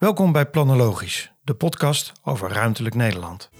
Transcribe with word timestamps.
Welkom 0.00 0.32
bij 0.32 0.46
Planologisch, 0.46 1.32
de 1.42 1.54
podcast 1.54 2.12
over 2.24 2.50
ruimtelijk 2.50 2.94
Nederland. 2.94 3.50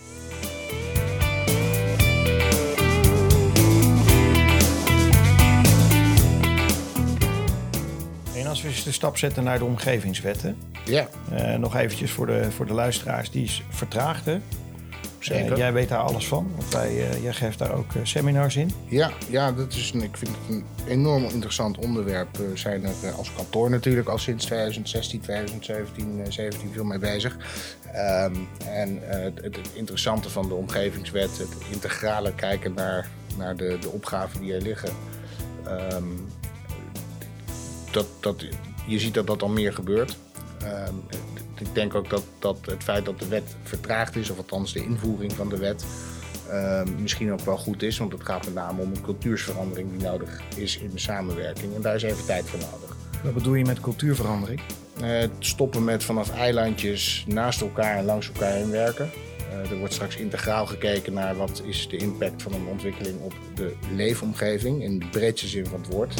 En 8.37 8.47
als 8.47 8.63
we 8.63 8.69
eens 8.69 8.85
de 8.85 8.93
stap 8.93 9.17
zetten 9.17 9.45
naar 9.45 9.59
de 9.59 9.65
omgevingswetten. 9.65 10.57
Ja, 10.85 11.09
eh, 11.31 11.59
nog 11.59 11.77
eventjes 11.77 12.11
voor 12.11 12.27
de, 12.27 12.51
voor 12.51 12.67
de 12.67 12.75
luisteraars, 12.75 13.31
die 13.31 13.45
is 13.45 13.63
vertraagd 13.69 14.25
hè? 14.25 14.41
Zeker. 15.21 15.53
Eh, 15.53 15.59
jij 15.59 15.73
weet 15.73 15.89
daar 15.89 15.99
alles 15.99 16.27
van, 16.27 16.51
want 16.57 16.73
wij, 16.73 16.89
eh, 16.89 17.23
jij 17.23 17.33
geeft 17.33 17.59
daar 17.59 17.73
ook 17.73 17.95
eh, 17.95 18.01
seminars 18.05 18.57
in. 18.57 18.71
Ja, 18.89 19.11
ja 19.29 19.53
dat 19.53 19.73
is 19.73 19.91
een, 19.95 20.03
ik 20.03 20.17
vind 20.17 20.31
het 20.31 20.49
een 20.49 20.65
enorm 20.89 21.25
interessant 21.25 21.79
onderwerp. 21.79 22.37
We 22.37 22.51
zijn 22.55 22.85
er 22.85 23.13
als 23.17 23.33
kantoor 23.33 23.71
natuurlijk 23.71 24.09
al 24.09 24.19
sinds 24.19 24.45
2016, 24.45 25.21
2017 25.21 26.21
eh, 26.25 26.31
17 26.31 26.71
veel 26.73 26.85
mee 26.85 26.99
bezig. 26.99 27.37
Ehm, 27.93 28.35
en 28.67 28.99
het, 29.03 29.43
het 29.43 29.71
interessante 29.75 30.31
van 30.31 30.49
de 30.49 30.55
omgevingswet, 30.55 31.39
het 31.39 31.55
integrale 31.71 32.35
kijken 32.35 32.75
naar, 32.75 33.09
naar 33.39 33.57
de, 33.57 33.79
de 33.81 33.89
opgaven 33.89 34.41
die 34.41 34.55
er 34.55 34.63
liggen. 34.63 34.91
Ehm, 35.65 36.05
dat, 37.91 38.07
dat, 38.21 38.47
je 38.87 38.99
ziet 38.99 39.15
dat 39.15 39.27
dat 39.27 39.43
al 39.43 39.49
meer 39.49 39.73
gebeurt. 39.73 40.17
Ehm, 40.63 40.95
ik 41.59 41.75
denk 41.75 41.95
ook 41.95 42.11
dat, 42.11 42.23
dat 42.39 42.59
het 42.65 42.83
feit 42.83 43.05
dat 43.05 43.19
de 43.19 43.29
wet 43.29 43.57
vertraagd 43.63 44.17
is, 44.17 44.31
of 44.31 44.37
althans 44.37 44.73
de 44.73 44.85
invoering 44.85 45.33
van 45.33 45.49
de 45.49 45.59
wet, 45.59 45.85
ehm, 46.49 46.89
misschien 47.03 47.33
ook 47.33 47.41
wel 47.41 47.57
goed 47.57 47.83
is. 47.83 47.99
Want 47.99 48.13
het 48.13 48.25
gaat 48.25 48.45
met 48.45 48.55
name 48.55 48.83
om 48.83 48.91
een 48.91 49.03
cultuursverandering 49.03 49.91
die 49.91 50.09
nodig 50.09 50.41
is 50.57 50.79
in 50.79 50.91
de 50.91 50.99
samenwerking. 50.99 51.75
En 51.75 51.81
daar 51.81 51.95
is 51.95 52.03
even 52.03 52.27
tijd 52.27 52.45
voor 52.49 52.59
nodig. 52.59 52.97
Wat 53.23 53.35
bedoel 53.35 53.55
je 53.55 53.65
met 53.65 53.81
cultuurverandering? 53.81 54.61
Het 55.01 55.31
stoppen 55.39 55.85
met 55.85 56.05
vanaf 56.05 56.31
eilandjes 56.31 57.25
naast 57.29 57.61
elkaar 57.61 57.97
en 57.97 58.05
langs 58.05 58.27
elkaar 58.27 58.53
heen 58.53 58.71
werken. 58.71 59.11
Eh, 59.51 59.71
er 59.71 59.79
wordt 59.79 59.95
straks 59.95 60.17
integraal 60.17 60.67
gekeken 60.67 61.13
naar 61.13 61.37
wat 61.37 61.63
is 61.65 61.89
de 61.89 61.97
impact 61.97 62.43
van 62.43 62.53
een 62.53 62.67
ontwikkeling 62.67 63.21
op 63.21 63.33
de 63.55 63.75
leefomgeving 63.95 64.83
in 64.83 64.99
de 64.99 65.07
breedste 65.07 65.47
zin 65.47 65.67
van 65.67 65.81
het 65.81 65.93
woord. 65.93 66.15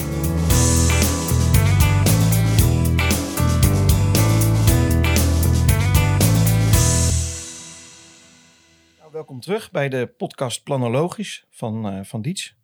Welkom 9.21 9.41
terug 9.41 9.71
bij 9.71 9.89
de 9.89 10.07
podcast 10.07 10.63
Planologisch 10.63 11.47
van, 11.51 11.89
eh, 11.89 12.05
van 12.05 12.23
Diets. 12.23 12.57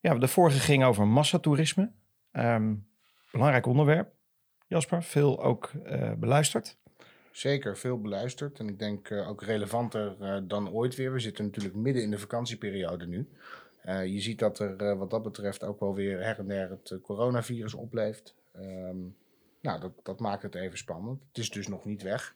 Ja, 0.00 0.14
de 0.14 0.28
vorige 0.28 0.58
ging 0.58 0.84
over 0.84 1.06
massatoerisme. 1.06 1.92
Ehm, 2.32 2.74
belangrijk 3.30 3.66
onderwerp. 3.66 4.12
Jasper, 4.66 5.02
veel 5.02 5.42
ook 5.42 5.72
eh, 5.84 6.12
beluisterd. 6.12 6.76
Zeker, 7.32 7.76
veel 7.76 8.00
beluisterd. 8.00 8.58
En 8.58 8.68
ik 8.68 8.78
denk 8.78 9.10
eh, 9.10 9.28
ook 9.28 9.42
relevanter 9.42 10.16
dan 10.48 10.70
ooit 10.70 10.94
weer. 10.94 11.12
We 11.12 11.18
zitten 11.18 11.44
natuurlijk 11.44 11.74
midden 11.74 12.02
in 12.02 12.10
de 12.10 12.18
vakantieperiode 12.18 13.06
nu. 13.06 13.28
Je 13.84 14.20
ziet 14.20 14.38
dat 14.38 14.58
er 14.58 14.96
wat 14.98 15.10
dat 15.10 15.22
betreft 15.22 15.64
ook 15.64 15.80
wel 15.80 15.94
weer 15.94 16.24
her 16.24 16.38
en 16.38 16.48
der 16.48 16.70
het 16.70 16.98
coronavirus 17.02 17.74
opleeft. 17.74 18.34
Ehm, 18.52 18.98
nou, 19.60 19.80
dat, 19.80 19.92
dat 20.02 20.20
maakt 20.20 20.42
het 20.42 20.54
even 20.54 20.78
spannend. 20.78 21.22
Het 21.28 21.38
is 21.38 21.50
dus 21.50 21.68
nog 21.68 21.84
niet 21.84 22.02
weg. 22.02 22.34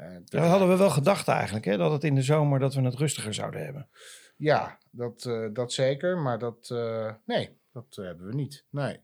Eh, 0.00 0.16
dat 0.24 0.46
hadden 0.46 0.68
we 0.68 0.76
wel 0.76 0.90
gedacht 0.90 1.28
eigenlijk, 1.28 1.64
hè, 1.64 1.76
dat 1.76 1.92
het 1.92 2.04
in 2.04 2.14
de 2.14 2.22
zomer 2.22 2.58
dat 2.58 2.74
we 2.74 2.82
het 2.82 2.94
rustiger 2.94 3.34
zouden 3.34 3.64
hebben. 3.64 3.88
Ja, 4.36 4.78
dat, 4.90 5.24
eh, 5.24 5.46
dat 5.52 5.72
zeker. 5.72 6.18
Maar 6.18 6.38
dat, 6.38 6.70
eh, 6.70 7.12
nee, 7.24 7.58
dat 7.72 7.86
hebben 7.94 8.26
we 8.26 8.34
niet. 8.34 8.66
Nee. 8.70 9.00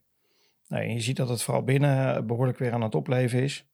Nee, 0.68 0.92
je 0.92 1.00
ziet 1.00 1.16
dat 1.16 1.28
het 1.28 1.42
vooral 1.42 1.62
binnen 1.62 2.26
behoorlijk 2.26 2.58
weer 2.58 2.72
aan 2.72 2.82
het 2.82 2.94
opleven 2.94 3.42
is. 3.42 3.68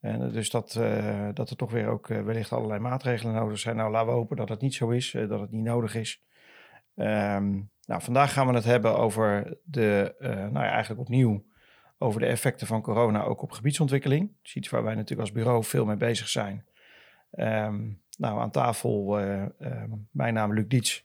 En 0.00 0.32
dus 0.32 0.50
dat, 0.50 0.72
dat 1.34 1.50
er 1.50 1.56
toch 1.56 1.70
weer 1.70 1.86
ook 1.86 2.06
wellicht 2.06 2.52
allerlei 2.52 2.80
maatregelen 2.80 3.34
nodig 3.34 3.58
zijn. 3.58 3.76
Nou, 3.76 3.90
laten 3.90 4.08
we 4.08 4.14
hopen 4.14 4.36
dat 4.36 4.48
het 4.48 4.60
niet 4.60 4.74
zo 4.74 4.90
is, 4.90 5.10
dat 5.10 5.40
het 5.40 5.50
niet 5.50 5.64
nodig 5.64 5.94
is. 5.94 6.22
Ehm, 6.94 7.52
nou, 7.86 8.02
vandaag 8.02 8.32
gaan 8.32 8.46
we 8.46 8.54
het 8.54 8.64
hebben 8.64 8.96
over 8.96 9.58
de, 9.64 10.14
nou 10.20 10.64
ja, 10.64 10.70
eigenlijk 10.70 11.00
opnieuw 11.00 11.44
over 11.98 12.20
de 12.20 12.26
effecten 12.26 12.66
van 12.66 12.82
corona 12.82 13.22
ook 13.22 13.42
op 13.42 13.50
gebiedsontwikkeling. 13.50 14.28
Dat 14.28 14.46
is 14.46 14.54
iets 14.54 14.68
waar 14.68 14.82
wij 14.82 14.94
natuurlijk 14.94 15.20
als 15.20 15.32
bureau 15.32 15.64
veel 15.64 15.84
mee 15.84 15.96
bezig 15.96 16.28
zijn. 16.28 16.64
Ehm, 17.30 17.90
nou, 18.18 18.40
aan 18.40 18.50
tafel 18.50 19.18
eh, 19.18 19.42
ehm, 19.42 19.90
mijn 20.10 20.34
naam 20.34 20.54
Luc 20.54 20.64
Diets 20.68 21.04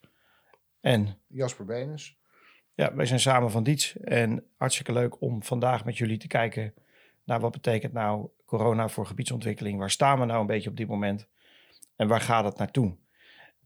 en 0.82 1.18
Jasper 1.28 1.66
Benes. 1.66 2.18
ja, 2.74 2.96
wij 2.96 3.06
zijn 3.06 3.20
samen 3.20 3.52
van 3.52 3.64
Diets 3.64 3.98
en 3.98 4.44
hartstikke 4.58 4.94
leuk 4.94 5.22
om 5.22 5.44
vandaag 5.44 5.86
met 5.86 5.98
jullie 5.98 6.18
te 6.18 6.28
kijken 6.28 6.74
naar 7.24 7.40
wat 7.40 7.52
betekent 7.52 7.94
nou 7.94 8.30
corona 8.46 8.88
voor 8.88 9.06
gebiedsontwikkeling. 9.06 9.80
Waar 9.80 9.92
staan 9.92 10.20
we 10.20 10.26
nou 10.26 10.40
een 10.40 10.48
beetje 10.48 10.70
op 10.70 10.78
dit 10.78 10.88
moment 10.88 11.28
en 11.96 12.08
waar 12.08 12.22
gaat 12.22 12.46
het 12.46 12.58
naartoe? 12.58 12.96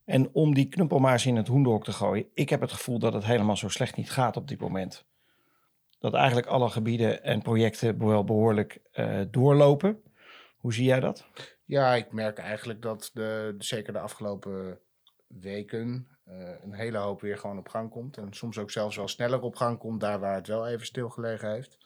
En 0.06 0.30
om 0.34 0.54
die 0.54 0.70
knuppel 0.70 1.00
maar 1.00 1.12
eens 1.12 1.26
in 1.26 1.36
het 1.36 1.48
hoendok 1.48 1.84
te 1.84 1.92
gooien, 1.92 2.26
ik 2.34 2.50
heb 2.50 2.62
het 2.62 2.72
gevoel 2.72 3.00
dat 3.00 3.14
het 3.14 3.26
helemaal 3.26 3.58
zo 3.58 3.70
slecht 3.70 3.96
niet 3.96 4.12
gaat 4.12 4.38
op 4.38 4.48
dit 4.48 4.60
moment. 4.60 5.06
Dat 6.03 6.14
eigenlijk 6.14 6.47
alle 6.47 6.69
gebieden 6.69 7.24
en 7.24 7.41
projecten 7.41 8.08
wel 8.08 8.24
behoorlijk 8.24 8.80
eh, 8.91 9.22
doorlopen. 9.31 10.02
Hoe 10.58 10.74
zie 10.74 10.86
jij 10.86 11.00
dat? 11.00 11.25
Ja, 11.66 11.94
ik 11.94 12.12
merk 12.12 12.38
eigenlijk 12.38 12.81
dat 12.81 13.12
de, 13.14 13.56
zeker 13.58 13.94
de 13.94 14.00
afgelopen 14.00 14.80
weken 15.28 16.08
eh, 16.24 16.50
een 16.63 16.74
hele 16.74 16.97
hoop 16.97 17.22
weer 17.22 17.38
gewoon 17.38 17.58
op 17.58 17.69
gang 17.69 17.90
komt. 17.90 18.18
En 18.18 18.34
soms 18.34 18.58
ook 18.58 18.72
zelfs 18.72 18.96
wel 18.96 19.08
sneller 19.08 19.42
op 19.42 19.56
gang 19.56 19.78
komt, 19.78 20.02
daar 20.02 20.19
waar 20.19 20.36
het 20.36 20.47
wel 20.47 20.68
even 20.68 20.86
stilgelegen 20.86 21.52
heeft. 21.52 21.78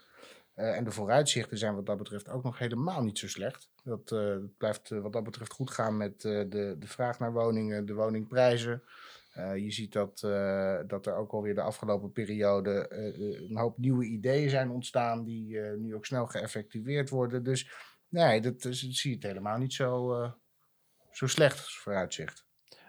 Eh, 0.53 0.75
en 0.77 0.83
de 0.83 0.91
vooruitzichten 0.91 1.57
zijn 1.57 1.75
wat 1.75 1.85
dat 1.85 1.97
betreft 1.97 2.29
ook 2.29 2.43
nog 2.43 2.59
helemaal 2.59 3.03
niet 3.03 3.19
zo 3.19 3.27
slecht. 3.27 3.69
Dat 3.83 4.15
blijft 4.57 4.89
wat 4.89 5.13
dat 5.13 5.23
betreft 5.23 5.51
goed 5.51 5.71
gaan 5.71 5.97
met 5.97 6.21
de, 6.21 6.75
de 6.79 6.87
vraag 6.87 7.19
naar 7.19 7.33
woningen, 7.33 7.85
de 7.85 7.93
woningprijzen. 7.93 8.83
Eh, 9.37 9.55
je 9.55 9.71
ziet 9.71 9.93
dat, 9.93 10.23
eh, 10.23 10.77
dat 10.87 11.05
er 11.05 11.15
ook 11.15 11.31
alweer 11.31 11.55
de 11.55 11.61
afgelopen 11.61 12.11
periode 12.11 12.87
eh, 12.87 13.49
een 13.49 13.57
hoop 13.57 13.77
nieuwe 13.77 14.05
ideeën 14.05 14.49
zijn 14.49 14.69
ontstaan 14.69 15.23
die 15.23 15.59
nu 15.59 15.95
ook 15.95 16.05
snel 16.05 16.25
geëffectueerd 16.25 17.09
worden. 17.09 17.43
Dus 17.43 17.71
nee, 18.07 18.41
dat, 18.41 18.67
zie 18.69 19.09
je 19.09 19.15
het 19.15 19.23
helemaal 19.23 19.57
niet 19.57 19.73
zo, 19.73 20.15
zo 21.11 21.27
slecht 21.27 21.57
als 21.57 21.77
vooruitzicht. 21.77 22.45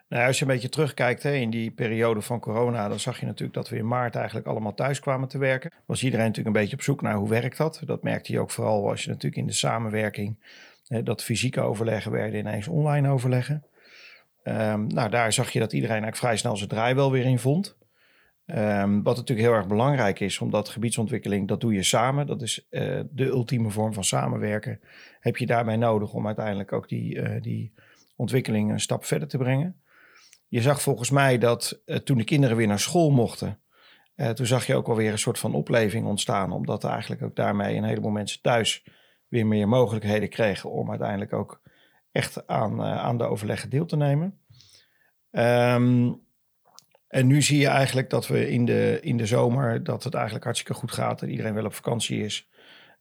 Nou, 0.09 0.27
als 0.27 0.39
je 0.39 0.45
een 0.45 0.51
beetje 0.51 0.69
terugkijkt 0.69 1.23
hè, 1.23 1.33
in 1.33 1.51
die 1.51 1.71
periode 1.71 2.21
van 2.21 2.41
corona, 2.41 2.89
dan 2.89 3.01
zag 3.01 3.21
je 3.21 3.27
natuurlijk 3.27 3.55
dat 3.55 3.69
we 3.69 3.77
in 3.77 3.89
maart 3.89 4.15
eigenlijk 4.15 4.47
allemaal 4.47 4.75
thuis 4.75 5.01
kwamen 5.01 5.29
te 5.29 5.39
werken. 5.39 5.73
Was 5.87 6.03
iedereen 6.03 6.27
natuurlijk 6.27 6.57
een 6.57 6.63
beetje 6.63 6.77
op 6.77 6.83
zoek 6.83 7.03
naar 7.03 7.15
hoe 7.15 7.29
werkt 7.29 7.57
dat. 7.57 7.83
Dat 7.85 8.03
merkte 8.03 8.33
je 8.33 8.41
ook 8.41 8.51
vooral 8.51 8.89
als 8.89 9.03
je 9.05 9.09
natuurlijk 9.09 9.37
in 9.37 9.47
de 9.47 9.53
samenwerking, 9.53 10.45
hè, 10.87 11.03
dat 11.03 11.25
fysieke 11.25 11.61
overleggen 11.61 12.13
werden 12.13 12.39
ineens 12.39 12.69
online 12.69 13.09
overleggen. 13.09 13.67
Ehm, 14.49 14.87
nou, 14.87 15.11
daar 15.11 15.33
zag 15.33 15.51
je 15.51 15.59
dat 15.59 15.73
iedereen 15.73 16.03
eigenlijk 16.03 16.25
vrij 16.25 16.37
snel 16.37 16.57
zijn 16.57 16.69
draai 16.69 16.95
wel 16.95 17.13
weer 17.13 17.25
in 17.25 17.39
vond. 17.39 17.77
Ehm, 18.47 19.03
wat 19.03 19.17
natuurlijk 19.17 19.49
heel 19.49 19.57
erg 19.57 19.67
belangrijk 19.67 20.21
is, 20.21 20.39
omdat 20.39 20.69
gebiedsontwikkeling, 20.69 21.49
dat 21.49 21.61
doe 21.61 21.75
je 21.75 21.83
samen. 21.83 22.27
Dat 22.27 22.43
is 22.43 22.67
eh, 22.71 23.01
de 23.11 23.25
ultieme 23.25 23.71
vorm 23.71 23.93
van 23.93 24.05
samenwerken. 24.05 24.81
Heb 25.21 25.37
je 25.37 25.47
daarbij 25.47 25.77
nodig 25.77 26.13
om 26.13 26.27
uiteindelijk 26.27 26.73
ook 26.73 26.89
die, 26.89 27.21
eh, 27.21 27.43
die 27.43 27.73
ontwikkeling 28.17 28.71
een 28.71 28.81
stap 28.81 29.05
verder 29.05 29.29
te 29.29 29.39
brengen. 29.39 29.81
Je 30.49 30.61
zag 30.61 30.83
volgens 30.83 31.11
mij 31.11 31.39
dat 31.39 31.83
eh, 31.85 31.97
toen 31.97 32.19
de 32.19 32.25
kinderen 32.25 32.57
weer 32.57 32.67
naar 32.67 32.79
school 32.79 33.11
mochten, 33.11 33.61
toen 34.35 34.47
zag 34.47 34.67
je 34.67 34.75
ook 34.75 34.89
alweer 34.89 35.13
een 35.13 35.19
soort 35.19 35.39
van 35.39 35.55
opleving 35.55 36.07
ontstaan, 36.07 36.53
omdat 36.53 36.85
eigenlijk 36.85 37.23
ook 37.23 37.37
daarmee 37.37 37.77
een 37.77 37.85
heleboel 37.85 38.11
mensen 38.11 38.43
thuis 38.43 38.85
weer 39.29 39.47
meer 39.47 39.69
mogelijkheden 39.69 40.29
kregen 40.29 40.71
om 40.71 40.91
uiteindelijk 40.91 41.33
ook 41.33 41.61
echt 42.13 42.47
aan, 42.47 42.81
eh, 42.83 42.99
aan 42.99 43.19
de 43.19 43.25
overleggen 43.25 43.71
deel 43.71 43.87
te 43.87 43.97
nemen. 43.97 44.41
Ehm, 45.31 46.13
en 47.09 47.27
nu 47.27 47.43
zie 47.43 47.59
je 47.59 47.67
eigenlijk 47.67 48.11
dat 48.11 48.27
we 48.27 48.51
in 48.51 48.65
de, 48.65 48.99
in 49.03 49.17
de 49.17 49.27
zomer, 49.27 49.85
dat 49.85 50.05
het 50.05 50.15
eigenlijk 50.15 50.45
hartstikke 50.45 50.81
goed 50.81 50.93
gaat 50.93 51.23
en 51.23 51.31
iedereen 51.31 51.55
wel 51.55 51.65
op 51.65 51.75
vakantie 51.75 52.25
is. 52.25 52.49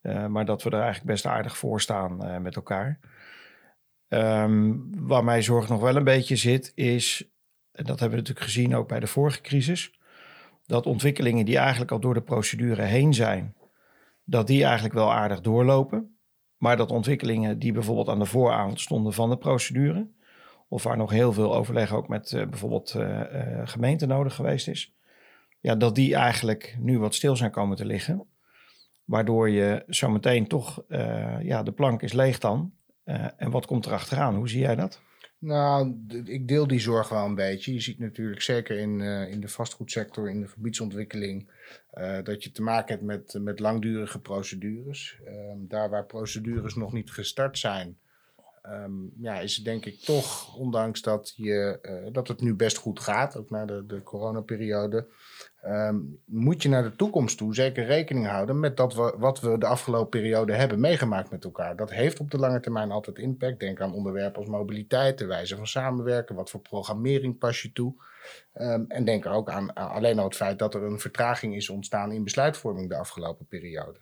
Eh, 0.02 0.26
maar 0.26 0.46
dat 0.46 0.64
we 0.64 0.70
er 0.70 0.82
eigenlijk 0.82 1.06
best 1.06 1.26
aardig 1.26 1.58
voor 1.58 1.82
staan 1.82 2.24
eh, 2.24 2.38
met 2.38 2.56
elkaar. 2.56 3.00
Ehm, 4.08 4.74
waar 4.90 5.24
mij 5.24 5.42
zorg 5.42 5.70
nog 5.70 5.82
wel 5.82 5.96
een 5.96 6.04
beetje 6.04 6.36
zit, 6.36 6.72
is, 6.76 7.32
en 7.72 7.84
dat 7.86 8.00
hebben 8.00 8.10
we 8.10 8.24
natuurlijk 8.24 8.46
gezien 8.46 8.76
ook 8.76 8.88
bij 8.88 9.00
de 9.00 9.08
vorige 9.08 9.42
crisis, 9.42 10.00
dat 10.66 10.86
ontwikkelingen 10.86 11.46
die 11.46 11.58
eigenlijk 11.58 11.92
al 11.92 12.00
door 12.00 12.14
de 12.14 12.22
procedure 12.22 12.82
heen 12.82 13.14
zijn, 13.14 13.56
dat 14.24 14.48
die 14.48 14.64
eigenlijk 14.64 14.94
wel 14.94 15.14
aardig 15.14 15.42
doorlopen. 15.42 16.17
Maar 16.58 16.78
dat 16.78 16.92
ontwikkelingen 16.92 17.60
die 17.60 17.72
bijvoorbeeld 17.72 18.10
aan 18.10 18.20
de 18.20 18.26
vooravond 18.26 18.80
stonden 18.80 19.14
van 19.14 19.30
de 19.30 19.38
procedure, 19.38 20.08
of 20.68 20.84
waar 20.84 20.98
nog 20.98 21.12
heel 21.12 21.34
veel 21.34 21.56
overleg 21.56 21.94
ook 21.94 22.08
met 22.08 22.32
eh, 22.32 22.48
bijvoorbeeld 22.48 22.96
eh, 22.96 23.22
gemeenten 23.64 24.08
nodig 24.08 24.36
geweest 24.36 24.68
is, 24.68 24.94
ja, 25.60 25.76
dat 25.76 25.96
die 25.96 26.16
eigenlijk 26.16 26.78
nu 26.80 27.00
wat 27.00 27.16
stil 27.16 27.36
zijn 27.36 27.52
komen 27.52 27.78
te 27.78 27.86
liggen. 27.86 28.26
Waardoor 29.06 29.50
je 29.50 29.84
zometeen 29.88 30.48
toch, 30.48 30.84
ja, 31.42 31.64
de 31.64 31.72
plank 31.72 32.02
is 32.02 32.14
leeg 32.14 32.40
dan. 32.40 32.74
En 33.38 33.52
wat 33.52 33.66
komt 33.66 33.86
er 33.86 33.92
achteraan? 33.92 34.36
Hoe 34.36 34.50
zie 34.50 34.60
jij 34.60 34.76
dat? 34.76 35.02
Nou, 35.40 35.96
ik 36.26 36.48
deel 36.48 36.68
die 36.68 36.80
zorg 36.80 37.10
wel 37.10 37.26
een 37.26 37.36
beetje. 37.36 37.74
Je 37.74 37.80
ziet 37.80 38.00
natuurlijk 38.00 38.42
zeker 38.42 38.78
in, 38.78 39.00
uh, 39.00 39.32
in 39.32 39.40
de 39.40 39.48
vastgoedsector, 39.48 40.30
in 40.30 40.42
de 40.42 40.48
gebiedsontwikkeling, 40.48 41.50
uh, 41.94 42.18
dat 42.24 42.44
je 42.44 42.52
te 42.52 42.62
maken 42.62 42.94
hebt 42.94 43.06
met, 43.06 43.44
met 43.44 43.60
langdurige 43.60 44.20
procedures. 44.20 45.20
Uh, 45.26 45.32
daar 45.58 45.90
waar 45.90 46.06
procedures 46.06 46.76
nog 46.76 46.94
niet 46.94 47.12
gestart 47.12 47.58
zijn, 47.58 47.98
um, 48.72 49.12
ja, 49.18 49.40
is 49.40 49.56
het 49.56 49.66
denk 49.66 49.86
ik 49.86 50.00
toch, 50.00 50.56
ondanks 50.56 51.02
dat, 51.02 51.34
je, 51.36 51.80
uh, 51.82 52.14
dat 52.14 52.28
het 52.28 52.42
nu 52.42 52.54
best 52.54 52.78
goed 52.78 53.00
gaat, 53.00 53.38
ook 53.38 53.50
na 53.50 53.66
de, 53.66 53.86
de 53.86 54.04
coronaperiode, 54.04 55.08
um, 55.66 56.20
moet 56.26 56.62
je 56.62 56.70
naar 56.70 56.84
de 56.84 56.96
toekomst 56.96 57.38
toe 57.38 57.56
zeker 57.56 57.86
rekening 57.86 58.28
houden 58.28 58.60
met 58.60 58.78
dat 58.78 58.94
we, 58.94 59.16
wat 59.18 59.40
we 59.40 59.58
de 59.58 59.66
afgelopen 59.66 60.22
periode 60.22 60.54
hebben 60.54 60.80
meegemaakt 60.80 61.32
met 61.32 61.44
elkaar. 61.44 61.76
Dat 61.76 61.92
heeft 61.92 62.20
op 62.20 62.32
de 62.32 62.38
lange 62.38 62.60
termijn 62.60 62.92
altijd 62.92 63.18
impact. 63.18 63.60
Denk 63.60 63.82
aan 63.82 63.94
onderwerpen 63.94 64.40
als 64.40 64.50
mobiliteit, 64.50 65.18
de 65.18 65.26
wijze 65.26 65.56
van 65.56 65.68
samenwerken, 65.68 66.36
wat 66.36 66.50
voor 66.50 66.60
programmering 66.60 67.38
pas 67.38 67.62
je 67.62 67.72
toe. 67.72 67.94
Um, 68.54 68.86
en 68.88 69.06
denk 69.06 69.26
ook 69.26 69.50
aan, 69.50 69.76
aan 69.76 69.90
alleen 69.90 70.20
al 70.20 70.26
het 70.26 70.36
feit 70.36 70.60
dat 70.60 70.74
er 70.74 70.84
een 70.84 71.00
vertraging 71.00 71.56
is 71.56 71.70
ontstaan 71.70 72.12
in 72.12 72.24
besluitvorming 72.24 72.90
de 72.90 72.98
afgelopen 72.98 73.46
periode. 73.46 74.00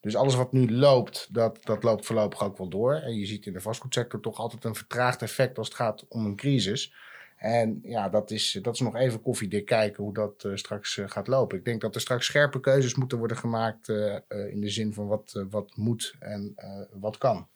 Dus 0.00 0.16
alles 0.16 0.34
wat 0.34 0.52
nu 0.52 0.72
loopt, 0.72 1.34
dat, 1.34 1.58
dat 1.64 1.82
loopt 1.82 2.06
voorlopig 2.06 2.42
ook 2.42 2.58
wel 2.58 2.68
door. 2.68 2.94
En 2.94 3.14
je 3.14 3.26
ziet 3.26 3.46
in 3.46 3.52
de 3.52 3.60
vastgoedsector 3.60 4.20
toch 4.20 4.38
altijd 4.38 4.64
een 4.64 4.74
vertraagd 4.74 5.22
effect 5.22 5.58
als 5.58 5.68
het 5.68 5.76
gaat 5.76 6.04
om 6.08 6.26
een 6.26 6.36
crisis. 6.36 6.94
En 7.36 7.78
ja, 7.82 8.08
dat 8.08 8.30
is, 8.30 8.58
dat 8.62 8.74
is 8.74 8.80
nog 8.80 8.96
even 8.96 9.22
koffiedik 9.22 9.64
kijken 9.64 10.04
hoe 10.04 10.14
dat 10.14 10.44
uh, 10.44 10.56
straks 10.56 10.96
uh, 10.96 11.08
gaat 11.08 11.26
lopen. 11.26 11.58
Ik 11.58 11.64
denk 11.64 11.80
dat 11.80 11.94
er 11.94 12.00
straks 12.00 12.26
scherpe 12.26 12.60
keuzes 12.60 12.94
moeten 12.94 13.18
worden 13.18 13.36
gemaakt 13.36 13.88
in 14.28 14.60
de 14.60 14.68
zin 14.68 14.94
van 14.94 15.06
wat, 15.06 15.44
wat 15.50 15.76
moet 15.76 16.14
en 16.18 16.54
wat 16.92 17.18
kan. 17.18 17.48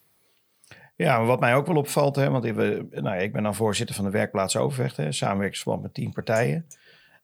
Ja, 0.97 1.25
wat 1.25 1.41
mij 1.41 1.55
ook 1.55 1.67
wel 1.67 1.77
opvalt, 1.77 2.17
hè, 2.17 2.31
want 2.31 2.45
ik, 2.45 2.55
nou, 2.91 3.17
ik 3.17 3.33
ben 3.33 3.43
dan 3.43 3.55
voorzitter 3.55 3.95
van 3.95 4.05
de 4.05 4.11
werkplaats 4.11 4.57
Overvecht, 4.57 5.15
samenwerkingsverband 5.15 5.83
met 5.83 5.95
tien 5.95 6.13
partijen. 6.13 6.67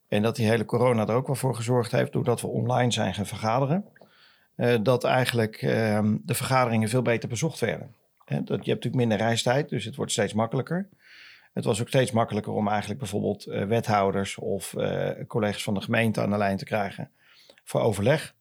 En 0.09 0.23
dat 0.23 0.37
die 0.37 0.47
hele 0.47 0.65
corona 0.65 1.07
er 1.07 1.15
ook 1.15 1.27
wel 1.27 1.37
voor 1.37 1.55
gezorgd 1.55 1.93
heeft, 1.93 2.13
doordat 2.13 2.41
we 2.41 2.47
online 2.47 2.93
zijn 2.93 3.15
gaan 3.15 3.27
vergaderen, 3.27 3.85
dat 4.83 5.05
eigenlijk 5.05 5.57
ehm, 5.57 6.17
de 6.23 6.35
vergaderingen 6.35 6.89
veel 6.89 7.03
beter 7.03 7.29
bezocht 7.29 7.59
werden. 7.59 7.95
Dat, 8.25 8.47
je 8.47 8.53
hebt 8.53 8.67
natuurlijk 8.67 8.95
minder 8.95 9.19
reistijd, 9.19 9.69
dus 9.69 9.85
het 9.85 9.97
wordt 9.97 10.13
steeds 10.13 10.33
makkelijker. 10.33 10.89
Het 11.53 11.65
was 11.65 11.81
ook 11.81 11.89
steeds 11.89 12.11
makkelijker 12.11 12.53
om 12.53 12.69
eigenlijk 12.69 13.01
bijvoorbeeld 13.01 13.47
uh, 13.47 13.65
wethouders 13.65 14.39
of 14.39 14.73
uh, 14.73 15.11
collega's 15.27 15.63
van 15.63 15.75
de 15.75 15.81
gemeente 15.81 16.21
aan 16.21 16.31
de 16.31 16.37
lijn 16.37 16.57
te 16.57 16.65
krijgen 16.65 17.11
voor 17.65 17.81
overleg. 17.81 18.35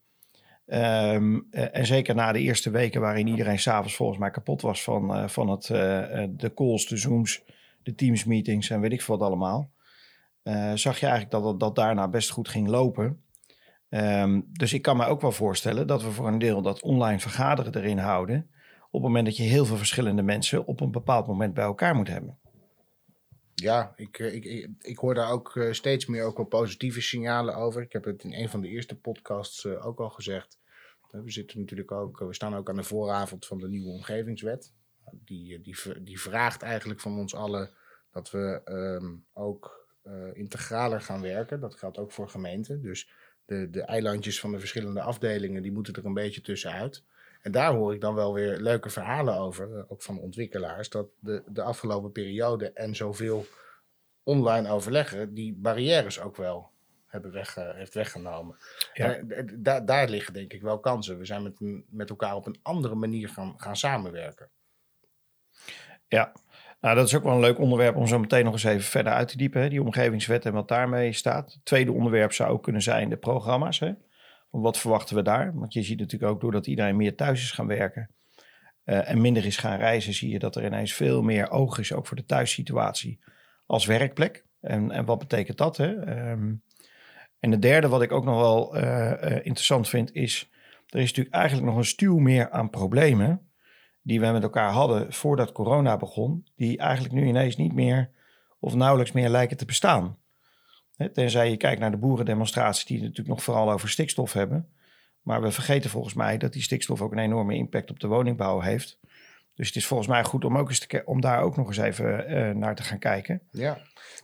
Um, 0.73 1.47
uh, 1.51 1.75
en 1.75 1.85
zeker 1.85 2.15
na 2.15 2.31
de 2.31 2.39
eerste 2.39 2.69
weken 2.69 3.01
waarin 3.01 3.27
iedereen 3.27 3.59
s'avonds 3.59 3.95
volgens 3.95 4.19
mij 4.19 4.31
kapot 4.31 4.61
was 4.61 4.83
van, 4.83 5.29
van 5.29 5.49
het, 5.49 5.65
de 6.39 6.51
calls, 6.55 6.87
de 6.87 6.97
Zooms, 6.97 7.43
de 7.83 7.95
Teams 7.95 8.23
meetings 8.23 8.69
en 8.69 8.81
weet 8.81 8.91
ik 8.91 9.01
veel 9.01 9.17
wat 9.17 9.27
allemaal. 9.27 9.71
zag 10.75 10.99
je 10.99 11.05
eigenlijk 11.05 11.31
dat 11.31 11.59
dat 11.59 11.75
daarna 11.75 12.07
best 12.07 12.29
goed 12.29 12.49
ging 12.49 12.67
lopen. 12.67 13.23
Um, 13.89 14.47
dus 14.51 14.73
ik 14.73 14.81
kan 14.81 14.97
me 14.97 15.05
ook 15.05 15.21
wel 15.21 15.31
voorstellen 15.31 15.87
dat 15.87 16.03
we 16.03 16.11
voor 16.11 16.27
een 16.27 16.39
deel 16.39 16.61
dat 16.61 16.81
online 16.81 17.19
vergaderen 17.19 17.75
erin 17.75 17.97
houden. 17.97 18.49
Op 18.85 18.91
het 18.91 19.01
moment 19.01 19.25
dat 19.25 19.37
je 19.37 19.43
heel 19.43 19.65
veel 19.65 19.77
verschillende 19.77 20.21
mensen 20.21 20.65
op 20.65 20.81
een 20.81 20.91
bepaald 20.91 21.27
moment 21.27 21.53
bij 21.53 21.63
elkaar 21.63 21.95
moet 21.95 22.07
hebben. 22.07 22.39
Ja, 23.55 23.93
ik, 23.95 24.19
ik, 24.19 24.45
ik, 24.45 24.69
ik, 24.79 24.97
hoor 24.97 25.13
daar 25.13 25.31
ook 25.31 25.67
steeds 25.71 26.05
meer 26.05 26.23
ook 26.23 26.37
wel 26.37 26.45
positieve 26.45 27.01
signalen 27.01 27.55
over. 27.55 27.81
Ik 27.81 27.93
heb 27.93 28.03
het 28.03 28.23
in 28.23 28.33
een 28.33 28.49
van 28.49 28.61
de 28.61 28.67
eerste 28.67 28.95
podcasts 28.95 29.65
ook 29.65 29.99
al 29.99 30.09
gezegd. 30.09 30.59
We 31.11 31.31
zitten 31.31 31.59
natuurlijk 31.59 31.91
ook, 31.91 32.19
we 32.19 32.33
staan 32.33 32.55
ook 32.55 32.69
aan 32.69 32.75
de 32.75 32.83
vooravond 32.83 33.45
van 33.45 33.57
de 33.57 33.67
nieuwe 33.67 33.89
omgevingswet. 33.89 34.73
Die, 35.11 35.61
die, 35.61 35.75
die 36.03 36.21
vraagt 36.21 36.61
eigenlijk 36.61 36.99
van 36.99 37.17
ons 37.17 37.35
allen 37.35 37.69
dat 38.11 38.31
we 38.31 38.61
um, 38.65 39.25
ook 39.33 39.87
uh, 40.03 40.13
integraler 40.33 41.01
gaan 41.01 41.21
werken. 41.21 41.59
Dat 41.59 41.75
geldt 41.75 41.97
ook 41.97 42.11
voor 42.11 42.29
gemeenten. 42.29 42.81
Dus 42.81 43.09
de, 43.45 43.69
de 43.69 43.81
eilandjes 43.81 44.39
van 44.39 44.51
de 44.51 44.59
verschillende 44.59 45.01
afdelingen, 45.01 45.61
die 45.61 45.71
moeten 45.71 45.93
er 45.93 46.05
een 46.05 46.13
beetje 46.13 46.41
tussenuit. 46.41 47.03
En 47.41 47.51
daar 47.51 47.73
hoor 47.73 47.93
ik 47.93 48.01
dan 48.01 48.15
wel 48.15 48.33
weer 48.33 48.57
leuke 48.57 48.89
verhalen 48.89 49.37
over, 49.37 49.77
eh, 49.77 49.83
ook 49.87 50.01
van 50.01 50.19
ontwikkelaars, 50.19 50.89
dat 50.89 51.07
de, 51.19 51.43
de 51.47 51.61
afgelopen 51.61 52.11
periode 52.11 52.71
en 52.71 52.95
zoveel 52.95 53.45
online 54.23 54.69
overleggen, 54.69 55.33
die 55.33 55.53
barrières 55.53 56.19
ook 56.19 56.35
wel 56.35 56.70
hebben 57.11 57.31
weg, 57.31 57.55
heeft 57.55 57.93
weggenomen. 57.93 58.57
Ja. 58.93 59.19
Daar, 59.53 59.85
daar 59.85 60.09
liggen 60.09 60.33
denk 60.33 60.53
ik 60.53 60.61
wel 60.61 60.79
kansen. 60.79 61.17
We 61.17 61.25
zijn 61.25 61.43
met, 61.43 61.83
met 61.89 62.09
elkaar 62.09 62.35
op 62.35 62.45
een 62.45 62.59
andere 62.61 62.95
manier 62.95 63.29
gaan, 63.29 63.53
gaan 63.57 63.75
samenwerken. 63.77 64.49
Ja, 66.07 66.31
nou, 66.81 66.95
dat 66.95 67.07
is 67.07 67.15
ook 67.15 67.23
wel 67.23 67.33
een 67.33 67.39
leuk 67.39 67.59
onderwerp 67.59 67.95
om 67.95 68.07
zo 68.07 68.19
meteen 68.19 68.43
nog 68.43 68.53
eens 68.53 68.63
even 68.63 68.83
verder 68.83 69.13
uit 69.13 69.27
te 69.27 69.37
diepen. 69.37 69.61
Hè? 69.61 69.69
Die 69.69 69.81
omgevingswet 69.81 70.45
en 70.45 70.53
wat 70.53 70.67
daarmee 70.67 71.13
staat. 71.13 71.53
Het 71.53 71.65
tweede 71.65 71.91
onderwerp 71.91 72.33
zou 72.33 72.51
ook 72.51 72.63
kunnen 72.63 72.81
zijn 72.81 73.09
de 73.09 73.17
programma's. 73.17 73.79
Hè? 73.79 73.93
Wat 74.49 74.77
verwachten 74.77 75.15
we 75.15 75.21
daar? 75.21 75.53
Want 75.53 75.73
je 75.73 75.83
ziet 75.83 75.99
natuurlijk 75.99 76.31
ook 76.31 76.41
doordat 76.41 76.67
iedereen 76.67 76.95
meer 76.95 77.15
thuis 77.15 77.41
is 77.41 77.51
gaan 77.51 77.67
werken 77.67 78.09
uh, 78.85 79.09
en 79.09 79.21
minder 79.21 79.45
is 79.45 79.57
gaan 79.57 79.77
reizen, 79.77 80.13
zie 80.13 80.29
je 80.29 80.39
dat 80.39 80.55
er 80.55 80.65
ineens 80.65 80.93
veel 80.93 81.21
meer 81.21 81.51
oog 81.51 81.79
is 81.79 81.93
ook 81.93 82.07
voor 82.07 82.17
de 82.17 82.25
thuissituatie 82.25 83.19
als 83.65 83.85
werkplek. 83.85 84.45
En, 84.61 84.91
en 84.91 85.05
wat 85.05 85.19
betekent 85.19 85.57
dat? 85.57 85.77
Hè? 85.77 85.89
Um, 86.31 86.63
en 87.41 87.51
het 87.51 87.61
derde 87.61 87.87
wat 87.87 88.01
ik 88.01 88.11
ook 88.11 88.25
nog 88.25 88.39
wel 88.39 88.77
uh, 88.77 88.83
uh, 88.83 89.35
interessant 89.35 89.89
vind 89.89 90.13
is, 90.13 90.49
er 90.87 90.99
is 90.99 91.07
natuurlijk 91.07 91.35
eigenlijk 91.35 91.67
nog 91.67 91.77
een 91.77 91.85
stuw 91.85 92.17
meer 92.17 92.49
aan 92.49 92.69
problemen 92.69 93.49
die 94.01 94.19
we 94.19 94.27
met 94.27 94.43
elkaar 94.43 94.71
hadden 94.71 95.13
voordat 95.13 95.51
corona 95.51 95.97
begon, 95.97 96.47
die 96.55 96.77
eigenlijk 96.77 97.13
nu 97.13 97.27
ineens 97.27 97.55
niet 97.55 97.73
meer 97.73 98.09
of 98.59 98.75
nauwelijks 98.75 99.11
meer 99.11 99.29
lijken 99.29 99.57
te 99.57 99.65
bestaan. 99.65 100.17
Tenzij 101.13 101.49
je 101.49 101.57
kijkt 101.57 101.79
naar 101.79 101.91
de 101.91 101.97
boerendemonstraties, 101.97 102.85
die 102.85 103.01
natuurlijk 103.01 103.27
nog 103.27 103.43
vooral 103.43 103.71
over 103.71 103.89
stikstof 103.89 104.33
hebben. 104.33 104.69
Maar 105.21 105.41
we 105.41 105.51
vergeten 105.51 105.89
volgens 105.89 106.13
mij 106.13 106.37
dat 106.37 106.53
die 106.53 106.61
stikstof 106.61 107.01
ook 107.01 107.11
een 107.11 107.17
enorme 107.19 107.55
impact 107.55 107.89
op 107.89 107.99
de 107.99 108.07
woningbouw 108.07 108.59
heeft. 108.59 108.99
Dus 109.55 109.67
het 109.67 109.75
is 109.75 109.87
volgens 109.87 110.09
mij 110.09 110.23
goed 110.23 110.45
om, 110.45 110.57
ook 110.57 110.69
eens 110.69 110.87
te, 110.87 111.01
om 111.05 111.21
daar 111.21 111.41
ook 111.41 111.57
nog 111.57 111.67
eens 111.67 111.77
even 111.77 112.31
uh, 112.31 112.49
naar 112.55 112.75
te 112.75 112.83
gaan 112.83 112.99
kijken. 112.99 113.41
Ja, 113.49 113.77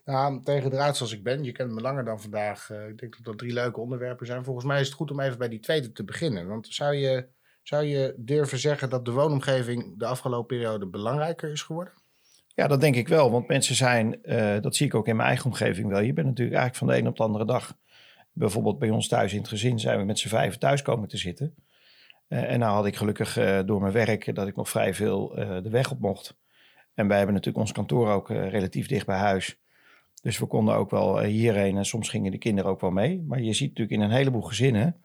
nou, 0.06 0.44
tegen 0.44 0.70
de 0.70 0.76
raad 0.76 0.98
zoals 0.98 1.14
ik 1.14 1.24
ben, 1.24 1.44
je 1.44 1.52
kent 1.52 1.72
me 1.72 1.82
langer 1.82 2.06
dan 2.06 2.22
vandaag. 2.22 2.70
Uh, 2.70 2.88
ik 2.88 2.98
denk 2.98 3.16
dat 3.16 3.26
dat 3.26 3.38
drie 3.38 3.54
leuke 3.54 3.80
onderwerpen 3.80 4.26
zijn. 4.26 4.44
Volgens 4.44 4.66
mij 4.66 4.80
is 4.80 4.88
het 4.88 4.96
goed 4.96 5.12
om 5.12 5.20
even 5.20 5.38
bij 5.38 5.50
die 5.50 5.60
tweede 5.60 5.92
te 5.92 6.04
beginnen. 6.04 6.48
Want 6.48 6.68
zou 6.70 6.96
je, 6.96 7.28
zou 7.64 7.84
je 7.84 8.14
durven 8.18 8.60
zeggen 8.60 8.90
dat 8.90 9.06
de 9.06 9.12
woonomgeving 9.12 10.00
de 10.00 10.06
afgelopen 10.06 10.58
periode 10.58 10.88
belangrijker 10.88 11.52
is 11.52 11.62
geworden? 11.62 11.94
Ja, 12.58 12.68
dat 12.68 12.82
denk 12.82 12.96
ik 12.96 13.08
wel. 13.08 13.32
Want 13.32 13.48
mensen 13.48 13.76
zijn, 13.76 14.20
uh, 14.24 14.60
dat 14.62 14.76
zie 14.76 14.86
ik 14.86 14.96
ook 14.96 15.08
in 15.08 15.16
mijn 15.16 15.28
eigen 15.28 15.46
omgeving 15.46 15.90
wel. 15.90 16.00
Je 16.00 16.14
bent 16.14 16.28
natuurlijk 16.28 16.58
eigenlijk 16.58 16.76
van 16.76 16.88
de 16.88 16.98
een 16.98 17.08
op 17.08 17.18
de 17.18 17.24
andere 17.24 17.46
dag. 17.46 17.78
Bijvoorbeeld 18.34 18.80
bij 18.80 18.90
ons 18.90 19.08
thuis 19.08 19.34
in 19.34 19.40
het 19.40 19.48
gezin 19.48 19.80
zijn 19.80 20.00
we 20.00 20.06
met 20.06 20.20
z'n 20.20 20.28
vijf 20.28 20.58
thuis 20.58 20.82
komen 20.82 21.08
te 21.08 21.18
zitten. 21.18 21.56
Uh, 22.30 22.52
en 22.52 22.60
nou 22.60 22.74
had 22.74 22.86
ik 22.86 22.96
gelukkig 22.96 23.38
uh, 23.38 23.60
door 23.66 23.82
mijn 23.82 23.94
werk 23.94 24.36
dat 24.36 24.48
ik 24.48 24.56
nog 24.56 24.70
vrij 24.70 24.94
veel 24.94 25.28
de 25.36 25.70
weg 25.70 25.92
op 25.92 26.00
mocht. 26.00 26.36
En 26.94 27.08
wij 27.08 27.18
hebben 27.18 27.36
natuurlijk 27.36 27.64
ons 27.64 27.74
kantoor 27.74 28.10
ook 28.10 28.30
relatief 28.30 28.88
dicht 28.88 29.06
bij 29.06 29.18
huis. 29.18 29.58
Dus 30.22 30.40
we 30.40 30.46
konden 30.46 30.76
ook 30.76 30.90
wel 30.90 31.20
hierheen 31.20 31.78
en 31.78 31.86
soms 31.86 32.10
gingen 32.10 32.32
de 32.32 32.38
kinderen 32.38 32.72
ook 32.72 32.82
wel 32.82 32.92
mee. 32.92 33.24
Maar 33.28 33.42
je 33.42 33.54
ziet 33.54 33.70
natuurlijk 33.70 33.98
in 33.98 34.02
een 34.02 34.16
heleboel 34.16 34.42
gezinnen 34.42 34.96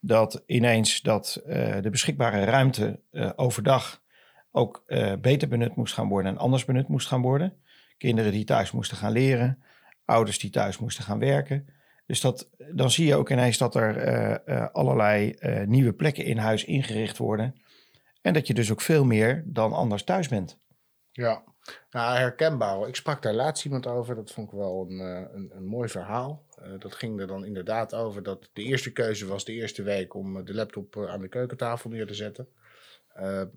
dat 0.00 0.42
ineens 0.46 1.00
dat 1.00 1.40
de 1.82 1.88
beschikbare 1.90 2.44
ruimte 2.44 3.00
overdag 3.36 4.02
ook 4.50 4.84
beter 5.20 5.48
benut 5.48 5.76
moest 5.76 5.94
gaan 5.94 6.08
worden 6.08 6.32
en 6.32 6.38
anders 6.38 6.64
benut 6.64 6.88
moest 6.88 7.06
gaan 7.08 7.22
worden. 7.22 7.56
Kinderen 7.98 8.32
die 8.32 8.44
thuis 8.44 8.70
moesten 8.70 8.96
gaan 8.96 9.12
leren, 9.12 9.62
ouders 10.04 10.38
die 10.38 10.50
thuis 10.50 10.78
moesten 10.78 11.04
gaan 11.04 11.18
werken. 11.18 11.66
Dus 12.12 12.20
dat, 12.20 12.48
dan 12.72 12.90
zie 12.90 13.06
je 13.06 13.16
ook 13.16 13.30
ineens 13.30 13.58
dat 13.58 13.74
er 13.74 14.08
uh, 14.08 14.36
uh, 14.46 14.68
allerlei 14.72 15.34
nieuwe 15.66 15.92
plekken 15.92 16.24
in 16.24 16.38
huis 16.38 16.64
ingericht 16.64 17.18
worden. 17.18 17.54
En 18.22 18.32
dat 18.32 18.46
je 18.46 18.54
dus 18.54 18.72
ook 18.72 18.80
veel 18.80 19.04
meer 19.04 19.42
dan 19.46 19.72
anders 19.72 20.04
thuis 20.04 20.28
bent. 20.28 20.58
Ja, 21.10 21.44
nou, 21.90 22.16
herkenbaar. 22.16 22.88
Ik 22.88 22.96
sprak 22.96 23.22
daar 23.22 23.34
laatst 23.34 23.64
iemand 23.64 23.86
over. 23.86 24.14
Dat 24.14 24.30
vond 24.30 24.46
ik 24.46 24.58
wel 24.58 24.86
een, 24.88 24.98
een, 25.34 25.50
een 25.54 25.66
mooi 25.66 25.88
verhaal. 25.88 26.44
dat 26.78 26.94
ging 26.94 27.20
er 27.20 27.26
dan 27.26 27.44
inderdaad 27.44 27.94
over 27.94 28.22
dat 28.22 28.50
de 28.52 28.62
eerste 28.62 28.92
keuze 28.92 29.26
was 29.26 29.44
de 29.44 29.52
eerste 29.52 29.82
week 29.82 30.14
om 30.14 30.44
de 30.44 30.54
laptop 30.54 30.96
aan 30.96 31.20
de 31.20 31.28
keukentafel 31.28 31.90
neer 31.90 32.06
te 32.06 32.14
zetten. 32.14 32.48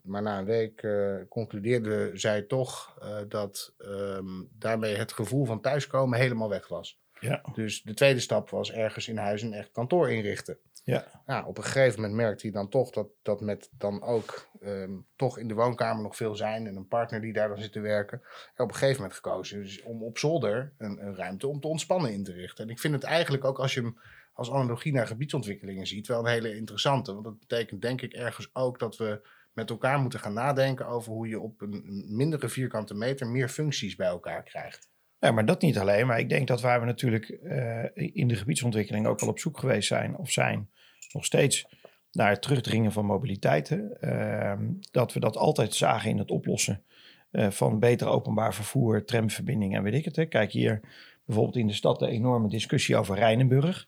Maar 0.03 0.21
na 0.21 0.39
een 0.39 0.45
week 0.45 0.81
uh, 0.81 1.15
concludeerde 1.29 2.11
zij 2.13 2.41
toch 2.41 2.97
dat 3.27 3.73
um, 3.77 4.49
daarmee 4.51 4.95
het 4.95 5.13
gevoel 5.13 5.45
van 5.45 5.61
thuiskomen 5.61 6.19
helemaal 6.19 6.49
weg 6.49 6.67
was. 6.67 7.03
Ja. 7.19 7.41
Dus 7.53 7.81
de 7.81 7.93
tweede 7.93 8.19
stap 8.19 8.49
was 8.49 8.71
ergens 8.71 9.07
in 9.07 9.17
huis 9.17 9.41
een 9.41 9.53
echt 9.53 9.71
kantoor 9.71 10.11
inrichten. 10.11 10.57
Ja. 10.83 11.05
Nou, 11.25 11.45
op 11.45 11.57
een 11.57 11.63
gegeven 11.63 12.01
moment 12.01 12.17
merkte 12.17 12.41
hij 12.41 12.51
dan 12.51 12.69
toch 12.69 12.89
dat, 12.89 13.07
dat 13.21 13.41
met 13.41 13.69
dan 13.77 14.01
ook 14.01 14.47
um, 14.63 15.05
toch 15.15 15.37
in 15.37 15.47
de 15.47 15.53
woonkamer 15.53 16.03
nog 16.03 16.15
veel 16.15 16.35
zijn 16.35 16.67
en 16.67 16.75
een 16.75 16.87
partner 16.87 17.21
die 17.21 17.33
daar 17.33 17.47
dan 17.47 17.57
zit 17.57 17.71
te 17.71 17.79
werken. 17.79 18.21
En 18.55 18.63
op 18.63 18.69
een 18.69 18.75
gegeven 18.75 18.95
moment 18.95 19.13
gekozen 19.13 19.61
dus 19.61 19.81
om 19.81 20.03
op 20.03 20.17
zolder 20.17 20.73
een, 20.77 21.05
een 21.05 21.15
ruimte 21.15 21.47
om 21.47 21.59
te 21.59 21.67
ontspannen 21.67 22.13
in 22.13 22.23
te 22.23 22.31
richten. 22.33 22.63
En 22.63 22.69
ik 22.69 22.79
vind 22.79 22.93
het 22.93 23.03
eigenlijk 23.03 23.43
ook 23.43 23.59
als 23.59 23.73
je 23.73 23.81
hem 23.81 23.97
als 24.33 24.51
analogie 24.51 24.93
naar 24.93 25.07
gebiedsontwikkelingen 25.07 25.87
ziet 25.87 26.07
wel 26.07 26.19
een 26.19 26.31
hele 26.31 26.55
interessante. 26.55 27.13
Want 27.13 27.23
dat 27.23 27.39
betekent 27.39 27.81
denk 27.81 28.01
ik 28.01 28.13
ergens 28.13 28.49
ook 28.53 28.79
dat 28.79 28.97
we 28.97 29.27
met 29.53 29.69
elkaar 29.69 29.99
moeten 29.99 30.19
gaan 30.19 30.33
nadenken 30.33 30.87
over 30.87 31.11
hoe 31.11 31.27
je 31.27 31.39
op 31.39 31.61
een 31.61 32.05
mindere 32.07 32.49
vierkante 32.49 32.93
meter 32.93 33.27
meer 33.27 33.49
functies 33.49 33.95
bij 33.95 34.07
elkaar 34.07 34.43
krijgt. 34.43 34.89
Maar 35.33 35.45
dat 35.45 35.61
niet 35.61 35.77
alleen. 35.77 36.07
Maar 36.07 36.19
ik 36.19 36.29
denk 36.29 36.47
dat 36.47 36.61
waar 36.61 36.79
we 36.79 36.85
natuurlijk 36.85 37.29
eh, 37.29 37.83
in 37.93 38.27
de 38.27 38.35
gebiedsontwikkeling 38.35 39.07
ook 39.07 39.21
al 39.21 39.27
op 39.27 39.39
zoek 39.39 39.59
geweest 39.59 39.87
zijn, 39.87 40.17
of 40.17 40.31
zijn 40.31 40.69
nog 41.11 41.25
steeds, 41.25 41.67
naar 42.11 42.29
het 42.29 42.41
terugdringen 42.41 42.91
van 42.91 43.05
mobiliteiten. 43.05 44.01
Ehm, 44.01 44.63
dat 44.91 45.13
we 45.13 45.19
dat 45.19 45.37
altijd 45.37 45.73
zagen 45.73 46.09
in 46.09 46.17
het 46.17 46.31
oplossen 46.31 46.83
uh, 47.31 47.49
van 47.49 47.79
beter 47.79 48.07
openbaar 48.07 48.53
vervoer, 48.53 49.05
tramverbindingen 49.05 49.77
en 49.77 49.83
weet 49.83 49.93
ik 49.93 50.05
het. 50.05 50.15
Hè. 50.15 50.25
Kijk 50.25 50.51
hier 50.51 50.79
bijvoorbeeld 51.25 51.57
in 51.57 51.67
de 51.67 51.73
stad 51.73 51.99
de 51.99 52.07
enorme 52.07 52.49
discussie 52.49 52.95
over 52.95 53.15
Rijnenburg. 53.15 53.87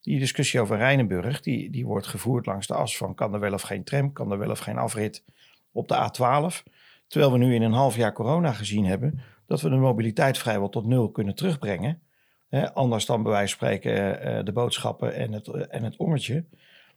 Die 0.00 0.18
discussie 0.18 0.60
over 0.60 0.76
Rijnenburg, 0.76 1.40
die, 1.40 1.70
die 1.70 1.86
wordt 1.86 2.06
gevoerd 2.06 2.46
langs 2.46 2.66
de 2.66 2.74
as 2.74 2.96
van 2.96 3.14
kan 3.14 3.34
er 3.34 3.40
wel 3.40 3.52
of 3.52 3.62
geen 3.62 3.84
tram, 3.84 4.12
kan 4.12 4.32
er 4.32 4.38
wel 4.38 4.50
of 4.50 4.58
geen 4.58 4.78
afrit 4.78 5.22
op 5.72 5.88
de 5.88 5.94
A12. 5.94 6.72
Terwijl 7.06 7.32
we 7.32 7.38
nu 7.38 7.54
in 7.54 7.62
een 7.62 7.72
half 7.72 7.96
jaar 7.96 8.12
corona 8.12 8.52
gezien 8.52 8.84
hebben 8.84 9.20
dat 9.46 9.60
we 9.60 9.68
de 9.68 9.76
mobiliteit 9.76 10.38
vrijwel 10.38 10.68
tot 10.68 10.86
nul 10.86 11.10
kunnen 11.10 11.34
terugbrengen. 11.34 12.00
anders 12.74 13.06
dan 13.06 13.22
bij 13.22 13.32
wijze 13.32 13.56
van 13.56 13.68
spreken 13.68 14.28
uh, 14.28 14.44
de 14.44 14.52
boodschappen 14.52 15.14
en 15.14 15.32
het, 15.32 15.46
uh, 15.46 15.62
en 15.68 15.82
het 15.84 15.96
ommetje. 15.96 16.44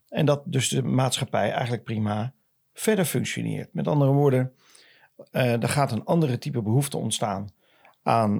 En 0.10 0.25
dat 0.25 0.42
dus 0.46 0.70
de 0.70 0.84
maatschappij 0.84 1.51
eigenlijk 1.51 1.84
prima 1.84 2.34
verder 2.74 3.06
functioneert. 3.06 3.74
Met 3.74 3.88
andere 3.88 4.12
woorden, 4.12 4.54
er 5.32 5.70
gaat 5.70 5.92
een 5.92 6.06
andere 6.06 6.38
type 6.38 6.62
behoefte 6.62 6.98
ontstaan 6.98 7.50
aan 8.04 8.32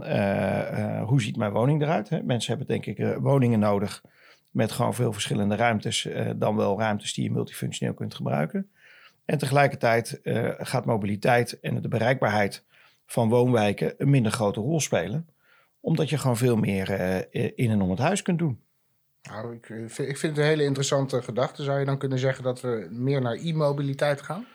hoe 1.04 1.22
ziet 1.22 1.38
mijn 1.38 1.52
woning 1.52 1.82
eruit. 1.82 2.10
Hè? 2.10 2.24
Mensen 2.24 2.58
hebben 2.58 2.68
denk 2.68 2.98
ik 2.98 3.18
woningen 3.20 3.60
nodig 3.60 4.04
met 4.50 4.72
gewoon 4.72 4.94
veel 4.94 5.14
verschillende 5.14 5.56
ruimtes, 5.56 6.08
dan 6.36 6.56
wel 6.56 6.80
ruimtes 6.80 7.14
die 7.14 7.24
je 7.24 7.32
multifunctioneel 7.32 7.94
kunt 7.94 8.16
gebruiken. 8.16 8.70
En 9.26 9.38
tegelijkertijd 9.38 10.20
gaat 10.58 10.86
mobiliteit 10.86 11.60
en 11.60 11.82
de 11.82 11.88
bereikbaarheid 11.88 12.66
van 13.08 13.30
woonwijken 13.30 13.94
een 13.98 14.10
minder 14.10 14.32
grote 14.32 14.60
rol 14.60 14.80
spelen. 14.80 15.28
Omdat 15.80 16.10
je 16.10 16.18
gewoon 16.18 16.38
veel 16.38 16.56
meer 16.56 16.90
uh, 16.90 17.52
in 17.56 17.72
en 17.72 17.82
om 17.82 17.90
het 17.90 18.00
huis 18.00 18.22
kunt 18.22 18.40
doen. 18.40 18.62
Nou, 19.22 19.56
ik, 19.56 19.70
eh, 19.70 20.08
ik 20.08 20.18
vind 20.18 20.22
het 20.22 20.38
een 20.38 20.44
hele 20.44 20.64
interessante 20.64 21.22
gedachte. 21.22 21.64
Zou 21.64 21.80
je 21.80 21.86
dan 21.86 21.98
kunnen 21.98 22.20
zeggen 22.20 22.44
dat 22.44 22.62
we 22.62 22.88
meer 22.92 23.22
naar 23.22 23.36
e-mobiliteit 23.36 24.22
gaan? 24.22 24.46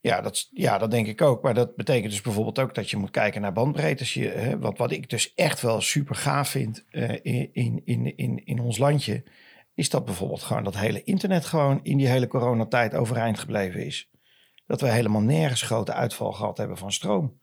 Ja 0.00 0.20
dat, 0.20 0.48
ja, 0.50 0.78
dat 0.78 0.90
denk 0.90 1.06
ik 1.06 1.22
ook. 1.22 1.42
Maar 1.42 1.54
dat 1.54 1.76
betekent 1.76 2.10
dus 2.10 2.20
bijvoorbeeld 2.20 2.58
ook 2.58 2.74
dat 2.74 2.90
je 2.90 2.96
moet 2.96 3.10
kijken 3.10 3.40
naar 3.40 3.52
bandbreedtes. 3.52 4.14
Je, 4.14 4.28
hè, 4.28 4.58
wat, 4.58 4.78
wat 4.78 4.90
ik 4.90 5.10
dus 5.10 5.34
echt 5.34 5.60
wel 5.60 5.80
super 5.80 6.14
gaaf 6.14 6.48
vind 6.48 6.84
uh, 6.90 7.10
in, 7.22 7.80
in, 7.84 8.16
in, 8.16 8.44
in 8.44 8.60
ons 8.60 8.78
landje, 8.78 9.22
is 9.74 9.90
dat 9.90 10.04
bijvoorbeeld 10.04 10.42
gewoon 10.42 10.64
dat 10.64 10.76
hele 10.76 11.04
internet 11.04 11.44
gewoon 11.44 11.80
in 11.82 11.96
die 11.96 12.08
hele 12.08 12.26
coronatijd 12.26 12.94
overeind 12.94 13.38
gebleven 13.38 13.86
is 13.86 14.08
dat 14.68 14.80
we 14.80 14.88
helemaal 14.88 15.20
nergens 15.20 15.62
grote 15.62 15.92
uitval 15.92 16.32
gehad 16.32 16.58
hebben 16.58 16.76
van 16.76 16.92
stroom. 16.92 17.40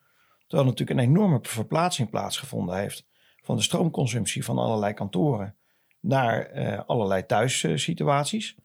Terwijl 0.47 0.69
natuurlijk 0.69 0.99
een 0.99 1.05
enorme 1.05 1.39
verplaatsing 1.41 2.09
plaatsgevonden 2.09 2.77
heeft 2.77 3.05
van 3.41 3.55
de 3.55 3.61
stroomconsumptie 3.61 4.45
van 4.45 4.57
allerlei 4.57 4.93
kantoren 4.93 5.55
naar 5.99 6.55
uh, 6.55 6.79
allerlei 6.85 7.25
thuissituaties. 7.25 8.55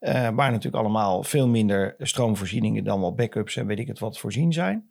Uh, 0.00 0.12
waar 0.12 0.50
natuurlijk 0.50 0.82
allemaal 0.82 1.22
veel 1.22 1.48
minder 1.48 1.94
stroomvoorzieningen 1.98 2.84
dan 2.84 3.00
wel 3.00 3.14
backups 3.14 3.56
en 3.56 3.66
weet 3.66 3.78
ik 3.78 3.86
het 3.86 3.98
wat 3.98 4.18
voorzien 4.18 4.52
zijn. 4.52 4.90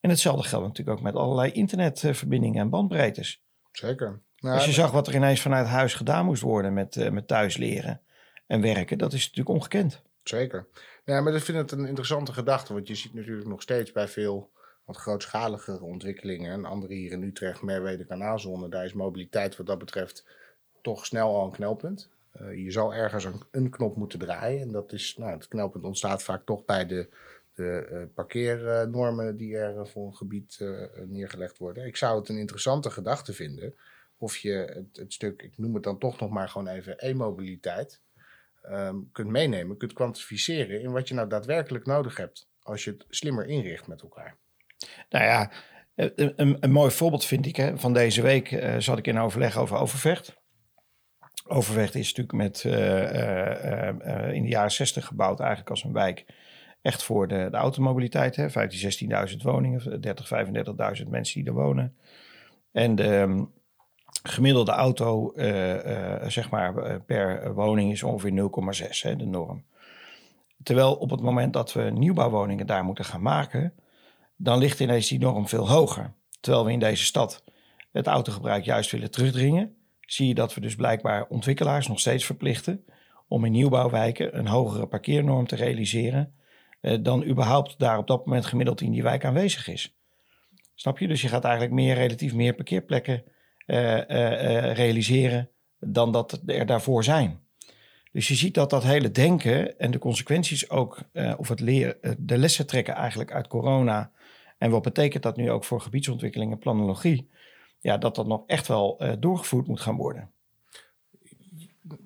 En 0.00 0.10
hetzelfde 0.10 0.48
geldt 0.48 0.66
natuurlijk 0.66 0.98
ook 0.98 1.04
met 1.04 1.14
allerlei 1.14 1.52
internetverbindingen 1.52 2.60
en 2.60 2.70
bandbreedtes. 2.70 3.42
Zeker. 3.72 4.22
Nou, 4.36 4.54
Als 4.54 4.64
je 4.64 4.72
zag 4.72 4.90
wat 4.90 5.06
er 5.06 5.14
ineens 5.14 5.40
vanuit 5.40 5.66
huis 5.66 5.94
gedaan 5.94 6.24
moest 6.24 6.42
worden 6.42 6.72
met, 6.72 6.96
uh, 6.96 7.10
met 7.10 7.28
thuis 7.28 7.56
leren 7.56 8.00
en 8.46 8.60
werken, 8.60 8.98
dat 8.98 9.12
is 9.12 9.20
natuurlijk 9.20 9.56
ongekend. 9.56 10.02
Zeker. 10.28 10.66
Ja, 11.04 11.20
maar 11.20 11.34
ik 11.34 11.42
vind 11.42 11.58
het 11.58 11.72
een 11.72 11.86
interessante 11.86 12.32
gedachte. 12.32 12.72
Want 12.72 12.88
je 12.88 12.94
ziet 12.94 13.14
natuurlijk 13.14 13.48
nog 13.48 13.62
steeds 13.62 13.92
bij 13.92 14.08
veel 14.08 14.50
wat 14.84 14.96
grootschaligere 14.96 15.84
ontwikkelingen. 15.84 16.52
En 16.52 16.64
andere 16.64 16.94
hier 16.94 17.12
in 17.12 17.22
Utrecht, 17.22 17.62
Merwede 17.62 18.04
Kanaalzone. 18.04 18.68
Daar 18.68 18.84
is 18.84 18.92
mobiliteit 18.92 19.56
wat 19.56 19.66
dat 19.66 19.78
betreft 19.78 20.26
toch 20.82 21.06
snel 21.06 21.36
al 21.36 21.44
een 21.44 21.52
knelpunt. 21.52 22.10
Uh, 22.40 22.64
je 22.64 22.70
zal 22.70 22.94
ergens 22.94 23.24
een, 23.24 23.42
een, 23.50 23.70
knop 23.70 23.96
moeten 23.96 24.18
draaien. 24.18 24.60
En 24.60 24.72
dat 24.72 24.92
is, 24.92 25.16
nou, 25.16 25.32
het 25.32 25.48
knelpunt 25.48 25.84
ontstaat 25.84 26.22
vaak 26.22 26.46
toch 26.46 26.64
bij 26.64 26.86
de, 26.86 27.08
de 27.54 27.88
uh, 27.92 28.14
parkeernormen 28.14 29.36
die 29.36 29.56
er 29.56 29.88
voor 29.88 30.06
een 30.06 30.16
gebied 30.16 30.58
neergelegd 31.06 31.58
worden. 31.58 31.86
Ik 31.86 31.96
zou 31.96 32.18
het 32.18 32.28
een 32.28 32.38
interessante 32.38 32.90
gedachte 32.90 33.32
vinden. 33.32 33.74
Of 34.18 34.36
je 34.36 34.52
het, 34.52 34.96
het 34.96 35.12
stuk, 35.12 35.42
ik 35.42 35.58
noem 35.58 35.74
het 35.74 35.82
dan 35.82 35.98
toch 35.98 36.20
nog 36.20 36.30
maar 36.30 36.48
gewoon 36.48 36.68
even 36.68 36.98
e-mobiliteit 36.98 38.00
um, 38.70 39.08
kunt 39.12 39.28
meenemen, 39.28 39.76
kunt 39.76 39.92
kwantificeren 39.92 40.82
in 40.82 40.92
wat 40.92 41.08
je 41.08 41.14
nou 41.14 41.28
daadwerkelijk 41.28 41.86
nodig 41.86 42.16
hebt 42.16 42.48
als 42.62 42.84
je 42.84 42.90
het 42.90 43.04
slimmer 43.08 43.46
inricht 43.46 43.86
met 43.86 44.02
elkaar. 44.02 44.36
Nou 45.08 45.24
ja, 45.24 45.50
een, 45.94 46.32
een, 46.36 46.56
een 46.60 46.72
mooi 46.72 46.90
voorbeeld 46.90 47.24
vind 47.24 47.46
ik 47.46 47.56
hè, 47.56 47.78
van 47.78 47.92
deze 47.92 48.22
week 48.22 48.50
uh, 48.50 48.76
zat 48.78 48.98
ik 48.98 49.06
in 49.06 49.18
overleg 49.18 49.56
over 49.56 49.76
Overvecht. 49.76 50.36
Overvecht 51.48 51.94
is 51.94 52.14
natuurlijk 52.14 52.36
met, 52.36 52.64
uh, 52.64 54.32
in 54.32 54.42
de 54.42 54.48
jaren 54.48 54.70
60 54.70 55.06
gebouwd 55.06 55.40
eigenlijk 55.40 55.70
als 55.70 55.84
een 55.84 55.92
wijk 55.92 56.24
echt 56.82 57.02
voor 57.02 57.28
de, 57.28 57.48
de 57.50 57.56
automobiliteit. 57.56 58.36
Hè, 58.36 58.48
15.000, 58.48 58.54
16.000 59.30 59.36
woningen, 59.42 60.00
30, 60.00 60.30
35.000 61.02 61.08
mensen 61.08 61.40
die 61.40 61.48
er 61.48 61.56
wonen. 61.56 61.96
En 62.72 62.94
de, 62.94 63.46
gemiddelde 64.28 64.72
auto, 64.72 65.32
uh, 65.34 65.74
uh, 65.74 66.28
zeg 66.28 66.50
maar, 66.50 66.76
eh, 66.76 66.96
per 67.06 67.54
woning 67.54 67.92
is 67.92 68.02
ongeveer 68.02 68.32
0,6, 68.32 69.16
de 69.16 69.26
norm. 69.26 69.64
Terwijl 70.62 70.94
op 70.94 71.10
het 71.10 71.20
moment 71.20 71.52
dat 71.52 71.72
we 71.72 71.82
nieuwbouwwoningen 71.82 72.66
daar 72.66 72.84
moeten 72.84 73.04
gaan 73.04 73.22
maken, 73.22 73.72
dan 74.36 74.58
ligt 74.58 74.80
ineens 74.80 75.08
die 75.08 75.18
norm 75.18 75.48
veel 75.48 75.68
hoger. 75.68 76.12
Terwijl 76.40 76.64
we 76.64 76.72
in 76.72 76.78
deze 76.78 77.04
stad 77.04 77.44
het 77.92 78.06
autogebruik 78.06 78.64
juist 78.64 78.90
willen 78.90 79.10
terugdringen, 79.10 79.76
zie 80.00 80.28
je 80.28 80.34
dat 80.34 80.54
we 80.54 80.60
dus 80.60 80.74
blijkbaar 80.74 81.26
ontwikkelaars 81.28 81.88
nog 81.88 82.00
steeds 82.00 82.24
verplichten 82.24 82.84
om 83.28 83.44
in 83.44 83.52
nieuwbouwwijken 83.52 84.38
een 84.38 84.46
hogere 84.46 84.86
parkeernorm 84.86 85.46
te 85.46 85.56
realiseren 85.56 86.34
dan 87.00 87.24
überhaupt 87.24 87.78
daar 87.78 87.98
op 87.98 88.06
dat 88.06 88.26
moment 88.26 88.46
gemiddeld 88.46 88.80
in 88.80 88.92
die 88.92 89.02
wijk 89.02 89.24
aanwezig 89.24 89.68
is. 89.68 89.96
Snap 90.74 90.98
je? 90.98 91.08
Dus 91.08 91.22
je 91.22 91.28
gaat 91.28 91.44
eigenlijk 91.44 91.74
meer, 91.74 91.94
relatief 91.94 92.34
meer 92.34 92.54
parkeerplekken 92.54 93.24
realiseren 93.66 95.50
dan 95.78 96.12
dat 96.12 96.40
er 96.46 96.66
daarvoor 96.66 97.04
zijn. 97.04 97.44
Dus 98.12 98.28
je 98.28 98.34
ziet 98.34 98.54
dat 98.54 98.70
dat 98.70 98.82
hele 98.82 99.10
denken 99.10 99.78
en 99.78 99.90
de 99.90 99.98
consequenties 99.98 100.70
ook, 100.70 100.98
of 101.36 101.48
het 101.48 101.60
leren, 101.60 102.16
de 102.18 102.38
lessen 102.38 102.66
trekken 102.66 102.94
eigenlijk 102.94 103.32
uit 103.32 103.46
corona. 103.46 104.12
En 104.58 104.70
wat 104.70 104.82
betekent 104.82 105.22
dat 105.22 105.36
nu 105.36 105.50
ook 105.50 105.64
voor 105.64 105.80
gebiedsontwikkeling 105.80 106.52
en 106.52 106.58
planologie? 106.58 107.30
Ja, 107.78 107.98
dat 107.98 108.14
dat 108.14 108.26
nog 108.26 108.42
echt 108.46 108.66
wel 108.66 109.16
doorgevoerd 109.18 109.66
moet 109.66 109.80
gaan 109.80 109.96
worden. 109.96 110.30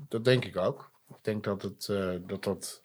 Dat 0.08 0.24
denk 0.24 0.44
ik 0.44 0.56
ook. 0.56 0.90
Ik 1.08 1.18
denk 1.20 1.44
dat 1.44 1.62
het, 1.62 1.86
dat, 2.26 2.44
dat 2.44 2.82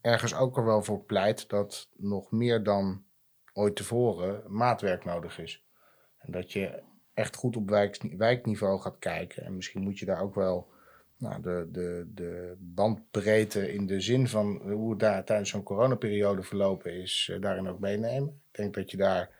ergens 0.00 0.34
ook 0.34 0.56
er 0.56 0.64
wel 0.64 0.82
voor 0.82 1.04
pleit 1.04 1.48
dat 1.48 1.88
nog 1.96 2.30
meer 2.30 2.62
dan 2.62 3.04
ooit 3.52 3.76
tevoren 3.76 4.42
maatwerk 4.46 5.04
nodig 5.04 5.38
is. 5.38 5.62
En 6.18 6.32
dat 6.32 6.52
je 6.52 6.82
echt 7.18 7.36
goed 7.36 7.56
op 7.56 7.70
wijk, 7.70 8.02
wijkniveau 8.16 8.80
gaat 8.80 8.98
kijken. 8.98 9.44
En 9.44 9.56
misschien 9.56 9.82
moet 9.82 9.98
je 9.98 10.06
daar 10.06 10.22
ook 10.22 10.34
wel 10.34 10.70
nou, 11.16 11.42
de, 11.42 11.68
de, 11.72 12.10
de 12.14 12.56
bandbreedte 12.58 13.72
in 13.72 13.86
de 13.86 14.00
zin 14.00 14.28
van 14.28 14.72
hoe 14.72 14.90
het 14.90 15.00
daar 15.00 15.24
tijdens 15.24 15.50
zo'n 15.50 15.62
coronaperiode 15.62 16.42
verlopen 16.42 16.92
is, 16.92 17.28
uh, 17.30 17.40
daarin 17.40 17.68
ook 17.68 17.78
meenemen. 17.78 18.40
Ik 18.50 18.56
denk 18.56 18.74
dat 18.74 18.90
je 18.90 18.96
daar 18.96 19.30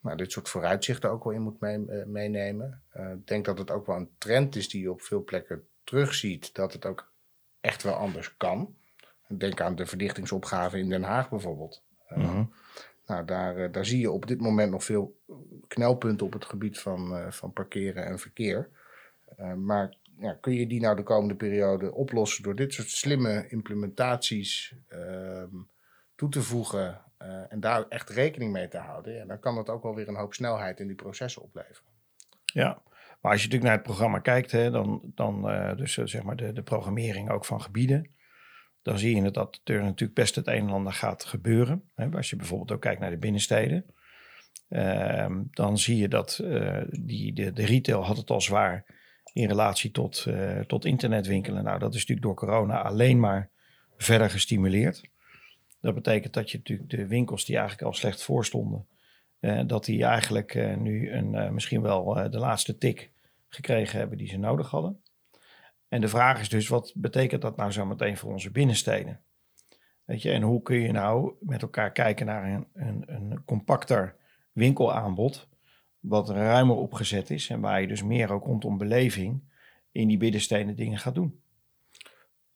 nou, 0.00 0.16
dit 0.16 0.32
soort 0.32 0.48
vooruitzichten 0.48 1.10
ook 1.10 1.24
wel 1.24 1.32
in 1.32 1.42
moet 1.42 1.56
uh, 1.60 2.04
meenemen. 2.04 2.82
Uh, 2.96 3.10
ik 3.10 3.26
denk 3.26 3.44
dat 3.44 3.58
het 3.58 3.70
ook 3.70 3.86
wel 3.86 3.96
een 3.96 4.10
trend 4.18 4.56
is 4.56 4.68
die 4.68 4.82
je 4.82 4.90
op 4.90 5.02
veel 5.02 5.24
plekken 5.24 5.66
terugziet, 5.84 6.54
dat 6.54 6.72
het 6.72 6.86
ook 6.86 7.12
echt 7.60 7.82
wel 7.82 7.94
anders 7.94 8.36
kan. 8.36 8.74
Denk 9.28 9.60
aan 9.60 9.74
de 9.74 9.86
verdichtingsopgave 9.86 10.78
in 10.78 10.88
Den 10.88 11.02
Haag 11.02 11.30
bijvoorbeeld. 11.30 11.82
Mm 12.08 12.52
nou, 13.08 13.24
daar, 13.24 13.56
eh, 13.56 13.72
daar 13.72 13.84
zie 13.84 14.00
je 14.00 14.10
op 14.10 14.26
dit 14.26 14.40
moment 14.40 14.70
nog 14.70 14.84
veel 14.84 15.20
knelpunten 15.68 16.26
op 16.26 16.32
het 16.32 16.44
gebied 16.44 16.78
van, 16.78 17.16
uh, 17.16 17.30
van 17.30 17.52
parkeren 17.52 18.04
en 18.04 18.18
verkeer. 18.18 18.68
Uh, 19.38 19.54
maar 19.54 19.96
ja, 20.18 20.32
kun 20.40 20.54
je 20.54 20.66
die 20.66 20.80
nou 20.80 20.96
de 20.96 21.02
komende 21.02 21.34
periode 21.34 21.94
oplossen 21.94 22.42
door 22.42 22.54
dit 22.54 22.72
soort 22.72 22.90
slimme 22.90 23.48
implementaties 23.48 24.74
uh, 24.88 25.42
toe 26.14 26.28
te 26.28 26.42
voegen 26.42 27.00
en 27.48 27.60
daar 27.60 27.88
echt 27.88 28.10
rekening 28.10 28.52
mee 28.52 28.68
te 28.68 28.78
houden? 28.78 29.14
Ja, 29.14 29.24
dan 29.24 29.38
kan 29.38 29.54
dat 29.54 29.68
ook 29.68 29.82
wel 29.82 29.94
weer 29.94 30.08
een 30.08 30.16
hoop 30.16 30.34
snelheid 30.34 30.80
in 30.80 30.86
die 30.86 30.96
processen 30.96 31.42
opleveren. 31.42 31.92
Ja, 32.44 32.82
maar 33.20 33.32
als 33.32 33.42
je 33.42 33.48
natuurlijk 33.48 33.62
naar 33.62 33.72
het 33.72 33.82
programma 33.82 34.18
kijkt, 34.18 34.50
hè, 34.50 34.70
dan, 34.70 35.12
dan 35.14 35.42
dus 35.76 35.94
zeg 35.94 36.22
maar 36.22 36.36
de, 36.36 36.52
de 36.52 36.62
programmering 36.62 37.30
ook 37.30 37.44
van 37.44 37.62
gebieden 37.62 38.10
dan 38.88 38.98
zie 38.98 39.16
je 39.16 39.30
dat 39.30 39.60
er 39.64 39.82
natuurlijk 39.82 40.14
best 40.14 40.34
het 40.34 40.46
een 40.46 40.54
en 40.54 40.70
ander 40.70 40.92
gaat 40.92 41.24
gebeuren. 41.24 41.82
Als 42.12 42.30
je 42.30 42.36
bijvoorbeeld 42.36 42.72
ook 42.72 42.80
kijkt 42.80 43.00
naar 43.00 43.10
de 43.10 43.16
binnensteden. 43.16 43.84
Ehm, 44.68 45.42
dan 45.50 45.78
zie 45.78 45.96
je 45.96 46.08
dat 46.08 46.40
uh, 46.42 46.80
die, 46.90 47.32
de, 47.32 47.52
de, 47.52 47.64
retail 47.64 48.04
had 48.04 48.16
het 48.16 48.30
al 48.30 48.40
zwaar 48.40 48.84
in 49.32 49.48
relatie 49.48 49.90
tot, 49.90 50.24
uh, 50.28 50.60
tot 50.60 50.84
internetwinkelen. 50.84 51.64
Nou, 51.64 51.78
dat 51.78 51.94
is 51.94 52.00
natuurlijk 52.00 52.26
door 52.26 52.36
corona 52.36 52.82
alleen 52.82 53.20
maar 53.20 53.50
verder 53.96 54.30
gestimuleerd. 54.30 55.02
Dat 55.80 55.94
betekent 55.94 56.34
dat 56.34 56.50
je 56.50 56.58
natuurlijk 56.58 56.90
de 56.90 57.06
winkels 57.06 57.44
die 57.44 57.56
eigenlijk 57.56 57.86
al 57.86 57.94
slecht 57.94 58.22
voorstonden, 58.22 58.86
uh, 59.40 59.60
dat 59.66 59.84
die 59.84 60.04
eigenlijk 60.04 60.76
nu 60.78 61.12
een, 61.12 61.54
misschien 61.54 61.82
wel 61.82 62.30
de 62.30 62.38
laatste 62.38 62.78
tik 62.78 63.10
gekregen 63.48 63.98
hebben 63.98 64.18
die 64.18 64.28
ze 64.28 64.38
nodig 64.38 64.70
hadden. 64.70 65.00
En 65.88 66.00
de 66.00 66.08
vraag 66.08 66.40
is 66.40 66.48
dus, 66.48 66.68
wat 66.68 66.92
betekent 66.96 67.42
dat 67.42 67.56
nou 67.56 67.70
zo 67.70 67.86
meteen 67.86 68.16
voor 68.16 68.32
onze 68.32 68.50
binnensteden? 68.50 69.20
Weet 70.04 70.22
je, 70.22 70.30
en 70.30 70.42
hoe 70.42 70.62
kun 70.62 70.80
je 70.80 70.92
nou 70.92 71.34
met 71.40 71.62
elkaar 71.62 71.92
kijken 71.92 72.26
naar 72.26 72.44
een, 72.44 72.66
een, 72.74 73.04
een 73.06 73.44
compacter 73.44 74.16
winkelaanbod, 74.52 75.48
wat 76.00 76.30
ruimer 76.30 76.76
opgezet 76.76 77.30
is 77.30 77.48
en 77.48 77.60
waar 77.60 77.80
je 77.80 77.86
dus 77.86 78.02
meer 78.02 78.32
ook 78.32 78.44
rondom 78.44 78.78
beleving 78.78 79.42
in 79.92 80.08
die 80.08 80.16
binnensteden 80.16 80.76
dingen 80.76 80.98
gaat 80.98 81.14
doen? 81.14 81.42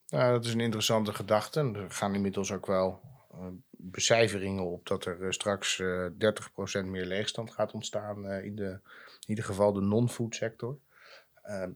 Nou, 0.09 0.33
dat 0.33 0.45
is 0.45 0.53
een 0.53 0.61
interessante 0.61 1.13
gedachte. 1.13 1.61
Er 1.61 1.91
gaan 1.91 2.15
inmiddels 2.15 2.53
ook 2.53 2.67
wel 2.67 3.01
uh, 3.35 3.47
becijferingen 3.71 4.65
op 4.65 4.87
dat 4.87 5.05
er 5.05 5.21
uh, 5.21 5.31
straks 5.31 5.79
uh, 5.79 6.11
30% 6.83 6.85
meer 6.85 7.07
leegstand 7.07 7.51
gaat 7.51 7.73
ontstaan 7.73 8.31
in, 8.31 8.55
de, 8.57 8.71
in 9.21 9.29
ieder 9.29 9.45
geval 9.45 9.73
de 9.73 9.81
non-food 9.81 10.35
sector. 10.35 10.79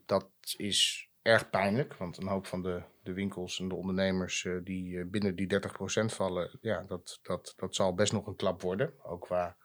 Dat 0.06 0.28
is 0.56 1.10
erg 1.26 1.50
pijnlijk, 1.50 1.94
want 1.94 2.16
een 2.16 2.28
hoop 2.28 2.46
van 2.46 2.62
de, 2.62 2.82
de 3.02 3.12
winkels 3.12 3.60
en 3.60 3.68
de 3.68 3.74
ondernemers 3.74 4.44
uh, 4.44 4.64
die 4.64 5.04
binnen 5.04 5.36
die 5.36 5.54
30% 5.54 5.58
vallen, 6.04 6.58
ja, 6.60 6.84
dat, 6.88 7.18
dat, 7.22 7.54
dat 7.56 7.74
zal 7.74 7.94
best 7.94 8.12
nog 8.12 8.26
een 8.26 8.36
klap 8.36 8.62
worden. 8.62 8.92
Ook 9.02 9.20
qua 9.20 9.56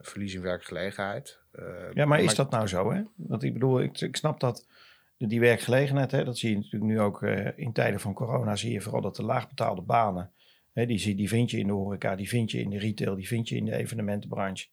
verlies 0.00 0.34
in 0.34 0.42
werkgelegenheid. 0.42 1.40
ja, 1.94 2.04
maar 2.04 2.20
is 2.20 2.34
dat 2.34 2.50
nou 2.50 2.66
zo? 2.66 2.92
Hè? 2.92 3.02
Want 3.16 3.42
ik 3.42 3.52
bedoel, 3.52 3.80
ik, 3.80 4.00
ik 4.00 4.16
snap 4.16 4.40
dat 4.40 4.66
die 5.28 5.40
werkgelegenheid, 5.40 6.10
hè, 6.10 6.24
dat 6.24 6.38
zie 6.38 6.50
je 6.50 6.56
natuurlijk 6.56 6.84
nu 6.84 7.00
ook 7.00 7.22
uh, 7.22 7.58
in 7.58 7.72
tijden 7.72 8.00
van 8.00 8.14
corona, 8.14 8.56
zie 8.56 8.72
je 8.72 8.80
vooral 8.80 9.00
dat 9.00 9.16
de 9.16 9.24
laagbetaalde 9.24 9.82
banen, 9.82 10.32
hè, 10.72 10.86
die, 10.86 11.14
die 11.14 11.28
vind 11.28 11.50
je 11.50 11.58
in 11.58 11.66
de 11.66 11.72
horeca, 11.72 12.16
die 12.16 12.28
vind 12.28 12.50
je 12.50 12.60
in 12.60 12.70
de 12.70 12.78
retail, 12.78 13.14
die 13.14 13.26
vind 13.26 13.48
je 13.48 13.56
in 13.56 13.64
de 13.64 13.76
evenementenbranche. 13.76 14.68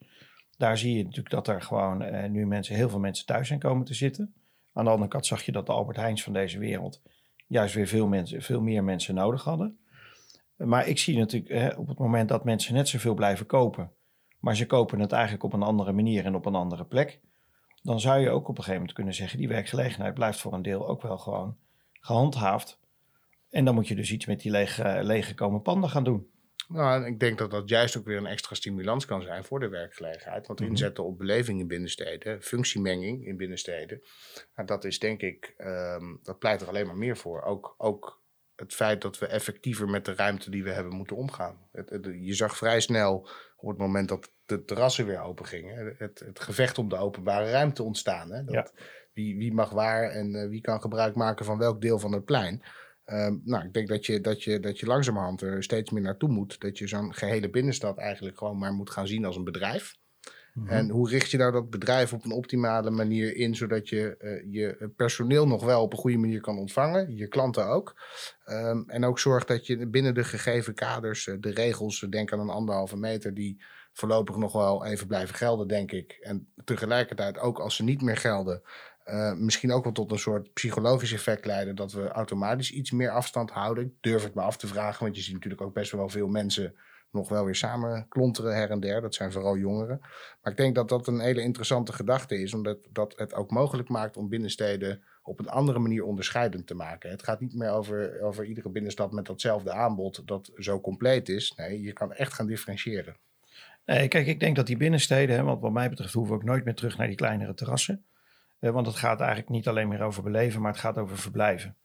Daar 0.58 0.78
zie 0.78 0.98
je 0.98 1.04
natuurlijk 1.04 1.30
dat 1.30 1.48
er 1.48 1.62
gewoon 1.62 2.04
uh, 2.04 2.26
nu 2.26 2.46
mensen, 2.46 2.76
heel 2.76 2.90
veel 2.90 3.00
mensen 3.00 3.26
thuis 3.26 3.48
zijn 3.48 3.60
komen 3.60 3.86
te 3.86 3.94
zitten. 3.94 4.34
Aan 4.78 4.86
de 4.86 4.92
andere 4.92 5.10
kant 5.10 5.26
zag 5.26 5.44
je 5.44 5.52
dat 5.52 5.66
de 5.66 5.72
Albert 5.72 5.98
Heijns 5.98 6.24
van 6.24 6.34
deze 6.34 6.60
wereld 6.60 7.02
juist 7.48 7.76
weer 7.76 7.88
veel, 7.88 8.08
mensen, 8.08 8.42
veel 8.42 8.62
meer 8.62 8.84
mensen 8.84 9.16
nodig 9.16 9.44
hadden. 9.44 9.80
Maar 10.56 10.88
ik 10.88 11.00
zie 11.00 11.18
natuurlijk 11.18 11.54
hè, 11.54 11.70
op 11.70 11.88
het 11.88 11.98
moment 11.98 12.30
dat 12.30 12.44
mensen 12.44 12.74
net 12.74 12.88
zoveel 12.88 13.14
blijven 13.14 13.46
kopen, 13.46 13.92
maar 14.40 14.56
ze 14.56 14.66
kopen 14.66 15.00
het 15.00 15.12
eigenlijk 15.12 15.44
op 15.44 15.54
een 15.54 15.64
andere 15.64 15.92
manier 15.92 16.26
en 16.26 16.36
op 16.36 16.46
een 16.46 16.56
andere 16.56 16.86
plek 16.86 17.20
dan 17.88 18.00
zou 18.00 18.20
je 18.20 18.30
ook 18.30 18.42
op 18.42 18.48
een 18.48 18.56
gegeven 18.56 18.76
moment 18.76 18.94
kunnen 18.94 19.14
zeggen: 19.14 19.38
die 19.38 19.48
werkgelegenheid 19.48 20.14
blijft 20.14 20.40
voor 20.40 20.54
een 20.54 20.62
deel 20.62 20.88
ook 20.88 21.02
wel 21.02 21.18
gewoon 21.18 21.58
gehandhaafd. 21.92 22.80
En 23.50 23.66
dan 23.66 23.76
moet 23.76 23.88
je 23.88 23.96
dus 23.96 24.12
iets 24.12 24.26
met 24.26 24.42
die 24.42 24.52
lege, 24.52 25.00
lege 25.04 25.34
komen 25.34 25.62
panden 25.62 25.90
gaan 25.90 26.04
doen. 26.04 26.28
Nou, 26.68 27.06
ik 27.06 27.20
denk 27.20 27.38
dat 27.38 27.52
dat 27.52 27.70
juist 27.70 27.98
ook 27.98 28.06
weer 28.06 28.18
een 28.18 28.26
extra 28.26 28.56
stimulans 28.56 29.06
kan 29.06 29.22
zijn 29.22 29.44
voor 29.44 29.60
de 29.60 29.70
werkgelegenheid. 29.70 30.48
Want 30.48 30.60
-hmm. 30.60 30.68
inzetten 30.68 31.04
op 31.04 31.18
beleving 31.18 31.60
in 31.60 31.68
binnensteden, 31.68 32.42
functiemenging 32.42 33.26
in 33.26 33.38
binnensteden, 33.38 34.02
nou, 34.56 34.68
dat 34.68 34.84
is 34.84 35.00
denk 35.00 35.22
ik, 35.22 35.54
um, 35.58 36.20
dat 36.24 36.40
pleit 36.40 36.62
er 36.62 36.68
alleen 36.68 36.86
maar 36.86 36.98
meer 36.98 37.18
voor. 37.18 37.42
Ook, 37.42 37.76
ook 37.78 38.22
het 38.56 38.74
feit 38.74 39.02
dat 39.02 39.20
we 39.20 39.28
effectiever 39.28 39.90
met 39.90 40.06
de 40.06 40.16
ruimte 40.16 40.50
die 40.50 40.64
we 40.64 40.72
hebben 40.72 40.96
moeten 40.96 41.16
omgaan. 41.16 41.68
Het, 41.72 41.90
het, 41.90 42.06
je 42.20 42.34
zag 42.34 42.58
vrij 42.58 42.80
snel 42.80 43.30
op 43.58 43.70
het 43.70 43.78
moment 43.78 44.10
dat 44.10 44.32
de 44.46 44.64
terrassen 44.64 45.06
weer 45.06 45.22
open 45.22 45.46
gingen, 45.46 45.96
het, 45.98 46.20
het 46.20 46.40
gevecht 46.40 46.78
om 46.78 46.90
de 46.90 46.98
openbare 46.98 47.52
ruimte 47.52 47.84
ontstaan. 47.84 48.32
Hè? 48.32 48.44
Dat, 48.44 48.54
ja. 48.54 48.68
wie, 49.14 49.38
wie 49.38 49.54
mag 49.54 49.70
waar 49.70 50.10
en 50.10 50.36
uh, 50.36 50.50
wie 50.50 50.62
kan 50.62 50.82
gebruik 50.82 51.16
maken 51.16 51.46
van 51.46 51.58
welk 51.58 51.82
deel 51.82 52.00
van 52.00 52.12
het 52.12 52.26
plein. 52.26 52.64
Um, 53.12 53.42
nou, 53.46 53.66
ik 53.66 53.74
denk 53.74 53.88
dat 53.88 54.06
je, 54.06 54.22
dat, 54.22 54.44
je, 54.44 54.60
dat 54.60 54.80
je 54.80 54.86
langzamerhand 54.86 55.42
er 55.42 55.64
steeds 55.64 55.92
meer 55.92 56.02
naartoe 56.02 56.30
moet. 56.30 56.60
Dat 56.60 56.78
je 56.78 56.88
zo'n 56.88 57.14
gehele 57.14 57.50
binnenstad 57.50 57.98
eigenlijk 57.98 58.38
gewoon 58.38 58.58
maar 58.58 58.74
moet 58.74 58.90
gaan 58.90 59.08
zien 59.08 59.26
als 59.26 59.36
een 59.36 59.44
bedrijf. 59.44 59.96
Mm-hmm. 60.54 60.72
En 60.72 60.90
hoe 60.90 61.10
richt 61.10 61.32
je 61.32 61.38
nou 61.38 61.52
dat 61.52 61.70
bedrijf 61.70 62.14
op 62.14 62.26
een 62.26 62.32
optimale 62.32 62.90
manier 62.90 63.36
in, 63.36 63.56
zodat 63.56 63.90
je 63.90 64.16
uh, 64.20 64.54
je 64.54 64.92
personeel 64.96 65.48
nog 65.48 65.64
wel 65.64 65.82
op 65.82 65.94
een 65.94 66.00
goede 66.00 66.18
manier 66.18 66.42
kan 66.42 66.58
ontvangen, 66.58 67.16
je 67.16 67.28
klanten 67.28 67.68
ook. 67.68 68.02
Um, 68.46 68.84
en 68.90 69.06
ook 69.06 69.20
zorgt 69.20 69.48
dat 69.48 69.68
je 69.68 69.88
binnen 69.88 70.14
de 70.14 70.24
gegeven 70.24 70.74
kaders, 70.74 71.26
uh, 71.26 71.36
de 71.40 71.50
regels, 71.50 72.06
denk 72.10 72.34
aan 72.34 72.40
een 72.40 72.50
anderhalve 72.50 72.98
meter, 72.98 73.34
die 73.34 73.64
voorlopig 73.94 74.36
nog 74.36 74.54
wel 74.54 74.86
even 74.86 75.08
blijven 75.08 75.36
gelden, 75.36 75.68
denk 75.68 75.92
ik. 75.92 76.18
En 76.22 76.48
tegelijkertijd, 76.64 77.40
ook 77.40 77.60
als 77.60 77.76
ze 77.76 77.84
niet 77.84 78.02
meer 78.02 78.18
gelden, 78.18 78.62
uh, 79.10 79.34
misschien 79.34 79.72
ook 79.72 79.84
wel 79.84 79.94
tot 79.94 80.12
een 80.12 80.20
soort 80.20 80.54
psychologisch 80.54 81.14
effect 81.14 81.46
leiden 81.46 81.76
dat 81.76 81.92
we 81.92 82.08
automatisch 82.08 82.72
iets 82.72 82.92
meer 82.92 83.10
afstand 83.10 83.52
houden. 83.52 83.84
Ik 83.84 83.92
durf 84.02 84.24
het 84.24 84.34
me 84.34 84.42
af 84.42 84.58
te 84.58 84.68
vragen, 84.68 85.04
want 85.04 85.16
je 85.16 85.22
ziet 85.22 85.34
natuurlijk 85.34 85.62
ook 85.62 85.74
best 85.74 85.92
wel 85.92 86.10
veel 86.10 86.28
mensen 86.28 86.76
nog 87.12 87.30
wel 87.30 87.46
weer 87.46 87.56
samen 87.56 88.06
klonteren 88.10 88.56
her 88.56 88.70
en 88.70 88.80
der. 88.80 89.02
Dat 89.02 89.16
zijn 89.16 89.32
vooral 89.32 89.58
jongeren. 89.58 90.00
Maar 90.42 90.52
ik 90.52 90.58
denk 90.58 90.76
dat 90.76 90.90
dat 90.90 91.08
een 91.08 91.20
hele 91.20 91.42
interessante 91.42 91.94
gedachte 91.94 92.42
is, 92.42 92.54
omdat 92.54 92.78
dat 92.92 93.14
het 93.18 93.34
ook 93.34 93.52
mogelijk 93.52 93.90
maakt 93.90 94.18
om 94.18 94.30
binnensteden 94.30 95.04
op 95.24 95.40
een 95.40 95.50
andere 95.50 95.80
manier 95.80 96.04
onderscheidend 96.04 96.68
te 96.68 96.76
maken. 96.76 97.10
Het 97.10 97.24
gaat 97.24 97.40
niet 97.40 97.56
meer 97.56 97.72
over, 97.72 98.22
over 98.22 98.46
iedere 98.46 98.70
binnenstad 98.70 99.12
met 99.12 99.26
datzelfde 99.26 99.72
aanbod 99.72 100.22
dat 100.26 100.52
zo 100.56 100.82
compleet 100.82 101.30
is. 101.30 101.54
Nee, 101.56 101.82
je 101.82 101.94
kan 101.94 102.14
echt 102.14 102.34
gaan 102.34 102.48
differentiëren. 102.48 103.16
Nee, 103.86 104.08
kijk, 104.08 104.28
ik 104.28 104.40
denk 104.40 104.56
dat 104.56 104.68
die 104.68 104.78
binnensteden, 104.78 105.36
hè, 105.36 105.44
want 105.44 105.62
wat 105.62 105.72
mij 105.72 105.90
betreft 105.90 106.14
hoeven 106.14 106.34
we 106.34 106.40
ook 106.42 106.48
nooit 106.48 106.66
meer 106.66 106.76
terug 106.76 106.98
naar 106.98 107.08
die 107.08 107.16
kleinere 107.16 107.54
terrassen. 107.54 108.06
Eh, 108.60 108.72
want 108.72 108.88
het 108.88 108.96
gaat 108.96 109.20
eigenlijk 109.20 109.50
niet 109.50 109.68
alleen 109.68 109.88
meer 109.88 110.02
over 110.02 110.24
beleven, 110.24 110.62
maar 110.62 110.72
het 110.72 110.82
gaat 110.82 110.98
over 110.98 111.18
verblijven. 111.18 111.76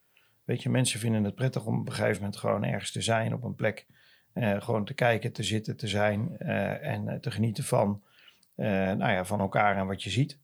Weet 0.45 0.63
je, 0.63 0.71
mensen 0.71 1.01
vinden 1.01 1.25
het 1.25 1.35
prettig 1.35 1.67
om 1.67 1.81
op 1.81 1.87
een 1.87 1.95
gegeven 1.95 2.17
moment 2.17 2.37
gewoon 2.37 2.65
ergens 2.65 2.93
te 2.93 3.03
zijn 3.03 3.35
op 3.35 3.43
een 3.43 3.55
plek 3.55 3.87
uh, 4.35 4.61
gewoon 4.61 4.85
te 4.85 4.95
kijken, 4.95 5.33
te 5.33 5.43
zitten, 5.43 5.77
te 5.77 5.89
zijn 5.89 6.37
uh, 6.39 6.87
en 6.87 7.21
te 7.21 7.31
genieten 7.31 7.65
van, 7.65 8.03
nou 8.55 9.13
ja, 9.13 9.25
van 9.25 9.41
elkaar 9.41 9.77
en 9.77 9.87
wat 9.87 10.03
je 10.03 10.11
ziet. 10.11 10.39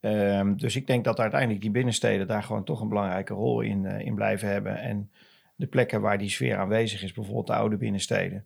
Ehm, 0.00 0.56
dus 0.56 0.76
ik 0.76 0.86
denk 0.86 1.04
dat 1.04 1.20
uiteindelijk 1.20 1.60
die 1.60 1.70
binnensteden 1.70 2.26
daar 2.26 2.42
gewoon 2.42 2.64
toch 2.64 2.80
een 2.80 2.88
belangrijke 2.88 3.34
rol 3.34 3.60
in, 3.60 3.86
in 3.86 4.14
blijven 4.14 4.48
hebben. 4.48 4.78
En 4.78 5.10
de 5.56 5.66
plekken 5.66 6.00
waar 6.00 6.18
die 6.18 6.28
sfeer 6.28 6.56
aanwezig 6.56 7.02
is, 7.02 7.12
bijvoorbeeld 7.12 7.46
de 7.46 7.54
oude 7.54 7.76
binnensteden, 7.76 8.44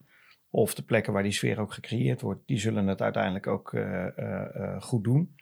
of 0.51 0.75
de 0.75 0.83
plekken 0.83 1.13
waar 1.13 1.23
die 1.23 1.33
sfeer 1.33 1.61
ook 1.61 1.73
gecreëerd 1.73 2.21
wordt, 2.21 2.47
die 2.47 2.59
zullen 2.59 2.87
het 2.87 3.03
uiteindelijk 3.03 3.47
ook 3.47 3.75
goed 4.79 5.05
doen. 5.05 5.35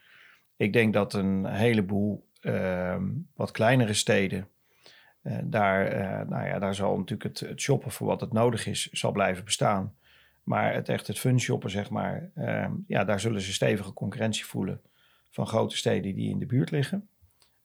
Ik 0.57 0.73
denk 0.73 0.93
dat 0.93 1.12
een 1.12 1.47
heleboel 1.47 2.27
ehm, 2.40 3.05
wat 3.35 3.51
kleinere 3.51 3.95
steden 3.95 4.49
uh, 5.23 5.38
daar, 5.45 5.97
uh, 5.97 6.29
nou 6.29 6.47
ja, 6.47 6.59
daar 6.59 6.75
zal 6.75 6.99
natuurlijk 6.99 7.38
het, 7.38 7.61
shoppen 7.61 7.90
voor 7.90 8.07
wat 8.07 8.21
het 8.21 8.33
nodig 8.33 8.67
is, 8.67 8.88
zal 8.93 9.12
blijven 9.12 9.45
bestaan. 9.45 9.95
Maar 10.43 10.75
het 10.75 10.88
echt 10.88 11.07
het 11.07 11.19
fun 11.19 11.40
shoppen, 11.40 11.71
zeg 11.71 11.90
maar, 11.90 12.31
uh, 12.37 12.67
ja, 12.87 13.05
daar 13.05 13.21
zullen 13.21 13.40
ze 13.40 13.53
stevige 13.53 13.93
concurrentie 13.93 14.45
voelen 14.45 14.81
van 15.31 15.47
grote 15.47 15.77
steden 15.77 16.14
die 16.14 16.31
in 16.31 16.38
de 16.38 16.47
buurt 16.47 16.71
liggen. 16.71 17.09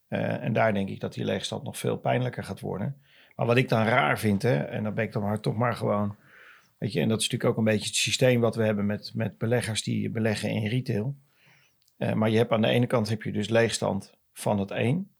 Eh, 0.07 0.43
en 0.43 0.53
daar 0.53 0.73
denk 0.73 0.89
ik 0.89 0.99
dat 0.99 1.13
die 1.13 1.25
leegstand 1.25 1.63
nog 1.63 1.77
veel 1.77 1.97
pijnlijker 1.97 2.43
gaat 2.43 2.59
worden. 2.59 2.95
Maar 3.35 3.45
wat 3.45 3.57
ik 3.57 3.69
dan 3.69 3.85
raar 3.85 4.19
vind, 4.19 4.41
hè, 4.41 4.57
en 4.57 4.83
dan 4.83 4.93
ben 4.93 5.03
ik 5.05 5.41
toch 5.41 5.55
maar 5.55 5.75
gewoon, 5.75 6.15
weet 6.77 6.93
je, 6.93 6.99
en 6.99 7.07
dat 7.09 7.19
is 7.19 7.23
natuurlijk 7.23 7.51
ook 7.51 7.57
een 7.57 7.71
beetje 7.73 7.87
het 7.87 7.95
systeem 7.95 8.41
wat 8.41 8.55
we 8.55 8.63
hebben 8.63 8.85
met, 8.85 9.11
met 9.13 9.37
beleggers 9.37 9.83
die 9.83 10.09
beleggen 10.09 10.49
in 10.49 10.67
retail. 10.67 11.15
Maar 11.99 12.29
je 12.29 12.37
hebt 12.37 12.51
aan 12.51 12.61
de 12.61 12.67
ene 12.67 12.87
kant 12.87 13.09
heb 13.09 13.23
je 13.23 13.31
dus 13.31 13.49
leegstand 13.49 14.13
van 14.33 14.59
het 14.59 14.71
een. 14.71 15.11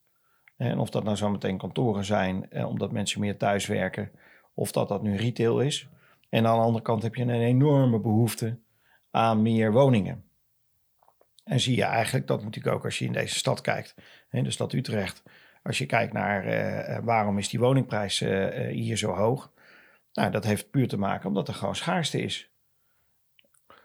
En 0.58 0.80
of 0.80 0.90
dat 0.90 1.04
nou 1.04 1.18
zometeen 1.18 1.58
kantoren 1.58 2.06
zijn, 2.06 2.52
eh, 2.52 2.68
omdat 2.68 2.92
mensen 2.92 3.20
meer 3.20 3.38
thuiswerken, 3.38 4.12
of 4.54 4.72
dat 4.72 4.88
dat 4.88 5.04
nu 5.04 5.16
retail 5.16 5.60
is. 5.60 5.88
En 6.30 6.48
aan 6.48 6.56
de 6.56 6.64
andere 6.64 6.84
kant 6.84 7.04
heb 7.04 7.16
je 7.16 7.22
een 7.22 7.30
enorme 7.30 8.00
behoefte 8.00 8.60
aan 9.12 9.42
meer 9.42 9.72
woningen. 9.72 10.24
En 11.44 11.60
zie 11.60 11.76
je 11.76 11.84
eigenlijk 11.84 12.28
dat 12.28 12.44
natuurlijk 12.44 12.76
ook 12.76 12.86
als 12.86 13.00
je 13.00 13.06
in 13.06 13.12
deze 13.12 13.36
stad 13.36 13.62
kijkt, 13.62 13.96
in 14.32 14.44
de 14.44 14.52
stad 14.52 14.74
Utrecht, 14.74 15.24
als 15.64 15.78
je 15.78 15.86
kijkt 15.86 16.14
naar 16.14 17.04
waarom 17.04 17.38
is 17.38 17.50
die 17.50 17.60
woningprijs 17.60 18.20
hier 18.70 18.98
zo 18.98 19.12
hoog. 19.12 19.52
Nou, 20.14 20.32
dat 20.32 20.44
heeft 20.44 20.72
puur 20.72 20.88
te 20.88 20.98
maken 20.98 21.28
omdat 21.28 21.48
er 21.48 21.54
gewoon 21.54 21.76
schaarste 21.76 22.22
is. 22.22 22.49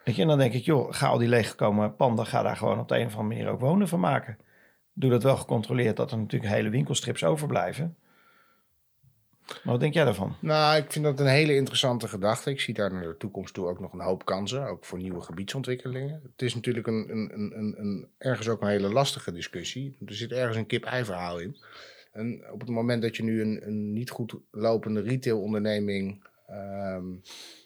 Weet 0.04 0.16
je, 0.16 0.22
en 0.22 0.28
dan 0.28 0.38
denk 0.38 0.52
ik, 0.52 0.64
joh, 0.64 0.92
ga 0.92 1.06
al 1.06 1.18
die 1.18 1.28
leeggekomen 1.28 1.96
panden, 1.96 2.26
ga 2.26 2.42
daar 2.42 2.56
gewoon 2.56 2.78
op 2.78 2.90
een 2.90 3.06
of 3.06 3.16
andere 3.16 3.22
manier 3.22 3.48
ook 3.48 3.60
wonen 3.60 3.88
van 3.88 4.00
maken 4.00 4.38
doe 4.94 5.10
dat 5.10 5.22
wel 5.22 5.36
gecontroleerd 5.36 5.96
dat 5.96 6.10
er 6.10 6.18
natuurlijk 6.18 6.52
hele 6.52 6.68
winkelstrips 6.68 7.24
overblijven. 7.24 7.96
Maar 9.46 9.72
wat 9.72 9.80
denk 9.80 9.94
jij 9.94 10.04
daarvan? 10.04 10.36
Nou, 10.40 10.76
ik 10.76 10.92
vind 10.92 11.04
dat 11.04 11.20
een 11.20 11.26
hele 11.26 11.54
interessante 11.54 12.08
gedachte. 12.08 12.50
Ik 12.50 12.60
zie 12.60 12.74
daar 12.74 12.92
naar 12.92 13.02
de 13.02 13.16
toekomst 13.16 13.54
toe 13.54 13.66
ook 13.66 13.80
nog 13.80 13.92
een 13.92 14.00
hoop 14.00 14.24
kansen, 14.24 14.68
ook 14.68 14.84
voor 14.84 14.98
nieuwe 14.98 15.20
gebiedsontwikkelingen. 15.20 16.20
Het 16.22 16.42
is 16.42 16.54
natuurlijk 16.54 16.86
een, 16.86 17.10
een, 17.10 17.58
een, 17.58 17.74
een 17.78 18.08
ergens 18.18 18.48
ook 18.48 18.62
een 18.62 18.68
hele 18.68 18.92
lastige 18.92 19.32
discussie. 19.32 19.96
Er 20.06 20.14
zit 20.14 20.32
ergens 20.32 20.56
een 20.56 20.66
kip-ei 20.66 21.04
verhaal 21.04 21.38
in. 21.38 21.56
En 22.12 22.44
op 22.52 22.60
het 22.60 22.70
moment 22.70 23.02
dat 23.02 23.16
je 23.16 23.22
nu 23.22 23.40
een, 23.40 23.66
een 23.66 23.92
niet 23.92 24.10
goed 24.10 24.34
lopende 24.50 25.00
retailonderneming 25.00 26.26
um, 26.50 27.20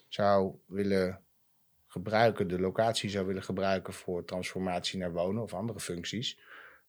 zou 0.08 0.54
willen 0.66 1.20
gebruiken, 1.98 2.48
de 2.48 2.60
locatie 2.60 3.10
zou 3.10 3.26
willen 3.26 3.42
gebruiken 3.42 3.92
voor 3.92 4.24
transformatie 4.24 4.98
naar 4.98 5.12
wonen 5.12 5.42
of 5.42 5.54
andere 5.54 5.80
functies, 5.80 6.38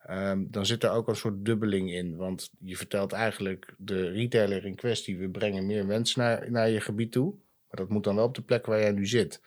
Um, 0.09 0.47
dan 0.51 0.65
zit 0.65 0.83
er 0.83 0.91
ook 0.91 1.07
een 1.07 1.15
soort 1.15 1.45
dubbeling 1.45 1.91
in. 1.91 2.15
Want 2.15 2.51
je 2.59 2.77
vertelt 2.77 3.11
eigenlijk 3.11 3.73
de 3.77 4.09
retailer 4.09 4.65
in 4.65 4.75
kwestie: 4.75 5.17
we 5.17 5.29
brengen 5.29 5.65
meer 5.65 5.85
mensen 5.85 6.21
naar, 6.21 6.51
naar 6.51 6.69
je 6.69 6.81
gebied 6.81 7.11
toe. 7.11 7.33
Maar 7.69 7.79
dat 7.79 7.89
moet 7.89 8.03
dan 8.03 8.15
wel 8.15 8.25
op 8.25 8.35
de 8.35 8.41
plek 8.41 8.65
waar 8.65 8.79
jij 8.79 8.91
nu 8.91 9.07
zit. 9.07 9.41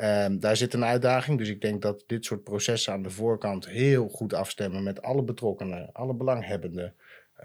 Um, 0.00 0.40
daar 0.40 0.56
zit 0.56 0.74
een 0.74 0.84
uitdaging. 0.84 1.38
Dus 1.38 1.48
ik 1.48 1.60
denk 1.60 1.82
dat 1.82 2.04
dit 2.06 2.24
soort 2.24 2.44
processen 2.44 2.92
aan 2.92 3.02
de 3.02 3.10
voorkant 3.10 3.68
heel 3.68 4.08
goed 4.08 4.32
afstemmen 4.32 4.82
met 4.82 5.02
alle 5.02 5.22
betrokkenen, 5.22 5.90
alle 5.92 6.14
belanghebbenden. 6.14 6.94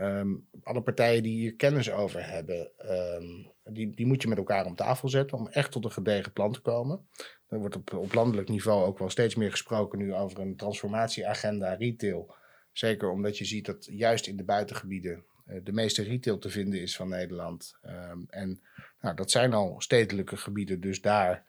Um, 0.02 0.48
alle 0.64 0.82
partijen 0.82 1.24
die 1.24 1.40
hier 1.40 1.56
kennis 1.56 1.92
over 1.92 2.30
hebben, 2.30 2.72
um, 2.92 3.52
die, 3.64 3.96
die 3.96 4.06
moet 4.06 4.22
je 4.22 4.28
met 4.28 4.38
elkaar 4.38 4.66
om 4.66 4.76
tafel 4.76 5.10
zetten 5.10 5.38
om 5.38 5.48
echt 5.48 5.72
tot 5.72 5.86
een 5.86 5.92
gedegen 5.92 6.34
plan 6.34 6.52
te 6.52 6.62
komen. 6.62 7.08
Er 7.48 7.60
wordt 7.60 7.76
op, 7.76 7.94
op 7.94 8.14
landelijk 8.14 8.50
niveau 8.50 8.86
ook 8.86 9.00
wel 9.00 9.10
steeds 9.10 9.36
meer 9.36 9.52
gesproken 9.52 10.00
nu 10.00 10.14
over 10.14 10.40
een 10.40 10.56
transformatieagenda 10.56 11.74
retail. 11.74 12.34
Zeker 12.72 13.10
omdat 13.10 13.38
je 13.38 13.46
ziet 13.46 13.66
dat 13.66 13.86
juist 13.86 14.28
in 14.28 14.38
de 14.38 14.44
buitengebieden 14.44 15.24
uh, 15.48 15.60
de 15.64 15.72
meeste 15.72 16.04
retail 16.04 16.38
te 16.38 16.50
vinden 16.50 16.82
is 16.82 16.96
van 16.96 17.10
Nederland. 17.10 17.78
Um, 17.86 18.26
en 18.30 18.62
nou, 19.02 19.16
dat 19.16 19.32
zijn 19.32 19.54
al 19.54 19.76
stedelijke 19.78 20.38
gebieden, 20.38 20.80
dus 20.80 21.02
daar 21.02 21.46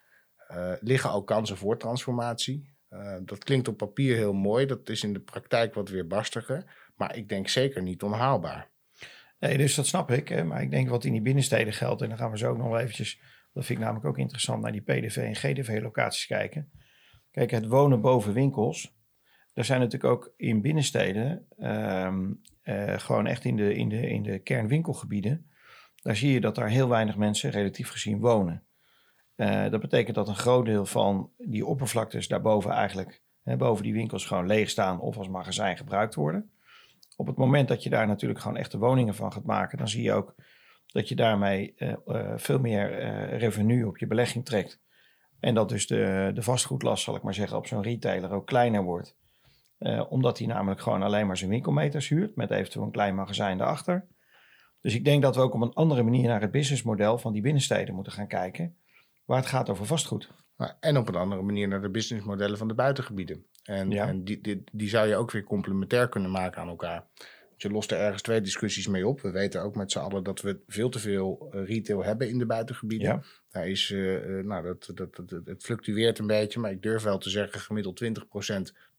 uh, 0.51 0.73
liggen 0.81 1.13
ook 1.13 1.27
kansen 1.27 1.57
voor 1.57 1.79
transformatie. 1.79 2.71
Uh, 2.91 3.17
dat 3.25 3.45
klinkt 3.45 3.69
op 3.69 3.77
papier 3.77 4.17
heel 4.17 4.33
mooi, 4.33 4.67
dat 4.67 4.89
is 4.89 5.03
in 5.03 5.13
de 5.13 5.21
praktijk 5.21 5.75
wat 5.75 5.89
weer 5.89 6.07
barstiger. 6.07 6.65
Maar 7.03 7.17
ik 7.17 7.29
denk 7.29 7.49
zeker 7.49 7.83
niet 7.83 8.03
onhaalbaar. 8.03 8.71
Nee, 9.39 9.59
dus 9.59 9.75
dat 9.75 9.87
snap 9.87 10.11
ik. 10.11 10.29
Hè? 10.29 10.45
Maar 10.45 10.63
ik 10.63 10.71
denk 10.71 10.89
wat 10.89 11.05
in 11.05 11.13
die 11.13 11.23
binnensteden 11.23 11.73
geldt, 11.73 12.03
en 12.03 12.09
dan 12.09 12.19
gaan 12.19 12.31
we 12.31 12.39
zo 12.39 12.51
ook 12.51 12.57
nog 12.57 12.69
wel 12.69 12.79
eventjes, 12.79 13.21
dat 13.53 13.65
vind 13.65 13.79
ik 13.79 13.85
namelijk 13.85 14.07
ook 14.07 14.19
interessant, 14.19 14.63
naar 14.63 14.73
die 14.73 14.83
PDV 14.83 15.17
en 15.17 15.37
GDV 15.37 15.79
locaties 15.83 16.27
kijken. 16.27 16.71
Kijk, 17.31 17.51
het 17.51 17.67
wonen 17.67 18.01
boven 18.01 18.33
winkels, 18.33 18.97
er 19.55 19.65
zijn 19.65 19.81
natuurlijk 19.81 20.13
ook 20.13 20.33
in 20.37 20.61
binnensteden, 20.61 21.47
um, 21.59 22.41
uh, 22.65 22.99
gewoon 22.99 23.27
echt 23.27 23.45
in 23.45 23.57
de, 23.57 23.75
in, 23.75 23.89
de, 23.89 24.09
in 24.09 24.23
de 24.23 24.39
kernwinkelgebieden, 24.39 25.51
daar 26.03 26.17
zie 26.17 26.33
je 26.33 26.41
dat 26.41 26.55
daar 26.55 26.69
heel 26.69 26.89
weinig 26.89 27.17
mensen 27.17 27.51
relatief 27.51 27.89
gezien 27.89 28.21
wonen. 28.21 28.63
Uh, 29.37 29.71
dat 29.71 29.81
betekent 29.81 30.15
dat 30.15 30.29
een 30.29 30.37
groot 30.37 30.65
deel 30.65 30.87
van 30.87 31.31
die 31.39 31.67
oppervlaktes 31.67 32.29
daarboven 32.29 32.71
eigenlijk, 32.71 33.23
hè, 33.43 33.57
boven 33.57 33.85
die 33.85 33.93
winkels, 33.93 34.27
gewoon 34.27 34.47
leeg 34.47 34.71
staan 34.71 35.01
of 35.01 35.17
als 35.17 35.29
magazijn 35.29 35.77
gebruikt 35.77 36.15
worden. 36.15 36.51
Op 37.17 37.27
het 37.27 37.37
moment 37.37 37.69
dat 37.69 37.83
je 37.83 37.91
daar 37.91 38.07
natuurlijk 38.07 38.41
gewoon 38.41 38.57
echte 38.57 38.79
woningen 38.79 39.15
van 39.15 39.33
gaat 39.33 39.45
maken, 39.45 39.79
dan 39.79 39.89
zie 39.89 40.03
je 40.03 40.13
ook 40.13 40.35
dat 40.87 41.09
je 41.09 41.15
daarmee 41.15 41.75
uh, 41.77 41.95
uh, 42.07 42.33
veel 42.37 42.59
meer 42.59 43.03
uh, 43.03 43.39
revenue 43.39 43.87
op 43.87 43.99
je 43.99 44.07
belegging 44.07 44.45
trekt. 44.45 44.81
En 45.41 45.55
dat 45.55 45.69
dus 45.69 45.87
de, 45.87 46.31
de 46.35 46.43
vastgoedlast, 46.43 47.05
zal 47.05 47.17
ik 47.17 47.23
maar 47.23 47.35
zeggen, 47.35 47.57
op 47.57 47.67
zo'n 47.67 47.83
retailer 47.83 48.31
ook 48.31 48.47
kleiner 48.47 48.83
wordt. 48.83 49.17
omdat 50.09 50.39
hij 50.39 50.47
namelijk 50.47 50.81
gewoon 50.81 51.03
alleen 51.03 51.27
maar 51.27 51.37
zijn 51.37 51.51
winkelmeters 51.51 52.09
huurt, 52.09 52.37
met 52.37 52.51
eventueel 52.51 52.85
een 52.85 52.91
klein 52.91 53.15
magazijn 53.15 53.59
daarachter. 53.59 54.07
Dus 54.81 54.95
ik 54.95 55.05
denk 55.05 55.23
dat 55.23 55.37
we 55.37 55.43
ook 55.43 55.55
op 55.55 55.61
een 55.61 55.73
andere 55.73 56.03
manier 56.03 56.29
naar 56.29 56.41
het 56.41 56.51
businessmodel 56.51 57.19
van 57.19 57.33
die 57.33 57.43
binnensteden 57.43 57.95
moeten 57.95 58.13
gaan 58.13 58.27
kijken, 58.27 58.77
waar 59.25 59.39
het 59.39 59.47
gaat 59.47 59.69
over 59.71 59.87
vastgoed. 59.87 60.31
En 60.81 60.97
op 60.97 61.09
een 61.09 61.15
andere 61.15 61.43
manier 61.43 61.69
naar 61.69 61.81
de 61.81 61.91
businessmodellen 61.91 62.59
van 62.59 62.69
de 62.69 62.75
buitengebieden. 62.75 63.47
En, 63.63 63.93
en 63.93 64.25
die, 64.25 64.41
die, 64.41 64.65
die, 64.73 64.89
zou 64.89 65.09
je 65.09 65.17
ook 65.17 65.31
weer 65.31 65.45
complementair 65.45 66.09
kunnen 66.09 66.31
maken 66.31 66.61
aan 66.61 66.69
elkaar. 66.69 67.05
je 67.57 67.71
lost 67.71 67.91
er 67.91 67.99
ergens 67.99 68.23
twee 68.23 68.41
discussies 68.41 68.87
mee 68.87 69.07
op. 69.07 69.21
We 69.21 69.31
weten 69.31 69.63
ook 69.63 69.77
met 69.77 69.93
z'n 69.93 69.99
allen 69.99 70.23
dat 70.25 70.41
we 70.41 70.61
veel 70.67 70.89
te 70.89 70.99
veel 70.99 71.49
eh, 71.53 71.67
retail 71.67 72.05
hebben 72.05 72.29
in 72.29 72.39
de 72.39 72.47
buitengebieden. 72.47 73.09
Ja. 73.09 73.23
Daar 73.51 73.69
is, 73.69 73.91
uh, 73.91 74.45
nou, 74.45 74.63
dat, 74.63 74.91
dat, 74.95 75.17
dat, 75.17 75.41
het 75.45 75.63
fluctueert 75.63 76.19
een 76.19 76.27
beetje, 76.27 76.61
maar 76.61 76.71
ik 76.71 76.83
durf 76.83 77.03
wel 77.03 77.19
te 77.19 77.31
zeggen 77.31 77.61
gemiddeld 77.61 78.05
20% 78.05 78.09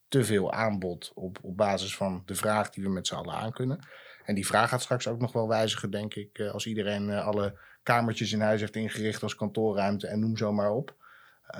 te 0.08 0.24
veel 0.24 0.52
aanbod 0.52 1.12
op, 1.14 1.38
op 1.42 1.56
basis 1.56 1.96
van 1.96 2.22
de 2.26 2.34
vraag 2.34 2.70
die 2.70 2.84
we 2.84 2.90
met 2.90 3.06
z'n 3.06 3.14
allen 3.14 3.34
aankunnen. 3.34 3.78
En 4.24 4.34
die 4.34 4.46
vraag 4.46 4.68
gaat 4.68 4.82
straks 4.82 5.08
ook 5.08 5.20
nog 5.20 5.32
wel 5.32 5.48
wijzigen, 5.48 5.90
denk 5.90 6.14
ik, 6.14 6.40
als 6.40 6.66
iedereen 6.66 7.10
alle 7.10 7.58
kamertjes 7.82 8.32
in 8.32 8.40
huis 8.40 8.60
heeft 8.60 8.76
ingericht 8.76 9.22
als 9.22 9.34
kantoorruimte 9.34 10.06
en 10.06 10.20
noem 10.20 10.36
zo 10.36 10.52
maar 10.52 10.70
op. 10.70 10.94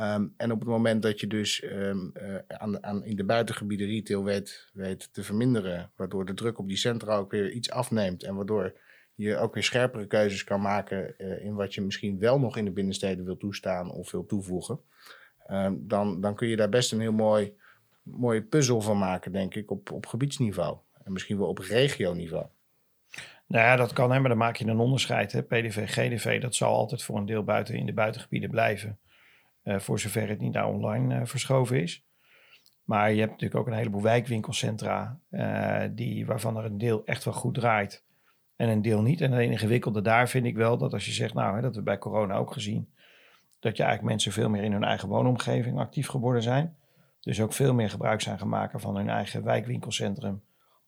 Um, 0.01 0.35
en 0.37 0.53
op 0.53 0.59
het 0.59 0.69
moment 0.69 1.03
dat 1.03 1.21
je 1.21 1.27
dus 1.27 1.63
um, 1.63 2.13
uh, 2.23 2.37
aan, 2.47 2.85
aan, 2.85 3.05
in 3.05 3.17
de 3.17 3.25
buitengebieden 3.25 3.87
retail 3.87 4.25
weet, 4.25 5.09
te 5.13 5.23
verminderen, 5.23 5.91
waardoor 5.97 6.25
de 6.25 6.35
druk 6.35 6.59
op 6.59 6.69
die 6.69 6.77
centra 6.77 7.17
ook 7.17 7.31
weer 7.31 7.51
iets 7.51 7.71
afneemt 7.71 8.23
en 8.23 8.35
waardoor 8.35 8.75
je 9.15 9.37
ook 9.37 9.55
weer 9.55 9.63
scherpere 9.63 10.07
keuzes 10.07 10.45
kan 10.45 10.61
maken 10.61 11.15
uh, 11.19 11.45
in 11.45 11.55
wat 11.55 11.75
je 11.75 11.81
misschien 11.81 12.19
wel 12.19 12.39
nog 12.39 12.57
in 12.57 12.65
de 12.65 12.71
binnensteden 12.71 13.25
wil 13.25 13.37
toestaan 13.37 13.91
of 13.91 14.11
wil 14.11 14.27
toevoegen, 14.27 14.81
um, 15.51 15.89
dan, 15.89 16.21
dan 16.21 16.35
kun 16.35 16.49
je 16.49 16.57
daar 16.57 16.69
best 16.69 16.93
een 16.93 17.01
heel 17.01 17.13
mooi, 17.13 17.57
mooie 18.03 18.43
puzzel 18.43 18.81
van 18.81 18.99
maken, 18.99 19.33
denk 19.33 19.55
ik, 19.55 19.71
op, 19.71 19.91
op 19.91 20.07
gebiedsniveau. 20.07 20.79
En 21.05 21.13
misschien 21.13 21.39
wel 21.39 21.49
op 21.49 21.59
regioniveau. 21.59 22.47
Nou 23.47 23.65
ja, 23.65 23.77
dat 23.77 23.93
kan, 23.93 24.13
hè, 24.13 24.19
maar 24.21 24.29
dan 24.29 24.39
maak 24.39 24.57
je 24.57 24.67
een 24.67 24.79
onderscheid. 24.79 25.33
Hè. 25.33 25.43
PDV, 25.43 25.89
GDV, 25.89 26.41
dat 26.41 26.55
zal 26.55 26.75
altijd 26.75 27.03
voor 27.03 27.17
een 27.17 27.27
deel 27.27 27.45
buiten 27.45 27.75
in 27.75 27.87
de 27.87 27.93
buitengebieden 27.93 28.51
blijven. 28.51 28.99
Uh, 29.65 29.79
voor 29.79 30.01
zover 30.01 30.29
het 30.29 30.41
niet 30.41 30.53
naar 30.53 30.69
online 30.69 31.15
uh, 31.15 31.27
verschoven 31.27 31.83
is. 31.83 32.05
Maar 32.85 33.13
je 33.13 33.19
hebt 33.19 33.31
natuurlijk 33.31 33.61
ook 33.61 33.67
een 33.67 33.79
heleboel 33.79 34.03
wijkwinkelcentra, 34.03 35.19
uh, 35.31 35.83
die, 35.91 36.27
waarvan 36.27 36.57
er 36.57 36.65
een 36.65 36.79
deel 36.79 37.05
echt 37.05 37.25
wel 37.25 37.35
goed 37.35 37.55
draait 37.55 38.05
en 38.57 38.69
een 38.69 38.83
deel 38.83 39.03
niet. 39.03 39.21
En 39.21 39.33
het 39.33 39.43
ingewikkelde 39.43 40.03
daar 40.03 40.29
vind 40.29 40.47
ik 40.47 40.57
wel 40.57 40.79
dat 40.79 40.93
als 40.93 41.07
je 41.07 41.13
zegt, 41.13 41.35
nou, 41.35 41.55
hè, 41.55 41.63
dat 41.63 41.77
we 41.77 41.83
bij 41.83 41.99
corona 41.99 42.35
ook 42.35 42.53
gezien, 42.53 42.93
dat 43.61 43.77
je 43.77 43.83
eigenlijk 43.83 44.13
mensen 44.13 44.33
veel 44.33 44.49
meer 44.49 44.63
in 44.63 44.73
hun 44.73 44.85
eigen 44.85 45.09
woonomgeving 45.09 45.79
actief 45.79 46.09
geworden 46.09 46.43
zijn. 46.43 46.77
Dus 47.21 47.41
ook 47.41 47.53
veel 47.53 47.75
meer 47.75 47.91
gebruik 47.91 48.21
zijn 48.21 48.39
gemaakt 48.39 48.81
van 48.81 48.97
hun 48.97 49.09
eigen 49.09 49.45
wijkwinkelcentrum 49.45 50.43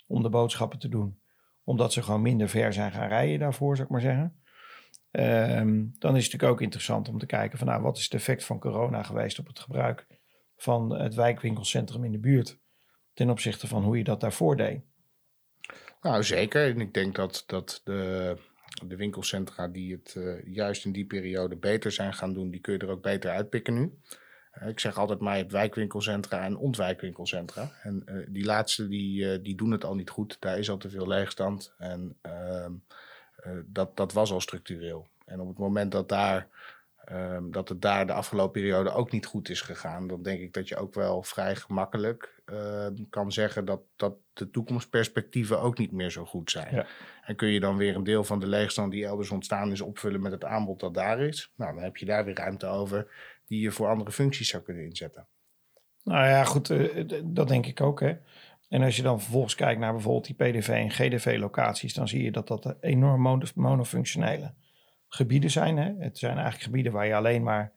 om 0.07 0.23
de 0.23 0.29
boodschappen 0.29 0.79
te 0.79 0.89
doen. 0.89 1.19
Omdat 1.65 1.93
ze 1.93 2.03
gewoon 2.03 2.23
minder 2.23 2.49
ver 2.49 2.73
zijn 2.73 2.93
gaan 2.93 3.09
rijden 3.09 3.39
daarvoor, 3.39 3.77
zou 3.77 3.87
ik 3.87 3.93
maar 3.93 4.03
zeggen. 4.03 4.37
Um, 5.11 5.95
dan 5.99 6.17
is 6.17 6.23
het 6.25 6.33
natuurlijk 6.33 6.53
ook 6.53 6.61
interessant 6.61 7.09
om 7.09 7.19
te 7.19 7.27
kijken 7.27 7.59
van 7.59 7.67
nou, 7.67 7.83
wat 7.83 7.97
is 7.97 8.05
het 8.05 8.15
effect 8.15 8.45
van 8.45 8.59
corona 8.59 9.03
geweest 9.03 9.39
op 9.39 9.47
het 9.47 9.59
gebruik 9.59 10.07
van 10.57 10.99
het 10.99 11.15
wijkwinkelcentrum 11.15 12.05
in 12.05 12.13
de 12.13 12.19
buurt 12.19 12.59
ten 13.15 13.31
opzichte 13.31 13.67
van 13.67 13.83
hoe 13.83 13.99
je 13.99 14.05
dat 14.05 14.21
daarvoor 14.21 14.57
deed. 14.57 14.81
Nou, 16.01 16.23
zeker. 16.23 16.71
En 16.71 16.81
ik 16.81 16.95
denk 16.95 17.15
dat, 17.15 17.45
dat 17.47 17.81
de, 17.85 18.37
de 18.87 18.97
winkelcentra 18.97 19.69
die 19.69 19.93
het 19.93 20.15
uh, 20.19 20.55
juist 20.55 20.85
in 20.85 20.93
die 20.93 21.07
periode 21.07 21.57
beter 21.57 21.93
zijn 21.93 22.15
gaan 22.15 22.35
doen, 22.35 22.51
die 22.51 22.61
kun 22.61 22.73
je 22.73 22.79
er 22.79 22.89
ook 22.89 23.03
beter 23.03 23.31
uitpikken 23.31 23.75
nu. 23.75 23.99
Uh, 24.63 24.69
ik 24.69 24.81
zeg 24.81 24.99
altijd 24.99 25.21
maar, 25.21 25.35
je 25.35 25.41
hebt 25.41 25.53
wijkwinkelcentra 25.53 26.45
en 26.45 26.57
ontwijkwinkelcentra. 26.57 27.73
En 27.83 28.03
uh, 28.07 28.27
die 28.29 28.45
laatste, 28.45 28.89
die, 28.89 29.43
die 29.43 29.57
doen 29.57 29.71
het 29.71 29.85
al 29.85 29.95
niet 29.95 30.11
goed. 30.11 30.37
Daar 30.41 30.59
is 30.59 30.71
al 30.71 30.77
te 30.77 30.91
veel 30.91 31.07
leegstand. 31.07 31.75
En 31.79 32.17
ehm, 32.23 32.35
eh, 32.43 32.71
dat, 33.67 33.97
dat 33.97 34.13
was 34.13 34.33
al 34.33 34.41
structureel. 34.41 35.07
En 35.25 35.41
op 35.41 35.49
het 35.49 35.59
moment 35.59 35.93
dat, 35.93 36.09
daar, 36.09 36.49
um, 37.13 37.53
dat 37.53 37.69
het 37.69 37.83
daar 37.83 38.07
de 38.07 38.13
afgelopen 38.13 38.61
periode 38.61 38.91
ook 38.91 39.11
niet 39.11 39.27
goed 39.27 39.49
is 39.49 39.61
gegaan, 39.61 40.07
dan 40.07 40.23
denk 40.23 40.41
ik 40.41 40.53
dat 40.53 40.69
je 40.69 40.77
ook 40.77 40.95
wel 40.95 41.23
vrij 41.23 41.57
gemakkelijk 41.57 42.43
uh, 42.53 42.87
kan 43.11 43.33
zeggen 43.33 43.65
dat, 43.65 43.81
dat 43.97 44.15
de 44.33 44.51
toekomstperspectieven 44.51 45.61
ook 45.61 45.79
niet 45.79 45.93
meer 45.93 46.11
zo 46.11 46.25
goed 46.25 46.51
zijn. 46.51 46.75
Ja. 46.75 46.87
En 47.23 47.37
kun 47.37 47.49
je 47.49 47.61
dan 47.61 47.77
weer 47.77 47.95
een 47.95 48.05
deel 48.05 48.25
van 48.25 48.41
de 48.41 48.47
leegstand 48.47 48.93
die 48.93 49.07
elders 49.07 49.31
ontstaan 49.31 49.71
is 49.71 49.81
opvullen 49.81 50.21
met 50.21 50.33
het 50.33 50.45
aanbod 50.45 50.81
dat 50.81 50.95
daar 50.95 51.21
is. 51.21 51.53
Nou, 51.57 51.75
dan 51.75 51.83
heb 51.83 51.97
je 51.97 52.07
daar 52.07 52.25
weer 52.25 52.37
ruimte 52.37 52.67
over 52.67 53.07
die 53.47 53.61
je 53.61 53.71
voor 53.71 53.89
andere 53.89 54.13
functies 54.13 54.49
zou 54.49 54.63
kunnen 54.63 54.85
inzetten. 54.85 55.27
Nou 56.03 56.27
ja, 56.27 56.45
goed, 56.45 56.71
uh, 56.71 57.05
dat 57.25 57.49
denk 57.49 57.67
ik 57.67 57.81
ook. 57.81 58.01
Hè. 58.01 58.17
En 58.69 58.83
als 58.83 58.97
je 58.97 59.03
dan 59.03 59.21
vervolgens 59.21 59.55
kijkt 59.55 59.81
naar 59.81 59.93
bijvoorbeeld 59.93 60.27
die 60.27 60.35
PDV 60.35 60.69
en 60.69 60.91
GDV 60.91 61.37
locaties, 61.39 61.95
dan 61.95 62.09
zie 62.09 62.23
je 62.23 62.33
dat 62.33 62.49
dat 62.49 62.77
enorm 62.81 63.43
monofunctionele 63.55 64.55
gebieden 65.09 65.51
zijn. 65.51 65.77
Hè? 65.77 65.93
Het 65.99 66.19
zijn 66.19 66.35
eigenlijk 66.35 66.65
gebieden 66.65 66.93
waar 66.93 67.07
je 67.07 67.15
alleen 67.15 67.43
maar 67.43 67.73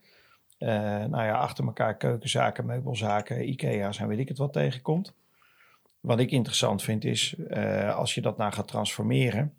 uh, 0.60 0.69
nou 1.06 1.23
ja, 1.23 1.34
achter 1.34 1.65
elkaar 1.65 1.97
keukenzaken, 1.97 2.65
meubelzaken, 2.65 3.49
IKEA's 3.49 3.99
en 3.99 4.08
weet 4.08 4.19
ik 4.19 4.28
het 4.28 4.38
wat 4.38 4.54
tegenkomt. 4.54 5.15
Wat 5.99 6.19
ik 6.19 6.32
interessant 6.32 6.84
vind 6.84 7.06
is, 7.06 7.36
uh, 7.38 7.95
als 7.95 8.13
je 8.13 8.21
dat 8.21 8.38
nou 8.38 8.52
gaat 8.54 8.67
transformeren, 8.67 9.54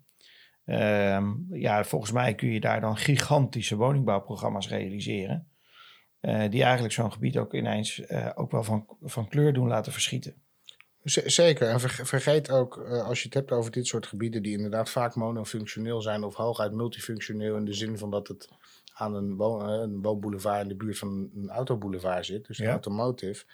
uh, 0.65 1.21
ja, 1.49 1.83
volgens 1.83 2.11
mij 2.11 2.35
kun 2.35 2.49
je 2.49 2.59
daar 2.59 2.81
dan 2.81 2.97
gigantische 2.97 3.75
woningbouwprogramma's 3.75 4.69
realiseren. 4.69 5.47
Uh, 6.21 6.49
die 6.49 6.63
eigenlijk 6.63 6.93
zo'n 6.93 7.11
gebied 7.11 7.37
ook 7.37 7.53
ineens 7.53 8.09
ook 8.35 8.51
wel 8.51 8.63
van, 8.63 8.85
van 9.01 9.27
kleur 9.27 9.53
doen 9.53 9.67
laten 9.67 9.91
verschieten. 9.91 10.35
Zeker. 11.03 11.67
En 11.67 11.79
vergeet 11.79 12.51
ook, 12.51 12.77
eh, 12.77 13.07
als 13.07 13.19
je 13.19 13.25
het 13.25 13.33
hebt 13.33 13.51
over 13.51 13.71
dit 13.71 13.87
soort 13.87 14.05
gebieden 14.05 14.43
die 14.43 14.55
inderdaad 14.55 14.89
vaak 14.89 15.15
monofunctioneel 15.15 16.01
zijn 16.01 16.23
of 16.23 16.35
hooguit 16.35 16.71
multifunctioneel 16.71 17.55
in 17.55 17.65
de 17.65 17.73
zin 17.73 17.97
van 17.97 18.11
dat 18.11 18.27
het 18.27 18.49
aan 18.93 19.15
een, 19.15 19.35
woon, 19.35 19.69
eh, 19.69 19.81
een 19.81 20.01
woonboulevard 20.01 20.61
in 20.61 20.67
de 20.67 20.75
buurt 20.75 20.97
van 20.97 21.29
een 21.35 21.49
autoboulevard 21.49 22.25
zit, 22.25 22.47
dus 22.47 22.57
ja. 22.57 22.71
automotive. 22.71 23.45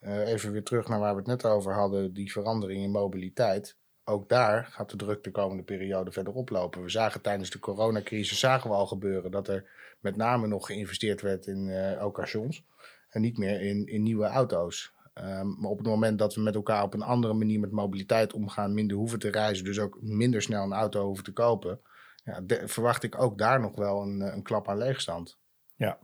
Uh, 0.00 0.28
even 0.28 0.52
weer 0.52 0.62
terug 0.62 0.88
naar 0.88 0.98
waar 0.98 1.12
we 1.12 1.18
het 1.18 1.26
net 1.26 1.44
over 1.44 1.74
hadden, 1.74 2.12
die 2.12 2.32
verandering 2.32 2.82
in 2.82 2.90
mobiliteit. 2.90 3.76
Ook 4.04 4.28
daar 4.28 4.64
gaat 4.64 4.90
de 4.90 4.96
druk 4.96 5.24
de 5.24 5.30
komende 5.30 5.62
periode 5.62 6.12
verder 6.12 6.32
oplopen. 6.32 6.82
We 6.82 6.88
zagen 6.88 7.20
tijdens 7.20 7.50
de 7.50 7.58
coronacrisis 7.58 8.38
zagen 8.38 8.70
we 8.70 8.76
al 8.76 8.86
gebeuren 8.86 9.30
dat 9.30 9.48
er 9.48 9.70
met 10.00 10.16
name 10.16 10.46
nog 10.46 10.66
geïnvesteerd 10.66 11.20
werd 11.20 11.46
in 11.46 11.66
uh, 11.66 12.04
occasions 12.04 12.64
en 13.08 13.20
niet 13.20 13.38
meer 13.38 13.60
in, 13.60 13.86
in 13.86 14.02
nieuwe 14.02 14.26
auto's. 14.26 14.94
Um, 15.18 15.56
maar 15.58 15.70
op 15.70 15.78
het 15.78 15.86
moment 15.86 16.18
dat 16.18 16.34
we 16.34 16.40
met 16.40 16.54
elkaar 16.54 16.82
op 16.82 16.94
een 16.94 17.02
andere 17.02 17.34
manier 17.34 17.60
met 17.60 17.70
mobiliteit 17.70 18.32
omgaan, 18.32 18.74
minder 18.74 18.96
hoeven 18.96 19.18
te 19.18 19.30
reizen, 19.30 19.64
dus 19.64 19.78
ook 19.78 19.98
minder 20.00 20.42
snel 20.42 20.64
een 20.64 20.72
auto 20.72 21.04
hoeven 21.04 21.24
te 21.24 21.32
kopen, 21.32 21.80
ja, 22.24 22.42
verwacht 22.64 23.02
ik 23.02 23.22
ook 23.22 23.38
daar 23.38 23.60
nog 23.60 23.76
wel 23.76 24.02
een, 24.02 24.20
een 24.20 24.42
klap 24.42 24.68
aan 24.68 24.78
leegstand. 24.78 25.38
Ja. 25.76 25.98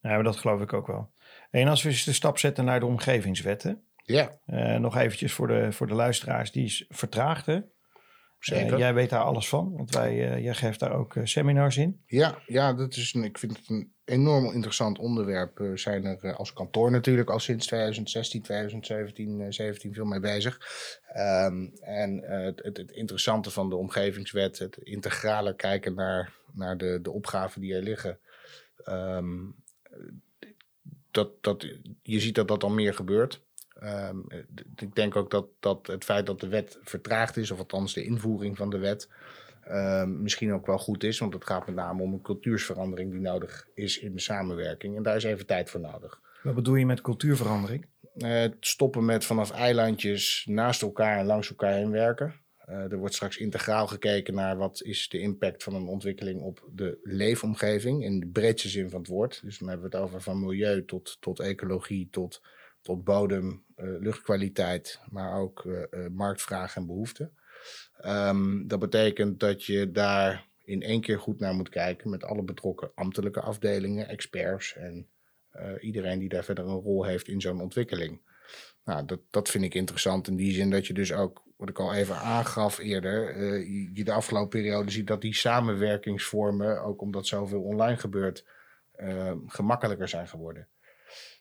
ja, 0.00 0.10
maar 0.10 0.22
dat 0.22 0.36
geloof 0.36 0.60
ik 0.60 0.72
ook 0.72 0.86
wel. 0.86 1.10
En 1.50 1.68
als 1.68 1.82
we 1.82 1.88
eens 1.88 2.04
de 2.04 2.12
stap 2.12 2.38
zetten 2.38 2.64
naar 2.64 2.80
de 2.80 2.86
omgevingswetten. 2.86 3.82
Ja. 3.96 4.38
Uh, 4.46 4.76
nog 4.76 4.96
eventjes 4.96 5.32
voor 5.32 5.46
de, 5.46 5.72
voor 5.72 5.86
de 5.86 5.94
luisteraars, 5.94 6.52
die 6.52 6.64
is 6.64 6.84
vertraagd 6.88 7.46
hè? 7.46 7.60
Zeker. 8.38 8.72
Uh, 8.72 8.78
jij 8.78 8.94
weet 8.94 9.10
daar 9.10 9.22
alles 9.22 9.48
van, 9.48 9.72
want 9.76 9.94
wij, 9.94 10.30
uh, 10.30 10.44
jij 10.44 10.54
geeft 10.54 10.80
daar 10.80 10.92
ook 10.92 11.14
seminars 11.24 11.76
in. 11.76 12.02
Ja, 12.06 12.38
ja 12.46 12.72
dat 12.72 12.96
is 12.96 13.14
een, 13.14 13.24
ik 13.24 13.38
vind 13.38 13.56
het 13.56 13.68
een 13.68 13.92
enorm 14.04 14.52
interessant 14.52 14.98
onderwerp. 14.98 15.58
We 15.58 15.76
zijn 15.76 16.04
er 16.04 16.34
als 16.34 16.52
kantoor 16.52 16.90
natuurlijk 16.90 17.30
al 17.30 17.38
sinds 17.38 17.66
2016, 17.66 18.42
2017 18.42 19.52
17 19.52 19.94
veel 19.94 20.04
mee 20.04 20.20
bezig. 20.20 20.60
Um, 21.16 21.72
en 21.80 22.22
het, 22.22 22.60
het, 22.62 22.90
interessante 22.90 23.50
van 23.50 23.68
de 23.68 23.76
omgevingswet, 23.76 24.58
het 24.58 24.76
integrale 24.76 25.56
kijken 25.56 25.94
naar, 25.94 26.32
naar 26.52 26.76
de, 26.76 26.98
de 27.02 27.10
opgaven 27.10 27.60
die 27.60 27.74
er 27.74 27.82
liggen. 27.82 28.18
Um, 28.88 29.56
dat, 31.10 31.42
dat, 31.42 31.66
je 32.02 32.20
ziet 32.20 32.34
dat 32.34 32.48
dat 32.48 32.62
al 32.62 32.70
meer 32.70 32.94
gebeurt. 32.94 33.46
Um, 33.82 34.24
ik 34.76 34.94
denk 34.94 35.16
ook 35.16 35.30
dat, 35.30 35.46
dat 35.60 35.86
het 35.86 36.04
feit 36.04 36.26
dat 36.26 36.40
de 36.40 36.48
wet 36.48 36.78
vertraagd 36.82 37.36
is, 37.36 37.50
of 37.50 37.58
althans 37.58 37.94
de 37.94 38.04
invoering 38.04 38.56
van 38.56 38.70
de 38.70 38.78
wet, 38.78 39.08
um, 39.70 40.22
misschien 40.22 40.52
ook 40.52 40.66
wel 40.66 40.78
goed 40.78 41.04
is. 41.04 41.18
Want 41.18 41.34
het 41.34 41.44
gaat 41.44 41.66
met 41.66 41.74
name 41.74 42.02
om 42.02 42.12
een 42.12 42.22
cultuursverandering 42.22 43.10
die 43.10 43.20
nodig 43.20 43.68
is 43.74 43.98
in 43.98 44.12
de 44.14 44.20
samenwerking. 44.20 44.96
En 44.96 45.02
daar 45.02 45.16
is 45.16 45.24
even 45.24 45.46
tijd 45.46 45.70
voor 45.70 45.80
nodig. 45.80 46.20
Wat 46.42 46.54
bedoel 46.54 46.74
je 46.74 46.86
met 46.86 47.00
cultuurverandering? 47.00 47.86
Uh, 48.16 48.30
het 48.30 48.56
stoppen 48.60 49.04
met 49.04 49.24
vanaf 49.24 49.50
eilandjes 49.50 50.46
naast 50.48 50.82
elkaar 50.82 51.18
en 51.18 51.26
langs 51.26 51.48
elkaar 51.48 51.72
heen 51.72 51.90
werken. 51.90 52.34
Uh, 52.68 52.92
er 52.92 52.98
wordt 52.98 53.14
straks 53.14 53.36
integraal 53.36 53.86
gekeken 53.86 54.34
naar 54.34 54.56
wat 54.56 54.82
is 54.82 55.08
de 55.08 55.18
impact 55.18 55.62
van 55.62 55.74
een 55.74 55.86
ontwikkeling 55.86 56.40
op 56.40 56.68
de 56.74 56.98
leefomgeving 57.02 58.04
in 58.04 58.20
de 58.20 58.26
breedste 58.26 58.68
zin 58.68 58.90
van 58.90 59.00
het 59.00 59.08
woord. 59.08 59.40
Dus 59.44 59.58
dan 59.58 59.68
hebben 59.68 59.90
we 59.90 59.96
het 59.96 60.04
over 60.04 60.22
van 60.22 60.40
milieu 60.40 60.84
tot, 60.84 61.16
tot 61.20 61.40
ecologie, 61.40 62.08
tot, 62.10 62.42
tot 62.82 63.04
bodem, 63.04 63.64
uh, 63.76 64.00
luchtkwaliteit, 64.00 65.00
maar 65.10 65.40
ook 65.40 65.64
uh, 65.64 66.06
marktvraag 66.10 66.76
en 66.76 66.86
behoeften. 66.86 67.32
Um, 68.04 68.68
dat 68.68 68.78
betekent 68.78 69.40
dat 69.40 69.64
je 69.64 69.90
daar 69.90 70.46
in 70.64 70.82
één 70.82 71.00
keer 71.00 71.18
goed 71.18 71.40
naar 71.40 71.54
moet 71.54 71.68
kijken 71.68 72.10
met 72.10 72.24
alle 72.24 72.42
betrokken 72.42 72.90
ambtelijke 72.94 73.40
afdelingen, 73.40 74.08
experts 74.08 74.76
en 74.76 75.08
iedereen 75.80 76.18
die 76.18 76.28
daar 76.28 76.44
verder 76.44 76.64
een 76.64 76.80
rol 76.80 77.04
heeft 77.04 77.28
in 77.28 77.40
zo'n 77.40 77.60
ontwikkeling. 77.60 78.20
Nou, 78.84 79.04
dat, 79.04 79.20
dat 79.30 79.48
vind 79.48 79.64
ik 79.64 79.74
interessant 79.74 80.28
in 80.28 80.36
die 80.36 80.52
zin 80.52 80.70
dat 80.70 80.86
je 80.86 80.94
dus 80.94 81.12
ook 81.12 81.42
wat 81.56 81.68
ik 81.68 81.78
al 81.78 81.94
even 81.94 82.16
aangaf 82.16 82.78
eerder, 82.78 83.38
je 83.94 84.04
de 84.04 84.12
afgelopen 84.12 84.60
periode 84.60 84.90
ziet 84.90 85.06
dat 85.06 85.20
die 85.20 85.34
samenwerkingsvormen, 85.34 86.82
ook 86.82 87.00
omdat 87.00 87.26
zoveel 87.26 87.62
online 87.62 87.96
gebeurt, 87.96 88.44
gemakkelijker 89.46 90.08
zijn 90.08 90.28
geworden. 90.28 90.68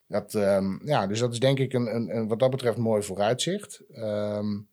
Dat, 0.08 0.34
um, 0.34 0.82
ja, 0.84 1.08
dus 1.08 1.20
dat 1.20 1.34
is 1.34 1.39
denk 1.39 1.60
ik 1.60 1.74
een, 1.74 1.96
een, 1.96 2.15
een 2.15 2.28
wat 2.28 2.39
dat 2.39 2.50
betreft 2.50 2.78
mooi 2.78 3.04
vooruitzicht. 3.04 3.84
Um, 3.96 4.70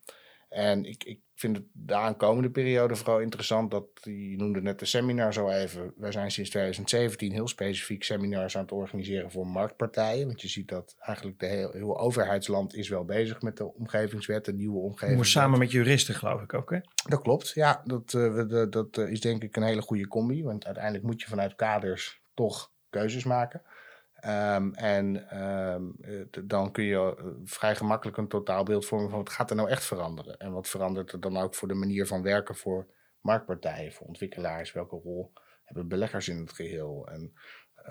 en 0.49 0.85
ik, 0.85 1.05
ik 1.05 1.21
vind 1.35 1.57
het 1.57 1.67
de 1.73 1.95
aankomende 1.95 2.51
periode 2.51 2.97
vooral 2.97 3.21
interessant 3.21 3.71
dat, 3.71 3.87
je 4.03 4.35
noemde 4.37 4.63
net 4.63 4.79
de 4.79 4.85
seminar 4.85 5.33
zo 5.33 5.49
even. 5.49 5.93
Wij 5.97 6.13
zijn 6.13 6.31
sinds 6.31 6.51
2017 6.51 7.33
heel 7.33 7.49
specifiek 7.49 8.05
seminars 8.05 8.57
aan 8.57 8.63
het 8.63 8.73
organiseren 8.73 9.31
voor 9.31 9.47
marktpartijen. 9.47 10.27
Want 10.27 10.41
je 10.41 10.49
ziet 10.49 10.69
dat 10.69 10.97
eigenlijk 11.01 11.39
de 11.39 11.47
heel, 11.47 11.73
heel 11.73 11.99
overheidsland 11.99 12.75
is 12.75 12.89
wel 12.89 13.05
bezig 13.05 13.43
met 13.43 13.57
de 13.57 13.75
omgevingswet, 13.75 14.45
de 14.45 14.53
nieuwe 14.53 14.79
omgevingswet. 14.79 15.17
Moet 15.17 15.27
samen 15.27 15.59
met 15.59 15.71
juristen 15.71 16.15
geloof 16.15 16.43
ik 16.43 16.55
ook 16.55 16.71
hè? 16.71 16.79
Dat 17.09 17.23
klopt, 17.23 17.51
ja. 17.55 17.83
Dat, 17.85 18.13
uh, 18.13 18.49
dat, 18.49 18.73
dat 18.73 18.99
is 18.99 19.21
denk 19.21 19.43
ik 19.43 19.57
een 19.57 19.63
hele 19.63 19.83
goede 19.83 20.09
combi. 20.09 20.43
Want 20.45 20.65
uiteindelijk 20.65 21.05
moet 21.05 21.21
je 21.21 21.29
vanuit 21.29 21.55
kaders 21.55 22.23
toch 22.35 22.73
keuzes 22.91 23.25
maken. 23.25 23.63
Um, 24.27 24.75
en 24.75 25.39
um, 25.43 25.97
dan 26.45 26.73
kun 26.73 26.85
je 26.85 27.17
uh, 27.19 27.25
vrij 27.45 27.77
gemakkelijk 27.77 28.17
een 28.17 28.29
totaalbeeld 28.29 28.87
vormen 28.87 29.11
van 29.11 29.19
wat 29.19 29.31
gaat 29.31 29.51
er 29.51 29.57
nou 29.57 29.69
echt 29.69 29.85
veranderen. 29.85 30.37
En 30.37 30.53
wat 30.53 30.69
verandert 30.69 31.13
er 31.13 31.21
dan 31.21 31.37
ook 31.37 31.55
voor 31.55 31.69
de 31.69 31.75
manier 31.75 32.07
van 32.07 32.23
werken 32.23 32.55
voor 32.55 32.87
marktpartijen, 33.21 33.93
voor 33.93 34.07
ontwikkelaars. 34.07 34.73
Welke 34.73 34.97
rol 34.97 35.33
hebben 35.65 35.89
beleggers 35.89 36.29
in 36.29 36.39
het 36.39 36.53
geheel? 36.53 37.09
En, 37.11 37.33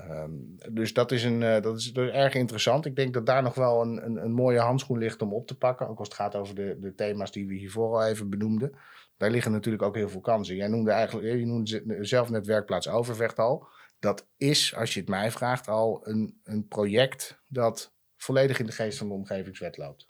um, 0.09 0.55
dus 0.71 0.93
dat 0.93 1.11
is, 1.11 1.23
een, 1.23 1.41
uh, 1.41 1.61
dat 1.61 1.77
is 1.77 1.91
erg 1.91 2.33
interessant. 2.33 2.85
Ik 2.85 2.95
denk 2.95 3.13
dat 3.13 3.25
daar 3.25 3.43
nog 3.43 3.55
wel 3.55 3.81
een, 3.81 4.05
een, 4.05 4.23
een, 4.23 4.33
mooie 4.33 4.59
handschoen 4.59 4.97
ligt 4.97 5.21
om 5.21 5.33
op 5.33 5.47
te 5.47 5.57
pakken. 5.57 5.87
Ook 5.87 5.99
als 5.99 6.07
het 6.07 6.17
gaat 6.17 6.35
over 6.35 6.55
de, 6.55 6.77
de 6.79 6.95
thema's 6.95 7.31
die 7.31 7.47
we 7.47 7.53
hiervoor 7.53 7.93
al 7.93 8.05
even 8.05 8.29
benoemden. 8.29 8.77
Daar 9.17 9.31
liggen 9.31 9.51
natuurlijk 9.51 9.83
ook 9.83 9.95
heel 9.95 10.09
veel 10.09 10.21
kansen. 10.21 10.55
Jij 10.55 10.67
noemde 10.67 10.91
eigenlijk, 10.91 11.27
je 11.27 11.45
noemde 11.45 11.97
zelf 12.05 12.29
net 12.29 12.45
werkplaats 12.45 12.87
Overvecht 12.87 13.39
al 13.39 13.67
dat 14.03 14.27
is, 14.37 14.75
als 14.75 14.93
je 14.93 14.99
het 14.99 15.09
mij 15.09 15.31
vraagt, 15.31 15.67
al 15.67 16.07
een, 16.07 16.39
een 16.43 16.67
project 16.67 17.41
dat 17.47 17.93
volledig 18.17 18.59
in 18.59 18.65
de 18.65 18.71
geest 18.71 18.97
van 18.97 19.07
de 19.07 19.13
omgevingswet 19.13 19.77
loopt. 19.77 20.09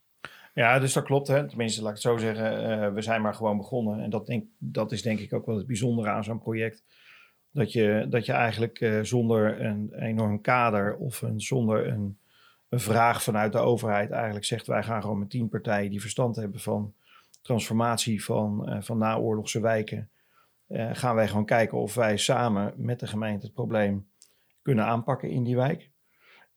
Ja, 0.54 0.80
dus 0.80 0.94
dat 0.94 1.04
klopt. 1.04 1.28
Hè. 1.28 1.48
Tenminste, 1.48 1.82
laat 1.82 1.90
ik 1.90 2.04
het 2.04 2.12
zo 2.12 2.18
zeggen. 2.18 2.70
Uh, 2.70 2.94
we 2.94 3.02
zijn 3.02 3.22
maar 3.22 3.34
gewoon 3.34 3.58
begonnen. 3.58 4.00
En 4.00 4.10
dat, 4.10 4.26
denk, 4.26 4.46
dat 4.58 4.92
is 4.92 5.02
denk 5.02 5.20
ik 5.20 5.34
ook 5.34 5.46
wel 5.46 5.58
het 5.58 5.68
bijzondere 5.68 6.10
aan 6.10 6.24
zo'n 6.24 6.40
project. 6.40 6.84
Dat 7.52 7.72
je, 7.72 8.06
dat 8.10 8.26
je 8.26 8.32
eigenlijk 8.32 8.80
uh, 8.80 9.04
zonder 9.04 9.62
een 9.62 9.94
enorm 9.94 10.42
kader 10.42 10.96
of 10.96 11.22
een, 11.22 11.42
zonder 11.42 11.88
een, 11.88 12.18
vraag 12.70 13.24
vanuit 13.24 13.52
de 13.52 13.58
overheid 13.58 14.12
eigenlijk 14.12 14.46
zegt... 14.46 14.68
wij 14.68 14.84
gaan 14.84 15.02
gewoon 15.02 15.20
met 15.20 15.30
tien 15.30 15.50
partijen 15.50 15.90
die 15.90 16.02
verstand 16.02 16.36
hebben 16.36 16.60
van 16.60 16.94
transformatie 17.42 18.24
van, 18.24 18.70
uh, 18.70 18.82
van 18.82 18.98
naoorlogse 18.98 19.60
wijken 19.60 20.10
uh, 20.74 20.90
gaan 20.94 21.16
wij 21.16 21.28
gewoon 21.28 21.46
kijken 21.46 21.78
of 21.78 21.94
wij 21.94 22.18
samen 22.18 22.74
met 22.78 23.00
de 23.00 23.08
gemeente 23.08 23.46
het 23.46 23.56
probleem 23.56 24.08
kunnen 24.62 24.86
aanpakken 24.86 25.30
in 25.30 25.44
die 25.44 25.56
wijk. 25.56 25.92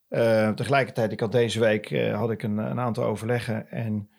Uh, 0.09 0.51
tegelijkertijd, 0.51 1.13
ik 1.13 1.21
had 1.21 1.33
deze 1.33 1.61
week 1.61 1.91
uh, 1.91 2.19
had 2.19 2.31
ik 2.31 2.43
een, 2.43 2.59
een, 2.59 2.81
aantal 2.81 3.05
overleggen. 3.05 3.71
En 3.71 4.11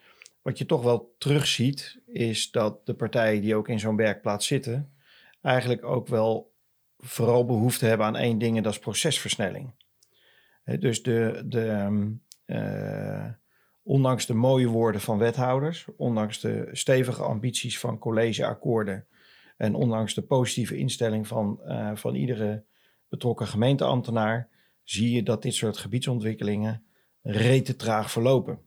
wat 0.42 0.58
je 0.58 0.66
toch 0.66 0.84
wel 0.84 1.16
terugziet, 1.18 2.02
is 2.06 2.52
dat 2.52 2.86
de 2.86 2.94
partijen 2.94 3.42
die 3.42 3.56
ook 3.56 3.68
in 3.68 3.80
zo'n 3.80 3.96
werkplaats 3.96 4.48
zitten, 4.48 4.94
eigenlijk 5.42 5.86
ook 5.86 6.08
wel 6.08 6.56
vooral 6.98 7.46
behoefte 7.46 7.86
hebben 7.86 8.08
aan 8.08 8.16
één 8.16 8.38
ding, 8.38 8.58
en 8.58 8.64
dat 8.64 8.74
is 8.74 8.80
procesversnelling. 8.80 9.74
Dus 10.80 11.04
de, 11.04 11.44
de, 11.46 11.70
um, 11.70 12.24
ondanks 13.84 14.26
de 14.26 14.34
mooie 14.34 14.68
woorden 14.68 15.02
van 15.02 15.18
wethouders, 15.18 15.88
ondanks 15.98 16.40
de 16.40 16.70
stevige 16.72 17.24
ambities 17.24 17.80
van 17.80 18.00
collegeakkoorden 18.00 19.08
en 19.58 19.76
ondanks 19.76 20.14
de 20.14 20.22
positieve 20.22 20.78
instelling 20.78 21.28
van, 21.28 21.60
uh, 21.66 21.92
van 21.96 22.16
iedere 22.16 22.64
betrokken 23.10 23.48
gemeenteambtenaar, 23.48 24.50
zie 24.84 25.12
je 25.12 25.24
dat 25.24 25.42
dit 25.42 25.54
soort 25.54 25.78
gebiedsontwikkelingen 25.78 26.84
rete 27.22 27.76
traag 27.76 28.12
verlopen. 28.12 28.60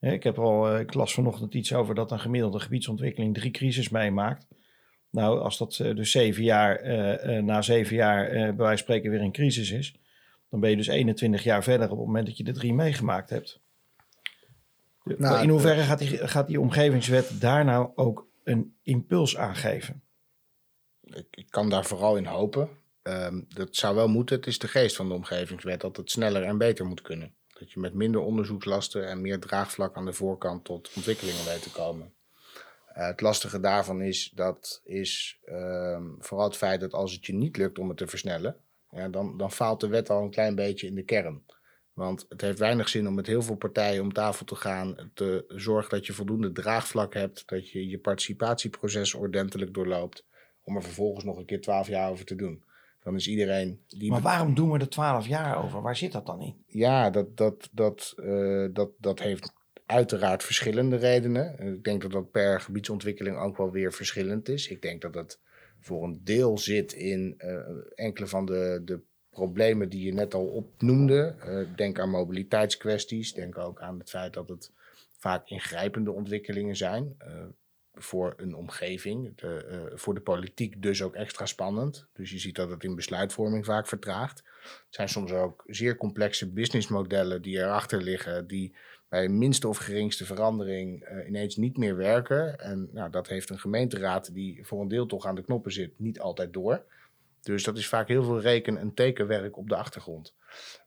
Ik, 0.00 0.22
heb 0.22 0.38
al, 0.38 0.68
eh, 0.68 0.80
ik 0.80 0.94
las 0.94 1.14
vanochtend 1.14 1.54
iets 1.54 1.74
over 1.74 1.94
dat 1.94 2.10
een 2.10 2.20
gemiddelde 2.20 2.60
gebiedsontwikkeling 2.60 3.34
drie 3.34 3.50
crisis 3.50 3.88
meemaakt. 3.88 4.46
Nou, 5.10 5.40
als 5.40 5.58
dat 5.58 5.78
uh, 5.78 5.96
dus 5.96 6.10
zeven 6.10 6.42
jaar, 6.42 6.84
uh, 6.84 7.42
na 7.42 7.62
zeven 7.62 7.96
jaar 7.96 8.26
bij 8.30 8.38
wijze 8.38 8.54
van 8.56 8.78
spreken 8.78 9.10
weer 9.10 9.20
een 9.20 9.32
crisis 9.32 9.70
is, 9.70 9.94
dan 10.50 10.60
ben 10.60 10.70
je 10.70 10.76
dus 10.76 10.86
21 10.86 11.42
jaar 11.42 11.62
verder 11.62 11.90
op 11.90 11.96
het 11.96 12.06
moment 12.06 12.26
dat 12.26 12.36
je 12.36 12.44
de 12.44 12.52
drie 12.52 12.74
meegemaakt 12.74 13.30
hebt. 13.30 13.60
Nou, 15.04 15.42
in 15.42 15.48
hoeverre 15.48 15.82
gaat 15.82 15.98
die, 15.98 16.28
gaat 16.28 16.46
die 16.46 16.60
omgevingswet 16.60 17.40
daar 17.40 17.64
nou 17.64 17.90
ook 17.94 18.27
een 18.48 18.76
impuls 18.82 19.36
aangeven? 19.36 20.02
Ik, 21.00 21.26
ik 21.30 21.46
kan 21.50 21.70
daar 21.70 21.84
vooral 21.84 22.16
in 22.16 22.26
hopen. 22.26 22.68
Um, 23.02 23.46
dat 23.48 23.76
zou 23.76 23.94
wel 23.94 24.08
moeten. 24.08 24.36
Het 24.36 24.46
is 24.46 24.58
de 24.58 24.68
geest 24.68 24.96
van 24.96 25.08
de 25.08 25.14
omgevingswet 25.14 25.80
dat 25.80 25.96
het 25.96 26.10
sneller 26.10 26.42
en 26.42 26.58
beter 26.58 26.86
moet 26.86 27.02
kunnen. 27.02 27.34
Dat 27.58 27.72
je 27.72 27.80
met 27.80 27.94
minder 27.94 28.20
onderzoekslasten 28.20 29.08
en 29.08 29.20
meer 29.20 29.40
draagvlak 29.40 29.96
aan 29.96 30.04
de 30.04 30.12
voorkant 30.12 30.64
tot 30.64 30.90
ontwikkelingen 30.94 31.44
weet 31.44 31.62
te 31.62 31.70
komen. 31.70 32.12
Uh, 32.96 33.06
het 33.06 33.20
lastige 33.20 33.60
daarvan 33.60 34.02
is, 34.02 34.30
dat 34.34 34.80
is 34.84 35.38
um, 35.46 36.16
vooral 36.18 36.46
het 36.46 36.56
feit 36.56 36.80
dat 36.80 36.92
als 36.92 37.12
het 37.12 37.26
je 37.26 37.34
niet 37.34 37.56
lukt 37.56 37.78
om 37.78 37.88
het 37.88 37.96
te 37.96 38.06
versnellen, 38.06 38.56
ja, 38.90 39.08
dan, 39.08 39.38
dan 39.38 39.52
faalt 39.52 39.80
de 39.80 39.88
wet 39.88 40.10
al 40.10 40.22
een 40.22 40.30
klein 40.30 40.54
beetje 40.54 40.86
in 40.86 40.94
de 40.94 41.04
kern. 41.04 41.44
Want 41.98 42.26
het 42.28 42.40
heeft 42.40 42.58
weinig 42.58 42.88
zin 42.88 43.08
om 43.08 43.14
met 43.14 43.26
heel 43.26 43.42
veel 43.42 43.56
partijen 43.56 44.02
om 44.02 44.12
tafel 44.12 44.44
te 44.44 44.54
gaan. 44.54 45.10
Te 45.14 45.44
zorgen 45.48 45.90
dat 45.90 46.06
je 46.06 46.12
voldoende 46.12 46.52
draagvlak 46.52 47.14
hebt. 47.14 47.42
Dat 47.46 47.70
je 47.70 47.88
je 47.88 47.98
participatieproces 47.98 49.14
ordentelijk 49.14 49.74
doorloopt. 49.74 50.24
Om 50.62 50.76
er 50.76 50.82
vervolgens 50.82 51.24
nog 51.24 51.36
een 51.36 51.44
keer 51.44 51.60
twaalf 51.60 51.88
jaar 51.88 52.10
over 52.10 52.24
te 52.24 52.34
doen. 52.34 52.62
Dan 53.02 53.14
is 53.14 53.28
iedereen. 53.28 53.80
Die 53.88 54.10
maar 54.10 54.20
waarom 54.20 54.54
doen 54.54 54.70
we 54.70 54.78
er 54.78 54.88
twaalf 54.88 55.26
jaar 55.26 55.64
over? 55.64 55.82
Waar 55.82 55.96
zit 55.96 56.12
dat 56.12 56.26
dan 56.26 56.40
in? 56.40 56.64
Ja, 56.66 57.10
dat, 57.10 57.36
dat, 57.36 57.68
dat, 57.72 58.14
uh, 58.16 58.68
dat, 58.72 58.90
dat 58.98 59.20
heeft 59.20 59.52
uiteraard 59.86 60.44
verschillende 60.44 60.96
redenen. 60.96 61.74
Ik 61.74 61.84
denk 61.84 62.02
dat 62.02 62.10
dat 62.10 62.30
per 62.30 62.60
gebiedsontwikkeling 62.60 63.36
ook 63.36 63.56
wel 63.56 63.70
weer 63.70 63.92
verschillend 63.92 64.48
is. 64.48 64.68
Ik 64.68 64.82
denk 64.82 65.00
dat 65.00 65.12
dat 65.12 65.40
voor 65.80 66.04
een 66.04 66.20
deel 66.24 66.58
zit 66.58 66.92
in 66.92 67.34
uh, 67.38 67.58
enkele 67.94 68.26
van 68.26 68.46
de, 68.46 68.80
de 68.84 69.00
problemen 69.38 69.88
die 69.88 70.04
je 70.04 70.12
net 70.12 70.34
al 70.34 70.46
opnoemde. 70.46 71.34
Uh, 71.46 71.76
denk 71.76 71.98
aan 71.98 72.10
mobiliteitskwesties. 72.10 73.32
Denk 73.32 73.58
ook 73.58 73.80
aan 73.80 73.98
het 73.98 74.10
feit 74.10 74.32
dat 74.32 74.48
het 74.48 74.72
vaak 75.18 75.48
ingrijpende 75.48 76.12
ontwikkelingen 76.12 76.76
zijn. 76.76 77.16
Uh, 77.22 77.44
voor 77.94 78.34
een 78.36 78.54
omgeving, 78.54 79.32
eh, 79.36 79.50
voor 79.94 80.14
de 80.14 80.20
politiek 80.20 80.82
dus 80.82 81.02
ook 81.02 81.14
extra 81.14 81.46
spannend. 81.46 82.06
Dus 82.12 82.30
je 82.30 82.38
ziet 82.38 82.54
dat 82.54 82.70
het 82.70 82.84
in 82.84 82.94
besluitvorming 82.94 83.64
vaak 83.64 83.86
vertraagt. 83.86 84.38
Het 84.38 84.86
zijn 84.88 85.08
soms 85.08 85.32
ook 85.32 85.64
zeer 85.66 85.96
complexe 85.96 86.48
businessmodellen 86.48 87.42
die 87.42 87.58
erachter 87.58 88.02
liggen, 88.02 88.46
die 88.46 88.74
bij 89.08 89.28
minste 89.28 89.68
of 89.68 89.76
geringste 89.76 90.24
verandering 90.24 91.08
ineens 91.26 91.56
niet 91.56 91.76
meer 91.76 91.96
werken. 91.96 92.58
En 92.58 92.88
nou, 92.92 93.10
dat 93.10 93.28
heeft 93.28 93.50
een 93.50 93.58
gemeenteraad 93.58 94.34
die 94.34 94.66
voor 94.66 94.80
een 94.80 94.88
deel 94.88 95.06
toch 95.06 95.26
aan 95.26 95.34
de 95.34 95.44
knoppen 95.44 95.72
zit, 95.72 95.98
niet 95.98 96.20
altijd 96.20 96.52
door. 96.52 96.84
Dus 97.52 97.64
dat 97.64 97.76
is 97.76 97.88
vaak 97.88 98.08
heel 98.08 98.24
veel 98.24 98.40
reken- 98.40 98.78
en 98.78 98.94
tekenwerk 98.94 99.56
op 99.56 99.68
de 99.68 99.76
achtergrond. 99.76 100.34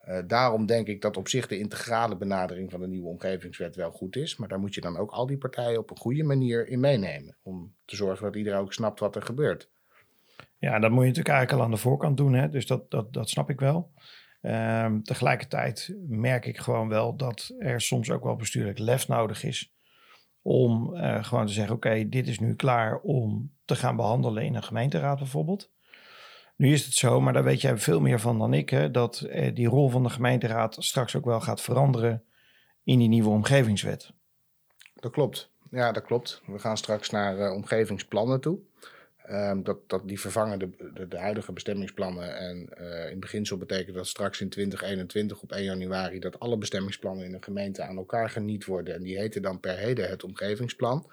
Uh, 0.07 0.19
daarom 0.27 0.65
denk 0.65 0.87
ik 0.87 1.01
dat 1.01 1.17
op 1.17 1.27
zich 1.27 1.47
de 1.47 1.57
integrale 1.57 2.17
benadering 2.17 2.71
van 2.71 2.79
de 2.79 2.87
nieuwe 2.87 3.07
omgevingswet 3.07 3.75
wel 3.75 3.91
goed 3.91 4.15
is. 4.15 4.35
Maar 4.35 4.47
daar 4.47 4.59
moet 4.59 4.73
je 4.73 4.81
dan 4.81 4.97
ook 4.97 5.11
al 5.11 5.25
die 5.25 5.37
partijen 5.37 5.79
op 5.79 5.89
een 5.89 5.97
goede 5.97 6.23
manier 6.23 6.67
in 6.67 6.79
meenemen. 6.79 7.37
Om 7.43 7.75
te 7.85 7.95
zorgen 7.95 8.25
dat 8.25 8.35
iedereen 8.35 8.59
ook 8.59 8.73
snapt 8.73 8.99
wat 8.99 9.15
er 9.15 9.21
gebeurt. 9.21 9.69
Ja, 10.57 10.79
dat 10.79 10.91
moet 10.91 11.01
je 11.01 11.07
natuurlijk 11.07 11.35
eigenlijk 11.35 11.59
al 11.59 11.65
aan 11.65 11.75
de 11.75 11.81
voorkant 11.81 12.17
doen. 12.17 12.33
Hè? 12.33 12.49
Dus 12.49 12.67
dat, 12.67 12.91
dat, 12.91 13.13
dat 13.13 13.29
snap 13.29 13.49
ik 13.49 13.59
wel. 13.59 13.91
Um, 14.41 15.03
tegelijkertijd 15.03 15.95
merk 16.07 16.45
ik 16.45 16.57
gewoon 16.57 16.89
wel 16.89 17.15
dat 17.15 17.53
er 17.57 17.81
soms 17.81 18.11
ook 18.11 18.23
wel 18.23 18.35
bestuurlijk 18.35 18.79
lef 18.79 19.07
nodig 19.07 19.43
is. 19.43 19.73
Om 20.41 20.95
uh, 20.95 21.23
gewoon 21.23 21.45
te 21.45 21.53
zeggen: 21.53 21.75
oké, 21.75 22.09
dit 22.09 22.27
is 22.27 22.39
nu 22.39 22.55
klaar 22.55 22.99
om 22.99 23.53
te 23.65 23.75
gaan 23.75 23.95
behandelen 23.95 24.43
in 24.43 24.55
een 24.55 24.63
gemeenteraad 24.63 25.17
bijvoorbeeld. 25.17 25.71
Nu 26.61 26.73
is 26.73 26.85
het 26.85 26.93
zo, 26.93 27.21
maar 27.21 27.33
daar 27.33 27.43
weet 27.43 27.61
jij 27.61 27.77
veel 27.77 27.99
meer 27.99 28.19
van 28.19 28.39
dan 28.39 28.53
ik, 28.53 28.69
hè, 28.69 28.91
dat 28.91 29.21
eh, 29.21 29.55
die 29.55 29.67
rol 29.67 29.89
van 29.89 30.03
de 30.03 30.09
gemeenteraad 30.09 30.75
straks 30.79 31.15
ook 31.15 31.25
wel 31.25 31.41
gaat 31.41 31.61
veranderen 31.61 32.23
in 32.83 32.99
die 32.99 33.07
nieuwe 33.07 33.29
omgevingswet. 33.29 34.11
Dat 34.95 35.11
klopt. 35.11 35.51
Ja, 35.71 35.91
dat 35.91 36.03
klopt. 36.03 36.41
We 36.45 36.59
gaan 36.59 36.77
straks 36.77 37.09
naar 37.09 37.37
uh, 37.37 37.53
omgevingsplannen 37.53 38.41
toe. 38.41 38.59
Um, 39.29 39.63
dat, 39.63 39.89
dat 39.89 40.07
die 40.07 40.19
vervangen 40.19 40.59
de, 40.59 40.69
de, 40.93 41.07
de 41.07 41.17
huidige 41.17 41.51
bestemmingsplannen. 41.51 42.37
En 42.37 42.69
uh, 42.79 43.11
in 43.11 43.19
beginsel 43.19 43.57
betekent 43.57 43.95
dat 43.95 44.07
straks 44.07 44.41
in 44.41 44.49
2021 44.49 45.41
op 45.41 45.51
1 45.51 45.63
januari 45.63 46.19
dat 46.19 46.39
alle 46.39 46.57
bestemmingsplannen 46.57 47.25
in 47.25 47.33
een 47.33 47.43
gemeente 47.43 47.83
aan 47.83 47.97
elkaar 47.97 48.29
geniet 48.29 48.65
worden. 48.65 48.95
En 48.95 49.03
die 49.03 49.17
heten 49.17 49.41
dan 49.41 49.59
per 49.59 49.77
heden 49.77 50.09
het 50.09 50.23
omgevingsplan. 50.23 51.11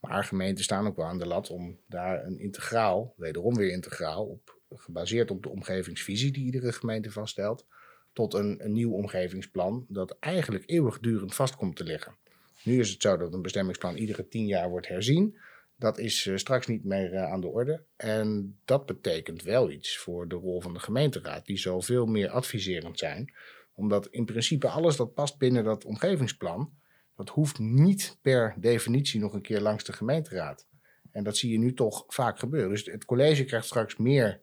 Maar 0.00 0.24
gemeenten 0.24 0.64
staan 0.64 0.86
ook 0.86 0.96
wel 0.96 1.06
aan 1.06 1.18
de 1.18 1.26
lat 1.26 1.50
om 1.50 1.78
daar 1.86 2.24
een 2.24 2.38
integraal, 2.38 3.14
wederom 3.16 3.54
weer 3.54 3.70
integraal, 3.70 4.24
op 4.24 4.60
gebaseerd 4.76 5.30
op 5.30 5.42
de 5.42 5.48
omgevingsvisie 5.48 6.32
die 6.32 6.44
iedere 6.44 6.72
gemeente 6.72 7.10
vaststelt, 7.10 7.66
tot 8.12 8.34
een, 8.34 8.60
nieuw 8.64 8.92
omgevingsplan 8.92 9.86
dat 9.88 10.16
eigenlijk 10.20 10.64
eeuwigdurend 10.66 11.34
vast 11.34 11.56
komt 11.56 11.76
te 11.76 11.84
liggen. 11.84 12.16
Nu 12.64 12.78
is 12.78 12.90
het 12.90 13.02
zo 13.02 13.16
dat 13.16 13.34
een 13.34 13.42
bestemmingsplan 13.42 13.96
iedere 13.96 14.28
tien 14.28 14.46
jaar 14.46 14.68
wordt 14.68 14.88
herzien. 14.88 15.38
Dat 15.76 15.98
is 15.98 16.26
uh, 16.26 16.36
straks 16.36 16.66
niet 16.66 16.84
meer 16.84 17.12
uh, 17.12 17.32
aan 17.32 17.40
de 17.40 17.46
orde. 17.46 17.84
En 17.96 18.58
dat 18.64 18.86
betekent 18.86 19.42
wel 19.42 19.70
iets 19.70 19.98
voor 19.98 20.28
de 20.28 20.34
rol 20.34 20.60
van 20.60 20.72
de 20.72 20.80
gemeenteraad, 20.80 21.46
die 21.46 21.58
zoveel 21.58 22.06
meer 22.06 22.28
adviserend 22.28 22.98
zijn. 22.98 23.34
Omdat 23.74 24.06
in 24.08 24.24
principe 24.24 24.68
alles 24.68 24.96
dat 24.96 25.14
past 25.14 25.38
binnen 25.38 25.64
dat 25.64 25.84
omgevingsplan, 25.84 26.72
dat 27.16 27.28
hoeft 27.28 27.58
niet 27.58 28.18
per 28.20 28.54
definitie 28.58 29.20
nog 29.20 29.32
een 29.32 29.42
keer 29.42 29.60
langs 29.60 29.84
de 29.84 29.92
gemeenteraad. 29.92 30.66
En 31.10 31.24
dat 31.24 31.36
zie 31.36 31.52
je 31.52 31.58
nu 31.58 31.74
toch 31.74 32.04
vaak 32.08 32.38
gebeuren. 32.38 32.70
Dus 32.70 32.84
het 32.84 33.04
college 33.04 33.44
krijgt 33.44 33.66
straks 33.66 33.96
meer 33.96 34.41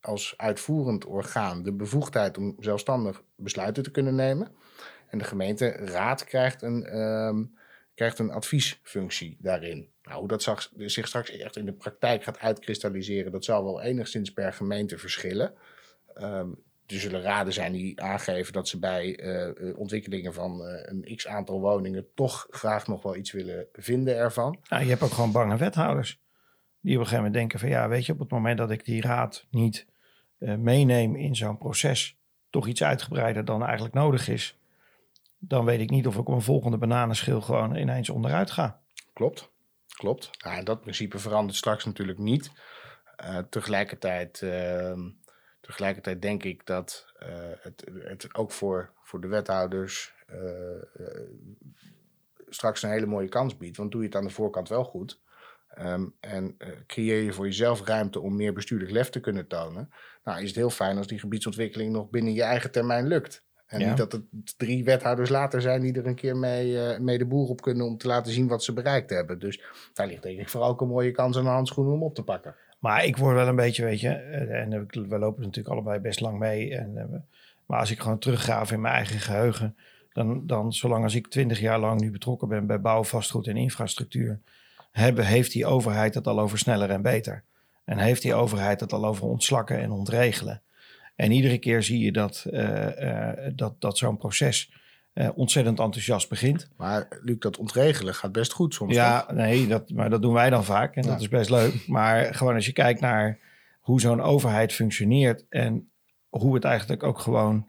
als 0.00 0.34
uitvoerend 0.36 1.04
orgaan 1.04 1.62
de 1.62 1.72
bevoegdheid 1.72 2.38
om 2.38 2.56
zelfstandig 2.58 3.22
besluiten 3.36 3.82
te 3.82 3.90
kunnen 3.90 4.14
nemen. 4.14 4.52
En 5.08 5.18
de 5.18 5.24
gemeenteraad 5.24 6.24
krijgt 6.24 6.62
een, 6.62 6.98
um, 6.98 7.58
krijgt 7.94 8.18
een 8.18 8.30
adviesfunctie 8.30 9.36
daarin. 9.40 9.88
Nou, 10.02 10.18
hoe 10.18 10.28
dat 10.28 10.42
zich 10.76 11.06
straks 11.06 11.30
echt 11.30 11.56
in 11.56 11.64
de 11.64 11.72
praktijk 11.72 12.22
gaat 12.24 12.38
uitkristalliseren, 12.38 13.32
dat 13.32 13.44
zal 13.44 13.64
wel 13.64 13.82
enigszins 13.82 14.32
per 14.32 14.52
gemeente 14.52 14.98
verschillen. 14.98 15.54
Um, 16.18 16.62
er 16.86 17.00
zullen 17.00 17.22
raden 17.22 17.52
zijn 17.52 17.72
die 17.72 18.02
aangeven 18.02 18.52
dat 18.52 18.68
ze 18.68 18.78
bij 18.78 19.20
uh, 19.20 19.78
ontwikkelingen 19.78 20.34
van 20.34 20.60
uh, 20.60 20.66
een 20.82 21.16
x 21.16 21.26
aantal 21.26 21.60
woningen 21.60 22.06
toch 22.14 22.46
graag 22.50 22.86
nog 22.86 23.02
wel 23.02 23.16
iets 23.16 23.32
willen 23.32 23.66
vinden 23.72 24.16
ervan. 24.16 24.58
Nou, 24.68 24.82
je 24.82 24.88
hebt 24.88 25.02
ook 25.02 25.10
gewoon 25.10 25.32
bange 25.32 25.56
wethouders. 25.56 26.20
Die 26.80 26.94
op 26.94 27.00
een 27.00 27.06
gegeven 27.06 27.16
moment 27.16 27.34
denken 27.34 27.58
van 27.58 27.68
ja, 27.68 27.88
weet 27.88 28.06
je, 28.06 28.12
op 28.12 28.18
het 28.18 28.30
moment 28.30 28.58
dat 28.58 28.70
ik 28.70 28.84
die 28.84 29.00
raad 29.00 29.46
niet 29.50 29.86
meeneem 30.40 31.16
in 31.16 31.36
zo'n 31.36 31.58
proces, 31.58 32.16
toch 32.50 32.66
iets 32.66 32.82
uitgebreider 32.82 33.44
dan 33.44 33.64
eigenlijk 33.64 33.94
nodig 33.94 34.28
is, 34.28 34.58
dan 35.38 35.64
weet 35.64 35.80
ik 35.80 35.90
niet 35.90 36.06
of 36.06 36.14
ik 36.14 36.28
op 36.28 36.34
een 36.34 36.42
volgende 36.42 36.76
bananenschil 36.76 37.40
gewoon 37.40 37.76
ineens 37.76 38.10
onderuit 38.10 38.50
ga. 38.50 38.80
Klopt, 39.12 39.50
klopt. 39.86 40.30
Ja, 40.32 40.62
dat 40.62 40.80
principe 40.80 41.18
verandert 41.18 41.56
straks 41.56 41.84
natuurlijk 41.84 42.18
niet. 42.18 42.50
Uh, 43.24 43.38
tegelijkertijd, 43.38 44.40
uh, 44.40 44.98
tegelijkertijd 45.60 46.22
denk 46.22 46.44
ik 46.44 46.66
dat 46.66 47.06
uh, 47.22 47.28
het, 47.60 47.84
het 47.94 48.34
ook 48.34 48.52
voor, 48.52 48.92
voor 49.02 49.20
de 49.20 49.28
wethouders 49.28 50.14
straks 52.48 52.82
een 52.82 52.90
hele 52.90 53.06
mooie 53.06 53.28
kans 53.28 53.56
biedt. 53.56 53.76
Want 53.76 53.90
doe 53.90 54.00
je 54.00 54.06
het 54.06 54.16
aan 54.16 54.24
de 54.24 54.30
voorkant 54.30 54.68
wel 54.68 54.84
goed, 54.84 55.20
Um, 55.78 56.14
en 56.20 56.54
uh, 56.58 56.68
creëer 56.86 57.22
je 57.22 57.32
voor 57.32 57.46
jezelf 57.46 57.84
ruimte 57.84 58.20
om 58.20 58.36
meer 58.36 58.52
bestuurlijk 58.52 58.90
lef 58.90 59.10
te 59.10 59.20
kunnen 59.20 59.46
tonen. 59.46 59.90
Nou, 60.24 60.40
is 60.40 60.46
het 60.46 60.56
heel 60.56 60.70
fijn 60.70 60.96
als 60.96 61.06
die 61.06 61.18
gebiedsontwikkeling 61.18 61.92
nog 61.92 62.10
binnen 62.10 62.32
je 62.32 62.42
eigen 62.42 62.70
termijn 62.70 63.06
lukt. 63.06 63.44
En 63.66 63.80
ja. 63.80 63.88
niet 63.88 63.96
dat 63.96 64.12
het 64.12 64.22
drie 64.56 64.84
wethouders 64.84 65.28
later 65.28 65.60
zijn 65.60 65.80
die 65.80 65.92
er 65.92 66.06
een 66.06 66.14
keer 66.14 66.36
mee, 66.36 66.72
uh, 66.72 66.98
mee 66.98 67.18
de 67.18 67.26
boer 67.26 67.48
op 67.48 67.60
kunnen 67.60 67.86
om 67.86 67.96
te 67.96 68.06
laten 68.06 68.32
zien 68.32 68.48
wat 68.48 68.64
ze 68.64 68.72
bereikt 68.72 69.10
hebben. 69.10 69.38
Dus 69.38 69.62
daar 69.92 70.06
ligt 70.06 70.22
denk 70.22 70.40
ik 70.40 70.48
vooral 70.48 70.70
ook 70.70 70.80
een 70.80 70.88
mooie 70.88 71.10
kans 71.10 71.36
aan 71.36 71.44
de 71.44 71.50
handschoenen 71.50 71.92
om 71.92 72.02
op 72.02 72.14
te 72.14 72.22
pakken. 72.22 72.54
Maar 72.78 73.04
ik 73.04 73.16
word 73.16 73.34
wel 73.34 73.48
een 73.48 73.56
beetje, 73.56 73.84
weet 73.84 74.00
je, 74.00 74.08
en 74.08 74.86
we 75.08 75.18
lopen 75.18 75.42
natuurlijk 75.42 75.74
allebei 75.74 75.98
best 75.98 76.20
lang 76.20 76.38
mee. 76.38 76.74
En, 76.74 77.24
maar 77.66 77.78
als 77.78 77.90
ik 77.90 78.00
gewoon 78.00 78.18
teruggraaf 78.18 78.72
in 78.72 78.80
mijn 78.80 78.94
eigen 78.94 79.18
geheugen, 79.18 79.76
dan, 80.12 80.46
dan 80.46 80.72
zolang 80.72 81.04
als 81.04 81.14
ik 81.14 81.28
twintig 81.28 81.60
jaar 81.60 81.78
lang 81.78 82.00
nu 82.00 82.10
betrokken 82.10 82.48
ben 82.48 82.66
bij 82.66 82.80
bouw, 82.80 83.04
vastgoed 83.04 83.46
en 83.46 83.56
infrastructuur 83.56 84.40
hebben, 84.90 85.26
heeft 85.26 85.52
die 85.52 85.66
overheid 85.66 86.14
het 86.14 86.26
al 86.26 86.40
over 86.40 86.58
sneller 86.58 86.90
en 86.90 87.02
beter. 87.02 87.44
En 87.84 87.98
heeft 87.98 88.22
die 88.22 88.34
overheid 88.34 88.80
het 88.80 88.92
al 88.92 89.06
over 89.06 89.24
ontslakken 89.26 89.78
en 89.78 89.90
ontregelen. 89.90 90.62
En 91.16 91.30
iedere 91.30 91.58
keer 91.58 91.82
zie 91.82 92.04
je 92.04 92.12
dat, 92.12 92.46
uh, 92.50 92.86
uh, 92.86 93.28
dat, 93.54 93.80
dat 93.80 93.98
zo'n 93.98 94.16
proces 94.16 94.72
uh, 95.14 95.28
ontzettend 95.34 95.78
enthousiast 95.78 96.28
begint. 96.28 96.68
Maar 96.76 97.20
Luc, 97.22 97.38
dat 97.38 97.56
ontregelen 97.56 98.14
gaat 98.14 98.32
best 98.32 98.52
goed 98.52 98.74
soms. 98.74 98.94
Ja, 98.94 99.20
toch? 99.20 99.36
nee, 99.36 99.66
dat, 99.66 99.90
maar 99.90 100.10
dat 100.10 100.22
doen 100.22 100.32
wij 100.32 100.50
dan 100.50 100.64
vaak 100.64 100.96
en 100.96 101.02
ja. 101.02 101.08
dat 101.08 101.20
is 101.20 101.28
best 101.28 101.50
leuk. 101.50 101.86
Maar 101.86 102.34
gewoon 102.34 102.54
als 102.54 102.66
je 102.66 102.72
kijkt 102.72 103.00
naar 103.00 103.38
hoe 103.80 104.00
zo'n 104.00 104.20
overheid 104.20 104.72
functioneert 104.72 105.44
en 105.48 105.90
hoe 106.28 106.54
het 106.54 106.64
eigenlijk 106.64 107.02
ook 107.02 107.18
gewoon, 107.18 107.66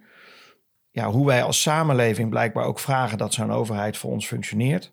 ja, 0.91 1.09
hoe 1.11 1.25
wij 1.25 1.43
als 1.43 1.61
samenleving 1.61 2.29
blijkbaar 2.29 2.65
ook 2.65 2.79
vragen 2.79 3.17
dat 3.17 3.33
zo'n 3.33 3.51
overheid 3.51 3.97
voor 3.97 4.11
ons 4.11 4.27
functioneert 4.27 4.91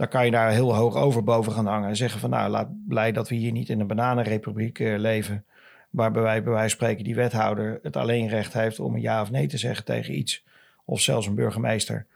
dan 0.00 0.08
kan 0.08 0.24
je 0.24 0.30
daar 0.30 0.50
heel 0.50 0.74
hoog 0.74 0.96
over 0.96 1.24
boven 1.24 1.52
gaan 1.52 1.66
hangen 1.66 1.88
en 1.88 1.96
zeggen 1.96 2.20
van 2.20 2.30
nou, 2.30 2.50
laat 2.50 2.68
blij 2.88 3.12
dat 3.12 3.28
we 3.28 3.34
hier 3.34 3.52
niet 3.52 3.68
in 3.68 3.80
een 3.80 3.86
bananenrepubliek 3.86 4.78
uh, 4.78 4.98
leven, 4.98 5.44
waarbij 5.90 6.22
wij 6.22 6.42
bij 6.42 6.52
wijze 6.52 6.68
van 6.68 6.78
spreken 6.78 7.04
die 7.04 7.14
wethouder 7.14 7.78
het 7.82 7.96
alleen 7.96 8.28
recht 8.28 8.52
heeft 8.52 8.80
om 8.80 8.94
een 8.94 9.00
ja 9.00 9.20
of 9.20 9.30
nee 9.30 9.46
te 9.46 9.58
zeggen 9.58 9.84
tegen 9.84 10.18
iets, 10.18 10.44
of 10.84 11.00
zelfs 11.00 11.26
een 11.26 11.34
burgemeester. 11.34 12.06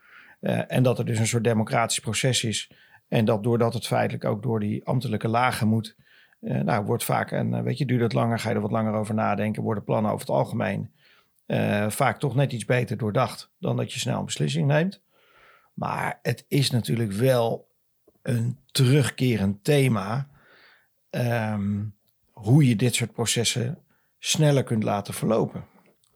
Uh, 0.40 0.73
en 0.73 0.83
dat 0.83 0.99
er 0.99 1.05
dus 1.05 1.18
een 1.18 1.27
soort 1.27 1.44
democratisch 1.44 1.99
proces 1.99 2.44
is 2.44 2.70
en 3.09 3.25
dat 3.25 3.42
doordat 3.42 3.75
het 3.75 3.87
feitelijk 3.87 4.25
ook 4.25 4.42
door 4.42 4.61
die 4.61 4.85
ambtelijke 4.85 5.29
lagen 5.29 5.68
moet, 5.68 5.97
uh, 6.40 6.61
nou, 6.61 6.85
wordt 6.85 7.05
vaak, 7.05 7.31
en 7.31 7.62
weet 7.62 7.79
je, 7.79 7.87
duurt 7.87 8.03
het 8.03 8.12
langer, 8.12 8.38
ga 8.38 8.49
je 8.49 8.55
er 8.55 8.61
wat 8.61 8.70
langer 8.70 8.94
over 8.94 9.14
nadenken, 9.14 9.62
worden 9.62 9.85
plannen 9.85 10.12
over 10.12 10.27
het 10.27 10.37
algemeen 10.37 10.90
vaak 11.88 12.18
toch 12.18 12.35
net 12.35 12.53
iets 12.53 12.64
beter 12.64 12.97
doordacht 12.97 13.51
dan 13.59 13.77
dat 13.77 13.92
je 13.92 13.99
snel 13.99 14.18
een 14.18 14.25
beslissing 14.25 14.66
neemt. 14.66 15.03
Maar 15.75 16.18
het 16.23 16.44
is 16.49 16.70
natuurlijk 16.70 17.12
wel 17.12 17.73
een 18.24 18.58
terugkerend 18.70 19.64
thema. 19.64 20.28
Um, 21.10 21.94
hoe 22.32 22.68
je 22.68 22.76
dit 22.76 22.94
soort 22.94 23.12
processen 23.12 23.78
sneller 24.18 24.62
kunt 24.62 24.82
laten 24.82 25.14
verlopen. 25.14 25.64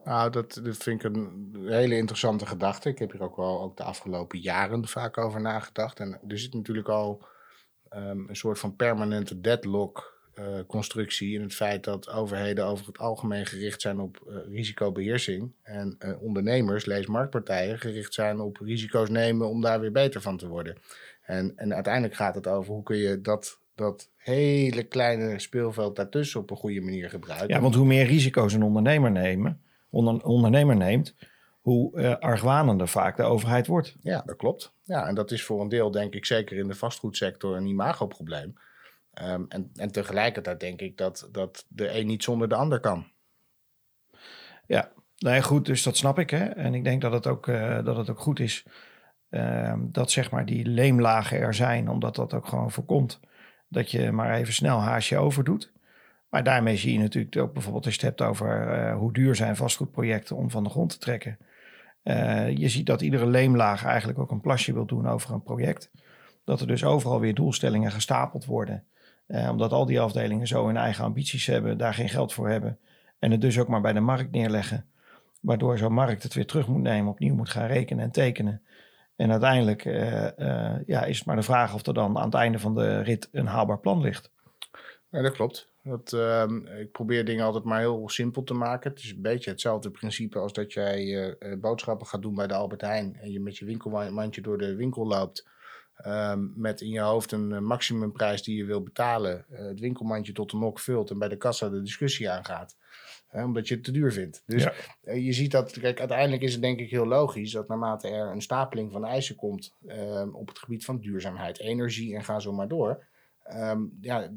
Nou, 0.04 0.30
dat, 0.30 0.60
dat 0.64 0.76
vind 0.76 1.04
ik 1.04 1.14
een 1.14 1.56
hele 1.66 1.96
interessante 1.96 2.46
gedachte. 2.46 2.88
Ik 2.88 2.98
heb 2.98 3.12
hier 3.12 3.22
ook 3.22 3.36
wel 3.36 3.62
ook 3.62 3.76
de 3.76 3.82
afgelopen 3.82 4.38
jaren 4.38 4.88
vaak 4.88 5.18
over 5.18 5.40
nagedacht. 5.40 6.00
En 6.00 6.20
er 6.28 6.38
zit 6.38 6.54
natuurlijk 6.54 6.88
al 6.88 7.26
um, 7.90 8.28
een 8.28 8.36
soort 8.36 8.58
van 8.58 8.76
permanente 8.76 9.40
deadlock 9.40 10.17
constructie 10.66 11.34
in 11.34 11.43
het 11.43 11.55
feit 11.55 11.84
dat 11.84 12.11
overheden 12.11 12.64
over 12.64 12.86
het 12.86 12.99
algemeen 12.99 13.47
gericht 13.47 13.80
zijn 13.80 14.01
op 14.01 14.24
uh, 14.28 14.36
risicobeheersing 14.55 15.53
en 15.62 15.97
uh, 15.99 16.22
ondernemers, 16.22 16.84
lees 16.84 17.07
marktpartijen, 17.07 17.78
gericht 17.78 18.14
zijn 18.14 18.41
op 18.41 18.57
risico's 18.57 19.09
nemen 19.09 19.49
om 19.49 19.61
daar 19.61 19.80
weer 19.80 19.93
beter 19.93 20.20
van 20.20 20.36
te 20.36 20.49
worden. 20.49 20.76
En, 21.22 21.53
en 21.57 21.74
uiteindelijk 21.74 22.14
gaat 22.14 22.34
het 22.34 22.47
over 22.47 22.72
hoe 22.72 22.82
kun 22.82 22.97
je 22.97 23.20
dat, 23.20 23.59
dat 23.74 24.11
hele 24.16 24.82
kleine 24.82 25.39
speelveld 25.39 25.97
daartussen 25.97 26.41
op 26.41 26.51
een 26.51 26.57
goede 26.57 26.80
manier 26.80 27.11
gebruiken. 27.11 27.49
Ja, 27.49 27.61
want 27.61 27.74
hoe 27.74 27.86
meer 27.86 28.07
risico's 28.07 28.53
een 28.53 28.62
ondernemer, 28.62 29.11
nemen, 29.11 29.61
onder, 29.91 30.24
ondernemer 30.24 30.76
neemt, 30.76 31.14
hoe 31.61 31.99
uh, 32.01 32.16
argwanender 32.16 32.89
vaak 32.89 33.16
de 33.16 33.22
overheid 33.22 33.66
wordt. 33.66 33.97
Ja, 34.03 34.22
dat 34.26 34.36
klopt. 34.36 34.72
Ja, 34.82 35.07
en 35.07 35.14
dat 35.14 35.30
is 35.30 35.45
voor 35.45 35.61
een 35.61 35.68
deel 35.68 35.91
denk 35.91 36.14
ik 36.14 36.24
zeker 36.24 36.57
in 36.57 36.68
de 36.68 36.74
vastgoedsector 36.74 37.57
een 37.57 37.66
imagoprobleem. 37.66 38.55
Ehm, 39.18 39.44
en, 39.48 39.70
en 39.74 39.92
tegelijkertijd 39.92 40.60
denk 40.60 40.80
ik 40.80 40.96
dat, 40.96 41.28
dat 41.32 41.66
de 41.68 41.98
een 41.98 42.06
niet 42.06 42.22
zonder 42.22 42.48
de 42.48 42.54
ander 42.54 42.80
kan. 42.80 43.06
Ja, 44.66 44.92
nee, 45.18 45.42
goed, 45.42 45.66
dus 45.66 45.82
dat 45.82 45.96
snap 45.96 46.18
ik. 46.18 46.30
Hè? 46.30 46.44
En 46.44 46.74
ik 46.74 46.84
denk 46.84 47.02
dat 47.02 47.12
het 47.12 47.26
ook, 47.26 47.46
uh, 47.46 47.84
dat 47.84 47.96
het 47.96 48.10
ook 48.10 48.18
goed 48.18 48.40
is 48.40 48.66
ehm, 49.30 49.80
dat 49.82 50.10
zeg 50.10 50.30
maar 50.30 50.46
die 50.46 50.66
leemlagen 50.66 51.38
er 51.38 51.54
zijn, 51.54 51.88
omdat 51.88 52.14
dat 52.14 52.34
ook 52.34 52.46
gewoon 52.46 52.70
voorkomt 52.70 53.20
dat 53.68 53.90
je 53.90 54.12
maar 54.12 54.34
even 54.34 54.54
snel 54.54 54.80
haasje 54.80 55.18
over 55.18 55.44
doet. 55.44 55.72
Maar 56.28 56.44
daarmee 56.44 56.76
zie 56.76 56.92
je 56.92 56.98
natuurlijk 56.98 57.36
ook 57.36 57.52
bijvoorbeeld 57.52 57.84
als 57.84 57.94
je 57.94 58.06
het 58.06 58.08
hebt 58.08 58.30
over 58.30 58.78
uh, 58.78 58.96
hoe 58.96 59.12
duur 59.12 59.34
zijn 59.34 59.56
vastgoedprojecten 59.56 60.36
om 60.36 60.50
van 60.50 60.64
de 60.64 60.70
grond 60.70 60.90
te 60.90 60.98
trekken. 60.98 61.38
Uh, 62.04 62.56
je 62.56 62.68
ziet 62.68 62.86
dat 62.86 63.00
iedere 63.00 63.26
leemlaag 63.26 63.84
eigenlijk 63.84 64.18
ook 64.18 64.30
een 64.30 64.40
plasje 64.40 64.72
wil 64.72 64.86
doen 64.86 65.08
over 65.08 65.34
een 65.34 65.42
project. 65.42 65.90
Dat 66.44 66.60
er 66.60 66.66
dus 66.66 66.84
overal 66.84 67.20
weer 67.20 67.34
doelstellingen 67.34 67.92
gestapeld 67.92 68.44
worden. 68.44 68.84
Uh, 69.29 69.49
omdat 69.51 69.72
al 69.72 69.87
die 69.87 70.01
afdelingen 70.01 70.47
zo 70.47 70.66
hun 70.66 70.76
eigen 70.76 71.05
ambities 71.05 71.47
hebben, 71.47 71.79
daar 71.79 71.95
geen 71.95 72.09
geld 72.09 72.33
voor 72.33 72.49
hebben. 72.49 72.79
En 73.18 73.31
het 73.31 73.41
dus 73.41 73.59
ook 73.59 73.68
maar 73.68 73.81
bij 73.81 73.93
de 73.93 74.01
markt 74.01 74.31
neerleggen. 74.31 74.87
Waardoor 75.41 75.79
zo'n 75.79 75.93
markt 75.93 76.22
het 76.22 76.35
weer 76.35 76.47
terug 76.47 76.68
moet 76.68 76.83
nemen, 76.83 77.12
opnieuw 77.12 77.35
moet 77.35 77.49
gaan 77.49 77.66
rekenen 77.66 78.05
en 78.05 78.11
tekenen. 78.11 78.62
En 79.16 79.31
uiteindelijk 79.31 79.85
ja, 80.87 81.05
is 81.05 81.18
het 81.18 81.26
maar 81.26 81.37
de 81.37 81.43
vraag 81.43 81.74
of 81.74 81.87
er 81.87 81.95
dan 81.95 82.18
aan 82.18 82.24
het 82.24 82.35
einde 82.35 82.59
van 82.59 82.74
de 82.74 83.01
rit 83.01 83.29
een 83.33 83.47
haalbaar 83.47 83.79
plan 83.79 84.01
ligt. 84.01 84.31
Ja, 85.11 85.22
dat 85.22 85.33
klopt. 85.33 85.68
Dat, 85.83 86.12
uh, 86.12 86.45
ik 86.81 86.93
probeer 86.93 87.24
dingen 87.24 87.45
altijd 87.45 87.64
maar 87.64 87.79
heel 87.79 88.09
simpel 88.09 88.43
te 88.43 88.55
maken. 88.55 88.91
Het 88.91 88.99
is 88.99 89.11
een 89.11 89.22
beetje 89.22 89.51
hetzelfde 89.51 89.91
principe 89.91 90.39
als 90.39 90.53
dat 90.53 90.72
jij 90.72 91.05
uh, 91.05 91.61
boodschappen 91.61 92.07
gaat 92.07 92.22
doen 92.22 92.35
bij 92.35 92.47
de 92.47 92.55
Albert 92.55 92.81
Heijn 92.81 93.16
en 93.20 93.31
je 93.31 93.41
met 93.41 93.57
je 93.57 93.64
winkelmandje 93.64 94.41
door 94.41 94.59
de 94.59 94.74
winkel 94.74 95.07
loopt. 95.07 95.49
Uh, 96.07 96.32
met 96.55 96.80
in 96.80 96.90
je 96.90 97.01
hoofd 97.01 97.32
een 97.32 97.53
eh, 97.53 97.59
maximumprijs 97.59 98.42
die 98.42 98.57
je 98.57 98.64
wil 98.64 98.82
betalen. 98.82 99.44
het 99.51 99.80
winkelmandje 99.80 100.32
tot 100.32 100.51
de 100.51 100.57
nok 100.57 100.78
vult 100.78 101.11
en 101.11 101.18
bij 101.18 101.28
de 101.28 101.36
kassa 101.36 101.68
de 101.68 101.82
discussie 101.82 102.30
aangaat. 102.30 102.76
omdat 103.32 103.68
je 103.68 103.74
het 103.74 103.84
te 103.84 103.90
duur 103.90 104.12
vindt. 104.12 104.42
Dus 104.46 104.68
je 105.03 105.32
ziet 105.32 105.51
dat, 105.51 105.78
kijk, 105.80 105.99
uiteindelijk 105.99 106.42
is 106.42 106.53
het 106.53 106.62
denk 106.62 106.78
ik 106.78 106.90
heel 106.90 107.07
logisch 107.07 107.53
dat 107.53 107.68
naarmate 107.68 108.09
er 108.09 108.32
een 108.32 108.42
stapeling 108.42 108.92
van 108.92 109.05
eisen 109.05 109.36
komt 109.36 109.74
ehm, 109.86 110.28
op 110.28 110.49
het 110.49 110.59
gebied 110.59 110.84
van 110.84 110.99
duurzaamheid, 110.99 111.59
energie 111.59 112.14
en 112.14 112.24
ga 112.24 112.40
zo 112.40 112.53
maar 112.53 112.68
door 112.68 113.07
Um, 113.55 113.99
ja, 114.01 114.28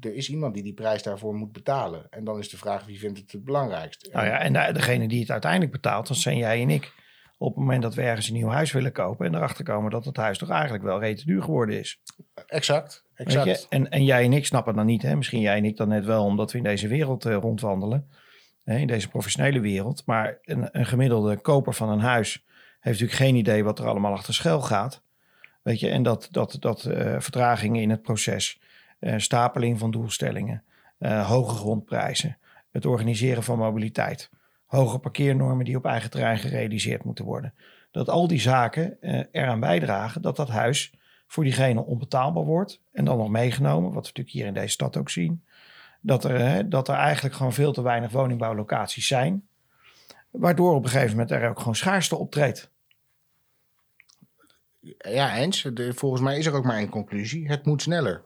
er 0.00 0.14
is 0.14 0.28
iemand 0.28 0.54
die 0.54 0.62
die 0.62 0.74
prijs 0.74 1.02
daarvoor 1.02 1.34
moet 1.34 1.52
betalen. 1.52 2.06
En 2.10 2.24
dan 2.24 2.38
is 2.38 2.48
de 2.48 2.56
vraag 2.56 2.84
wie 2.84 2.98
vindt 2.98 3.18
het 3.18 3.32
het 3.32 3.44
belangrijkst. 3.44 4.08
Nou 4.12 4.26
ja, 4.26 4.38
en 4.38 4.74
degene 4.74 5.08
die 5.08 5.20
het 5.20 5.30
uiteindelijk 5.30 5.72
betaalt, 5.72 6.08
dat 6.08 6.16
zijn 6.16 6.36
jij 6.36 6.62
en 6.62 6.70
ik. 6.70 6.92
Op 7.36 7.54
het 7.54 7.58
moment 7.58 7.82
dat 7.82 7.94
we 7.94 8.02
ergens 8.02 8.28
een 8.28 8.34
nieuw 8.34 8.48
huis 8.48 8.72
willen 8.72 8.92
kopen 8.92 9.26
en 9.26 9.34
erachter 9.34 9.64
komen 9.64 9.90
dat 9.90 10.04
het 10.04 10.16
huis 10.16 10.38
toch 10.38 10.50
eigenlijk 10.50 10.84
wel 10.84 11.00
rete 11.00 11.24
duur 11.24 11.42
geworden 11.42 11.78
is. 11.78 12.00
Exact, 12.46 13.04
exact. 13.14 13.66
En, 13.68 13.90
en 13.90 14.04
jij 14.04 14.24
en 14.24 14.32
ik 14.32 14.46
snappen 14.46 14.74
dan 14.74 14.86
niet, 14.86 15.02
hè? 15.02 15.16
misschien 15.16 15.40
jij 15.40 15.56
en 15.56 15.64
ik 15.64 15.76
dan 15.76 15.88
net 15.88 16.04
wel, 16.04 16.24
omdat 16.24 16.52
we 16.52 16.58
in 16.58 16.64
deze 16.64 16.88
wereld 16.88 17.26
uh, 17.26 17.36
rondwandelen, 17.36 18.08
hè? 18.64 18.76
in 18.76 18.86
deze 18.86 19.08
professionele 19.08 19.60
wereld. 19.60 20.02
Maar 20.06 20.38
een, 20.42 20.68
een 20.72 20.86
gemiddelde 20.86 21.36
koper 21.36 21.74
van 21.74 21.88
een 21.88 22.00
huis 22.00 22.44
heeft 22.80 23.00
natuurlijk 23.00 23.28
geen 23.28 23.34
idee 23.34 23.64
wat 23.64 23.78
er 23.78 23.86
allemaal 23.86 24.12
achter 24.12 24.34
schuil 24.34 24.60
gaat. 24.60 25.02
Weet 25.62 25.80
je, 25.80 25.88
en 25.88 26.02
dat, 26.02 26.28
dat, 26.30 26.56
dat 26.60 26.84
uh, 26.84 27.16
vertragingen 27.18 27.82
in 27.82 27.90
het 27.90 28.02
proces, 28.02 28.60
uh, 29.00 29.14
stapeling 29.16 29.78
van 29.78 29.90
doelstellingen, 29.90 30.62
hoge 30.98 31.54
grondprijzen, 31.54 32.38
het 32.70 32.86
organiseren 32.86 33.42
van 33.42 33.58
mobiliteit, 33.58 34.30
hoge 34.74 34.98
parkeernormen 34.98 35.64
die 35.64 35.76
op 35.76 35.84
eigen 35.84 36.10
terrein 36.10 36.38
gerealiseerd 36.38 37.04
moeten 37.04 37.24
worden. 37.24 37.54
Dat 37.90 38.08
al 38.08 38.28
die 38.28 38.40
zaken 38.40 38.96
eraan 39.32 39.60
bijdragen 39.60 40.22
dat 40.22 40.36
dat 40.36 40.48
huis 40.48 40.92
voor 41.26 41.44
diegene 41.44 41.84
onbetaalbaar 41.84 42.44
wordt 42.44 42.80
en 42.92 43.04
dan 43.04 43.18
nog 43.18 43.28
meegenomen, 43.28 43.92
wat 43.92 44.02
we 44.02 44.08
natuurlijk 44.08 44.34
hier 44.36 44.46
in 44.46 44.54
deze 44.54 44.68
stad 44.68 44.96
ook 44.96 45.10
zien. 45.10 45.44
Dat 46.00 46.24
er, 46.24 46.68
dat 46.68 46.88
er 46.88 46.94
eigenlijk 46.94 47.34
gewoon 47.34 47.52
veel 47.52 47.72
te 47.72 47.82
weinig 47.82 48.10
woningbouwlocaties 48.10 49.06
zijn. 49.06 49.46
Waardoor 50.30 50.74
op 50.74 50.84
een 50.84 50.90
gegeven 50.90 51.10
moment 51.10 51.30
er 51.30 51.48
ook 51.48 51.58
gewoon 51.58 51.74
schaarste 51.74 52.16
optreedt 52.16 52.72
ja, 54.98 55.36
eens. 55.36 55.68
volgens 55.74 56.22
mij 56.22 56.38
is 56.38 56.46
er 56.46 56.54
ook 56.54 56.64
maar 56.64 56.76
één 56.76 56.88
conclusie. 56.88 57.48
Het 57.48 57.66
moet 57.66 57.82
sneller. 57.82 58.22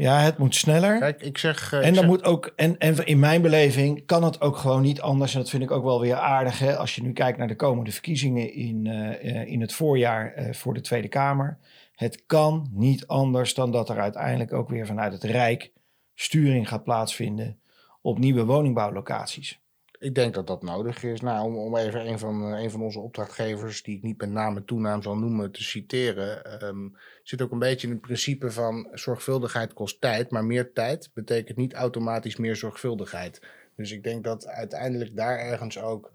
Ja, 0.00 0.20
het 0.20 0.38
moet 0.38 0.54
sneller. 0.54 0.98
Kijk, 0.98 1.22
ik 1.22 1.38
zeg. 1.38 1.72
Uh, 1.72 1.86
en 1.86 1.94
dan 1.94 2.06
moet 2.06 2.24
ook, 2.24 2.52
en, 2.56 2.78
en 2.78 3.06
in 3.06 3.18
mijn 3.18 3.42
beleving 3.42 4.06
kan 4.06 4.24
het 4.24 4.40
ook 4.40 4.56
gewoon 4.56 4.82
niet 4.82 5.00
anders. 5.00 5.34
En 5.34 5.40
dat 5.40 5.50
vind 5.50 5.62
ik 5.62 5.70
ook 5.70 5.84
wel 5.84 6.00
weer 6.00 6.14
aardig. 6.14 6.58
Hè, 6.58 6.76
als 6.76 6.94
je 6.94 7.02
nu 7.02 7.12
kijkt 7.12 7.38
naar 7.38 7.48
de 7.48 7.56
komende 7.56 7.92
verkiezingen 7.92 8.52
in, 8.52 8.84
uh, 8.84 9.46
in 9.46 9.60
het 9.60 9.72
voorjaar 9.72 10.34
uh, 10.38 10.52
voor 10.52 10.74
de 10.74 10.80
Tweede 10.80 11.08
Kamer. 11.08 11.58
Het 11.94 12.22
kan 12.26 12.68
niet 12.72 13.06
anders 13.06 13.54
dan 13.54 13.72
dat 13.72 13.88
er 13.88 14.00
uiteindelijk 14.00 14.52
ook 14.52 14.68
weer 14.68 14.86
vanuit 14.86 15.12
het 15.12 15.24
Rijk 15.24 15.70
sturing 16.14 16.68
gaat 16.68 16.84
plaatsvinden 16.84 17.58
op 18.00 18.18
nieuwe 18.18 18.44
woningbouwlocaties. 18.44 19.60
Ik 20.00 20.14
denk 20.14 20.34
dat 20.34 20.46
dat 20.46 20.62
nodig 20.62 21.02
is. 21.02 21.20
Nou, 21.20 21.46
om, 21.46 21.56
om 21.56 21.76
even 21.76 22.08
een 22.08 22.18
van, 22.18 22.42
een 22.42 22.70
van 22.70 22.82
onze 22.82 23.00
opdrachtgevers, 23.00 23.82
die 23.82 23.96
ik 23.96 24.02
niet 24.02 24.20
met 24.20 24.30
naam 24.30 24.56
en 24.56 24.64
toenaam 24.64 25.02
zal 25.02 25.16
noemen, 25.16 25.52
te 25.52 25.62
citeren. 25.62 26.64
Um, 26.64 26.96
zit 27.22 27.42
ook 27.42 27.50
een 27.50 27.58
beetje 27.58 27.86
in 27.86 27.92
het 27.92 28.02
principe 28.02 28.50
van 28.50 28.88
zorgvuldigheid 28.92 29.72
kost 29.72 30.00
tijd, 30.00 30.30
maar 30.30 30.44
meer 30.44 30.72
tijd 30.72 31.10
betekent 31.14 31.56
niet 31.56 31.74
automatisch 31.74 32.36
meer 32.36 32.56
zorgvuldigheid. 32.56 33.42
Dus 33.76 33.90
ik 33.90 34.02
denk 34.02 34.24
dat 34.24 34.46
uiteindelijk 34.46 35.16
daar 35.16 35.38
ergens 35.38 35.78
ook 35.78 36.12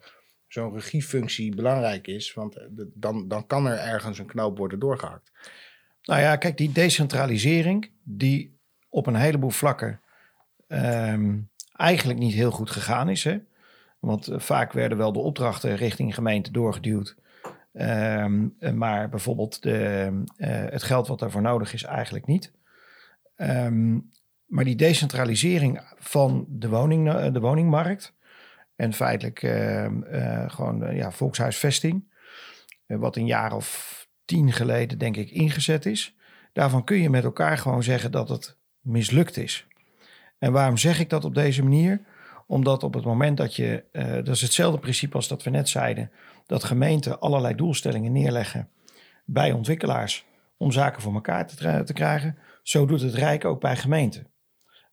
zo'n 0.47 0.73
regiefunctie 0.73 1.55
belangrijk 1.55 2.07
is, 2.07 2.33
want 2.33 2.55
eh, 2.55 2.65
dan, 2.93 3.27
dan 3.27 3.47
kan 3.47 3.67
er 3.67 3.77
ergens 3.77 4.19
een 4.19 4.25
knoop 4.25 4.57
worden 4.57 4.79
doorgehakt. 4.79 5.31
Nou 6.03 6.21
ja, 6.21 6.35
kijk, 6.35 6.57
die 6.57 6.71
decentralisering, 6.71 7.91
die 8.03 8.57
op 8.89 9.07
een 9.07 9.15
heleboel 9.15 9.49
vlakken 9.49 10.01
um, 10.67 11.49
eigenlijk 11.73 12.19
niet 12.19 12.33
heel 12.33 12.51
goed 12.51 12.69
gegaan 12.69 13.09
is. 13.09 13.23
Hè? 13.23 13.39
Want 14.05 14.27
eh, 14.27 14.39
vaak 14.39 14.73
werden 14.73 14.97
wel 14.97 15.13
de 15.13 15.19
opdrachten 15.19 15.75
richting 15.75 16.13
gemeente 16.13 16.51
doorgeduwd. 16.51 17.15
Um, 17.73 18.55
maar 18.73 19.09
bijvoorbeeld 19.09 19.61
de, 19.61 20.09
uh, 20.37 20.47
het 20.47 20.83
geld 20.83 21.07
wat 21.07 21.19
daarvoor 21.19 21.41
nodig 21.41 21.73
is, 21.73 21.83
eigenlijk 21.83 22.25
niet. 22.25 22.51
Um, 23.37 24.11
maar 24.45 24.63
die 24.63 24.75
decentralisering 24.75 25.81
van 25.97 26.45
de, 26.49 26.69
woning, 26.69 27.29
de 27.31 27.39
woningmarkt 27.39 28.13
en 28.75 28.93
feitelijk 28.93 29.43
uh, 29.43 29.87
gewoon 30.47 30.95
ja, 30.95 31.11
volkshuisvesting, 31.11 32.03
wat 32.85 33.15
een 33.15 33.25
jaar 33.25 33.53
of 33.53 34.07
tien 34.25 34.51
geleden 34.51 34.97
denk 34.97 35.17
ik 35.17 35.31
ingezet 35.31 35.85
is, 35.85 36.15
daarvan 36.53 36.83
kun 36.83 37.01
je 37.01 37.09
met 37.09 37.23
elkaar 37.23 37.57
gewoon 37.57 37.83
zeggen 37.83 38.11
dat 38.11 38.29
het 38.29 38.57
mislukt 38.79 39.37
is. 39.37 39.67
En 40.37 40.51
waarom 40.51 40.77
zeg 40.77 40.99
ik 40.99 41.09
dat 41.09 41.25
op 41.25 41.35
deze 41.35 41.63
manier? 41.63 42.01
Omdat 42.45 42.83
op 42.83 42.93
het 42.93 43.03
moment 43.03 43.37
dat 43.37 43.55
je, 43.55 43.83
uh, 43.91 44.13
dat 44.13 44.27
is 44.27 44.41
hetzelfde 44.41 44.79
principe 44.79 45.15
als 45.15 45.27
dat 45.27 45.43
we 45.43 45.49
net 45.49 45.69
zeiden, 45.69 46.11
dat 46.45 46.63
gemeenten 46.63 47.19
allerlei 47.19 47.55
doelstellingen 47.55 48.11
neerleggen 48.11 48.69
bij 49.25 49.51
ontwikkelaars 49.51 50.25
om 50.57 50.71
zaken 50.71 51.01
voor 51.01 51.13
elkaar 51.13 51.47
te, 51.85 51.93
krijgen, 51.93 52.37
zo 52.63 52.85
doet 52.85 53.01
het 53.01 53.13
Rijk 53.13 53.45
ook 53.45 53.61
bij 53.61 53.75
gemeenten. 53.75 54.27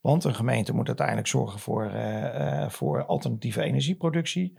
Want 0.00 0.24
een 0.24 0.34
gemeente 0.34 0.74
moet 0.74 0.86
uiteindelijk 0.86 1.26
zorgen 1.26 1.58
voor, 1.60 1.90
uh, 1.94 2.22
uh, 2.22 2.68
voor 2.68 3.04
alternatieve 3.04 3.62
energieproductie, 3.62 4.58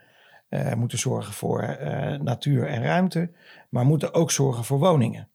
moeten 0.75 0.97
zorgen 0.97 1.33
voor 1.33 1.77
natuur 2.21 2.67
en 2.67 2.83
ruimte, 2.83 3.31
maar 3.69 3.85
moeten 3.85 4.13
ook 4.13 4.31
zorgen 4.31 4.63
voor 4.63 4.79
woningen. 4.79 5.29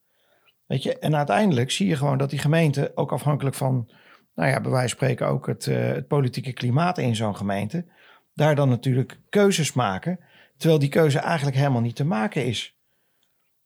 Weet 0.67 0.83
je? 0.83 0.99
En 0.99 1.17
uiteindelijk 1.17 1.71
zie 1.71 1.89
je 1.89 1.97
gewoon 1.97 2.19
dat 2.19 2.31
die 2.31 2.39
gemeente, 2.39 2.93
ook 2.95 3.13
afhankelijk 3.13 3.57
van 3.57 3.91
nou 4.39 4.51
ja, 4.51 4.61
bij 4.61 4.71
wijze 4.71 4.89
van 4.89 4.97
spreken 4.97 5.27
ook 5.27 5.47
het, 5.47 5.67
uh, 5.67 5.77
het 5.77 6.07
politieke 6.07 6.53
klimaat 6.53 6.99
in 6.99 7.17
zo'n 7.17 7.37
gemeente, 7.37 7.85
daar 8.35 8.55
dan 8.55 8.69
natuurlijk 8.69 9.21
keuzes 9.29 9.73
maken, 9.73 10.19
terwijl 10.57 10.81
die 10.81 10.89
keuze 10.89 11.19
eigenlijk 11.19 11.57
helemaal 11.57 11.81
niet 11.81 11.97
te 11.97 12.05
maken 12.05 12.45
is. 12.45 12.77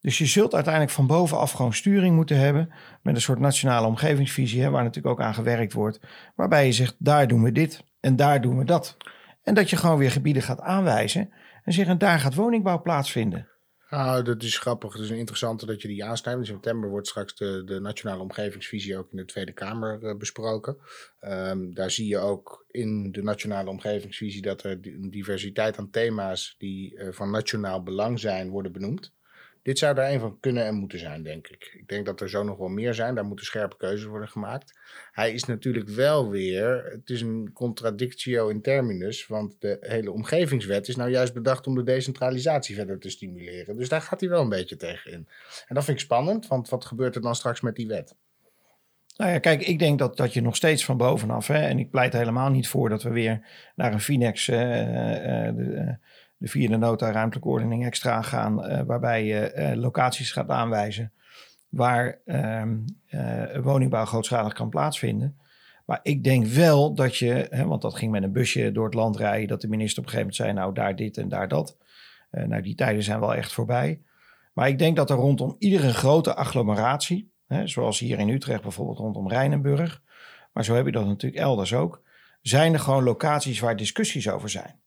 Dus 0.01 0.19
je 0.19 0.27
zult 0.27 0.55
uiteindelijk 0.55 0.95
van 0.95 1.07
bovenaf 1.07 1.53
gewoon 1.53 1.75
sturing 1.75 2.15
moeten 2.15 2.39
hebben 2.39 2.73
met 3.03 3.15
een 3.15 3.21
soort 3.21 3.39
nationale 3.39 3.87
omgevingsvisie, 3.87 4.63
hè, 4.63 4.71
waar 4.71 4.85
natuurlijk 4.85 5.15
ook 5.15 5.27
aan 5.27 5.35
gewerkt 5.35 5.73
wordt, 5.73 6.01
waarbij 6.35 6.67
je 6.67 6.73
zegt, 6.73 6.95
daar 6.99 7.29
doen 7.29 7.43
we 7.43 7.53
dit 7.53 7.85
en 8.01 8.17
daar 8.17 8.41
doen 8.41 8.59
we 8.59 8.65
dat. 8.65 8.97
En 9.43 9.55
dat 9.55 9.71
je 9.71 9.77
gewoon 9.77 9.99
weer 9.99 10.11
gebieden 10.11 10.43
gaat 10.43 10.61
aanwijzen 10.61 11.33
en 11.65 11.73
zeggen, 11.73 11.99
daar 11.99 12.21
gaat 12.21 12.35
woningbouw 12.35 12.83
plaatsvinden. 12.83 13.49
Nou, 13.93 14.23
dat 14.23 14.43
is 14.43 14.59
grappig. 14.59 14.93
Het 14.93 15.03
is 15.03 15.11
een 15.11 15.17
interessante 15.17 15.67
dat 15.67 15.83
je 15.83 15.89
die 15.89 16.05
aansnijdt. 16.05 16.41
In 16.41 16.47
september 16.47 16.91
wordt 16.91 17.09
straks 17.09 17.35
de, 17.35 17.63
de 17.65 17.81
Nationale 17.81 18.23
Omgevingsvisie 18.23 18.97
ook 18.97 19.11
in 19.11 19.17
de 19.17 19.25
Tweede 19.25 19.53
Kamer 19.53 20.03
uh, 20.03 20.17
besproken. 20.17 20.77
Um, 21.21 21.75
daar 21.75 21.91
zie 21.91 22.07
je 22.07 22.19
ook 22.19 22.65
in 22.71 23.13
de 23.13 23.23
Nationale 23.23 23.71
Omgevingsvisie 23.71 24.43
dat 24.43 24.63
er 24.63 24.79
een 24.83 25.11
diversiteit 25.11 25.79
aan 25.79 25.91
thema's 25.91 26.55
die 26.59 26.95
uh, 26.95 27.09
van 27.11 27.31
nationaal 27.31 27.83
belang 27.83 28.21
zijn, 28.21 28.51
worden 28.51 28.73
benoemd. 28.73 29.13
Dit 29.63 29.79
zou 29.79 29.99
er 29.99 30.13
een 30.13 30.21
van 30.21 30.41
kunnen 30.41 30.65
en 30.65 30.75
moeten 30.75 30.99
zijn, 30.99 31.23
denk 31.23 31.49
ik. 31.49 31.77
Ik 31.79 31.89
denk 31.89 32.07
dat 32.07 32.21
er 32.21 32.31
zo 32.31 32.43
nog 32.43 32.59
wel 32.59 32.69
meer 32.69 32.95
zijn. 32.95 33.15
Daar 33.15 33.25
moeten 33.25 33.47
scherpe 33.47 33.77
keuzes 33.77 34.07
worden 34.07 34.29
gemaakt. 34.29 34.81
Hij 35.13 35.33
is 35.33 35.45
natuurlijk 35.45 35.89
wel 35.89 36.31
weer, 36.31 36.85
het 36.85 37.11
is 37.11 37.21
een 37.21 37.51
contradictio 37.53 38.49
in 38.49 38.63
terminus, 38.63 39.27
want 39.27 39.57
de 39.59 39.77
hele 39.81 40.11
omgevingswet 40.11 40.89
is 40.89 40.97
nou 40.97 41.11
juist 41.11 41.35
bedacht 41.35 41.67
om 41.67 41.75
de 41.75 41.83
decentralisatie 41.83 42.75
verder 42.75 42.99
te 42.99 43.11
stimuleren. 43.11 43.77
Dus 43.77 43.89
daar 43.89 44.03
gaat 44.03 44.21
hij 44.21 44.29
wel 44.29 44.43
een 44.43 44.49
beetje 44.49 44.77
tegen 44.77 45.13
in. 45.13 45.29
En 45.67 45.75
dat 45.75 45.85
vind 45.85 45.99
ik 45.99 46.05
spannend, 46.05 46.47
want 46.47 46.69
wat 46.69 46.85
gebeurt 46.85 47.15
er 47.15 47.23
dan 47.23 47.35
straks 47.35 47.61
met 47.61 47.77
die 47.77 47.87
wet? 47.87 48.15
Nou 49.17 49.31
ja, 49.31 49.39
kijk, 49.39 49.67
ik 49.67 49.79
denk 49.79 49.99
dat, 49.99 50.17
dat 50.17 50.33
je 50.33 50.41
nog 50.41 50.57
steeds 50.57 50.85
van 50.85 50.97
bovenaf, 50.97 51.47
hè, 51.47 51.59
en 51.59 51.79
ik 51.79 51.91
pleit 51.91 52.13
helemaal 52.13 52.51
niet 52.51 52.69
voor 52.69 52.89
dat 52.89 53.03
we 53.03 53.11
weer 53.11 53.47
naar 53.75 53.93
een 53.93 54.01
Finex, 54.01 54.47
de, 56.43 56.49
vierde 56.49 56.77
nota 56.77 57.11
ruimtelijke 57.11 57.49
ordening 57.49 57.85
extra 57.85 58.23
gaan, 58.23 58.87
waarbij 58.87 59.25
je 59.25 59.73
locaties 59.77 60.33
gaat 60.33 60.49
aanwijzen 60.49 61.13
waar 61.69 62.19
ehm, 62.25 62.79
woningbouw 63.63 64.05
grootschalig 64.05 64.53
kan 64.53 64.69
plaatsvinden. 64.69 65.37
Maar 65.85 66.01
ik 66.03 66.25
denk 66.25 66.47
wel 66.47 66.95
dat 66.95 67.17
je, 67.17 67.47
hè, 67.51 67.65
want 67.65 67.83
dat 67.83 67.95
ging 67.95 68.13
met 68.13 68.23
een 68.23 68.33
busje 68.33 68.73
door 68.73 68.85
het 68.85 68.95
land 68.95 69.17
rijden, 69.17 69.49
dat 69.49 69.61
de 69.61 69.69
minister 69.69 69.99
op 69.99 70.05
een 70.05 70.11
gegeven 70.11 70.35
moment 70.37 70.57
zei, 70.57 70.67
nou 70.67 70.75
daar 70.75 70.97
dit 70.97 71.17
en 71.17 71.29
daar 71.29 71.49
dat. 71.49 71.77
nou, 72.31 72.63
die 72.63 72.75
tijden 72.75 73.03
zijn 73.03 73.21
wel 73.21 73.35
echt 73.35 73.53
voorbij. 73.53 74.01
Maar 74.53 74.69
ik 74.69 74.79
denk 74.79 74.97
dat 74.97 75.11
er 75.11 75.17
rondom 75.17 75.57
iedere 75.59 75.93
grote 75.93 76.35
agglomeratie, 76.35 77.33
Hè, 77.53 77.67
zoals 77.67 77.99
hier 77.99 78.19
in 78.19 78.29
Utrecht 78.29 78.63
bijvoorbeeld 78.63 78.99
rondom 78.99 79.29
Rijnenburg. 79.29 80.03
Maar 80.53 80.65
zo 80.65 80.75
heb 80.75 80.87
je 80.87 80.93
dat 80.93 81.07
natuurlijk 81.07 81.43
elders 81.43 81.75
ook. 81.75 82.03
Zijn 82.41 82.73
er 82.73 82.79
gewoon 82.81 83.03
locaties 83.03 83.61
waar 83.61 83.77
discussies 83.77 84.29
over 84.31 84.51
zijn. 84.51 84.81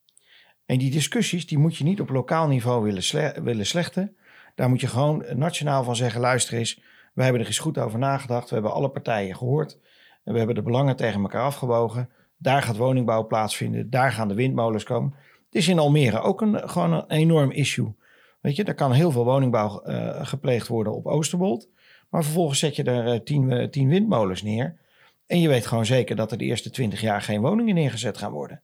En 0.65 0.77
die 0.77 0.91
discussies 0.91 1.47
die 1.47 1.57
moet 1.57 1.75
je 1.75 1.83
niet 1.83 2.01
op 2.01 2.09
lokaal 2.09 2.47
niveau 2.47 2.83
willen, 2.83 3.43
willen 3.43 3.65
slechten. 3.65 4.15
Daar 4.55 4.69
moet 4.69 4.81
je 4.81 4.87
gewoon 4.87 5.25
nationaal 5.33 5.83
van 5.83 5.95
zeggen: 5.95 6.21
luister 6.21 6.57
eens, 6.57 6.81
we 7.13 7.23
hebben 7.23 7.41
er 7.41 7.47
eens 7.47 7.59
goed 7.59 7.77
over 7.77 7.99
nagedacht. 7.99 8.47
We 8.47 8.53
hebben 8.53 8.73
alle 8.73 8.89
partijen 8.89 9.35
gehoord. 9.35 9.79
En 10.23 10.31
we 10.31 10.37
hebben 10.37 10.55
de 10.55 10.61
belangen 10.61 10.95
tegen 10.95 11.21
elkaar 11.21 11.43
afgewogen. 11.43 12.09
Daar 12.37 12.61
gaat 12.61 12.77
woningbouw 12.77 13.27
plaatsvinden. 13.27 13.89
Daar 13.89 14.11
gaan 14.11 14.27
de 14.27 14.33
windmolens 14.33 14.83
komen. 14.83 15.13
Het 15.45 15.55
is 15.55 15.67
in 15.67 15.79
Almere 15.79 16.19
ook 16.19 16.41
een, 16.41 16.69
gewoon 16.69 16.93
een 16.93 17.09
enorm 17.09 17.51
issue. 17.51 17.95
Weet 18.41 18.55
je, 18.55 18.63
er 18.63 18.75
kan 18.75 18.91
heel 18.91 19.11
veel 19.11 19.23
woningbouw 19.23 19.81
uh, 19.85 20.25
gepleegd 20.25 20.67
worden 20.67 20.93
op 20.93 21.05
Oosterwold. 21.05 21.69
Maar 22.09 22.23
vervolgens 22.23 22.59
zet 22.59 22.75
je 22.75 22.83
er 22.83 23.05
eh, 23.05 23.15
eh, 23.63 23.69
tien 23.69 23.89
windmolens 23.89 24.43
neer. 24.43 24.79
En 25.27 25.39
je 25.39 25.47
weet 25.47 25.65
gewoon 25.65 25.85
zeker 25.85 26.15
dat 26.15 26.31
er 26.31 26.37
de 26.37 26.45
eerste 26.45 26.69
twintig 26.69 27.01
jaar 27.01 27.21
geen 27.21 27.41
woningen 27.41 27.75
neergezet 27.75 28.17
gaan 28.17 28.31
worden. 28.31 28.61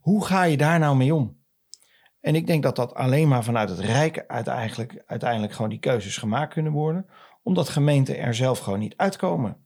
Hoe 0.00 0.24
ga 0.24 0.42
je 0.42 0.56
daar 0.56 0.78
nou 0.78 0.96
mee 0.96 1.14
om? 1.14 1.38
En 2.20 2.34
ik 2.34 2.46
denk 2.46 2.62
dat 2.62 2.76
dat 2.76 2.94
alleen 2.94 3.28
maar 3.28 3.44
vanuit 3.44 3.68
het 3.68 3.78
Rijk 3.78 4.24
uiteindelijk, 4.26 5.02
uiteindelijk 5.06 5.52
gewoon 5.52 5.70
die 5.70 5.78
keuzes 5.78 6.16
gemaakt 6.16 6.52
kunnen 6.52 6.72
worden. 6.72 7.06
Omdat 7.42 7.68
gemeenten 7.68 8.18
er 8.18 8.34
zelf 8.34 8.58
gewoon 8.58 8.78
niet 8.78 8.96
uitkomen. 8.96 9.56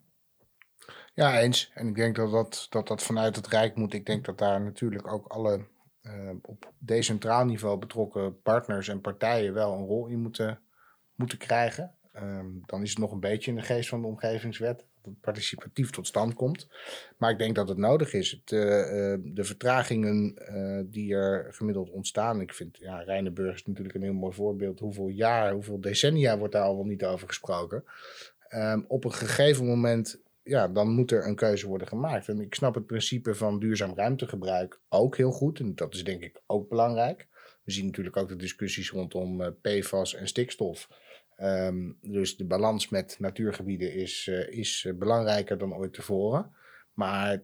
Ja, 1.15 1.41
eens. 1.41 1.71
En 1.75 1.89
ik 1.89 1.95
denk 1.95 2.17
dat 2.17 2.31
dat, 2.31 2.67
dat, 2.71 2.89
dat 2.89 3.03
vanuit 3.03 3.37
het 3.37 3.47
Rijk 3.47 3.77
moet. 3.77 3.95
Ik 3.95 4.07
denk 4.07 4.25
dat 4.25 4.39
daar 4.39 4.61
natuurlijk 4.61 5.13
ook 5.13 5.27
alle 5.27 5.67
uh, 6.03 6.31
op 6.43 6.73
decentraal 6.79 7.45
niveau 7.45 7.79
betrokken 7.79 8.43
partners 8.43 8.89
en 8.89 9.01
partijen 9.01 9.55
wel 9.55 9.73
een 9.73 9.87
rol 9.87 10.07
in 10.07 10.21
moeten, 10.21 10.61
moeten 11.15 11.39
krijgen. 11.39 11.95
Ehm, 12.13 12.47
dan 12.67 12.83
is 12.83 12.91
het 12.91 12.99
nog 12.99 13.13
een 13.13 13.21
beetje 13.21 13.51
in 13.51 13.57
de 13.57 13.63
geest 13.63 13.89
van 13.89 14.01
de 14.01 14.07
omgevingswet. 14.07 14.87
Participatief 15.21 15.91
tot 15.91 16.07
stand 16.07 16.35
komt. 16.35 16.69
Maar 17.19 17.31
ik 17.31 17.39
denk 17.39 17.55
dat 17.55 17.69
het 17.69 17.79
nodig 17.79 18.13
is. 18.13 18.31
Het, 18.31 18.53
uh, 18.53 18.61
de 19.35 19.45
vertragingen 19.45 20.35
uh, 20.51 20.81
die 20.87 21.15
er 21.15 21.55
gemiddeld 21.55 21.91
ontstaan. 21.91 22.41
Ik 22.41 22.55
vind, 22.55 22.79
ja, 22.79 23.03
Rijnenburg 23.03 23.55
is 23.55 23.67
natuurlijk 23.67 23.95
een 23.95 24.03
heel 24.03 24.13
mooi 24.13 24.35
voorbeeld. 24.35 24.81
Hoeveel 24.81 25.09
jaar, 25.09 25.53
hoeveel 25.53 25.81
decennia 25.81 26.39
wordt 26.39 26.53
daar 26.53 26.63
al 26.63 26.77
wel 26.77 26.85
niet 26.85 27.05
over 27.05 27.29
gesproken. 27.29 27.85
Um, 28.51 28.85
op 28.89 29.05
een 29.05 29.13
gegeven 29.13 29.67
moment 29.67 30.23
ja, 30.45 30.69
dan 30.69 30.89
moet 30.89 31.11
er 31.11 31.27
een 31.27 31.35
keuze 31.35 31.67
worden 31.67 31.89
gemaakt. 31.89 32.29
En 32.29 32.41
ik 32.41 32.55
snap 32.55 32.75
het 32.75 32.87
principe 32.87 33.35
van 33.35 33.59
duurzaam 33.59 33.95
ruimtegebruik 33.95 34.81
ook 34.89 35.17
heel 35.17 35.31
goed. 35.31 35.59
En 35.59 35.75
dat 35.75 35.95
is 35.95 36.05
denk 36.05 36.23
ik 36.23 36.43
ook 36.47 36.69
belangrijk. 36.69 37.27
We 37.65 37.73
zien 37.73 37.87
natuurlijk 37.87 38.17
ook 38.17 38.29
de 38.29 38.37
discussies 38.37 38.91
rondom 38.91 39.57
PFAS 39.61 40.15
en 40.15 40.29
stikstof. 40.29 40.89
Um, 41.37 41.99
dus 42.01 42.37
de 42.37 42.45
balans 42.45 42.89
met 42.89 43.17
natuurgebieden 43.19 43.95
is, 43.95 44.27
uh, 44.27 44.49
is 44.49 44.85
uh, 44.85 44.95
belangrijker 44.99 45.59
dan 45.59 45.75
ooit 45.75 45.93
tevoren. 45.93 46.55
Maar 46.93 47.43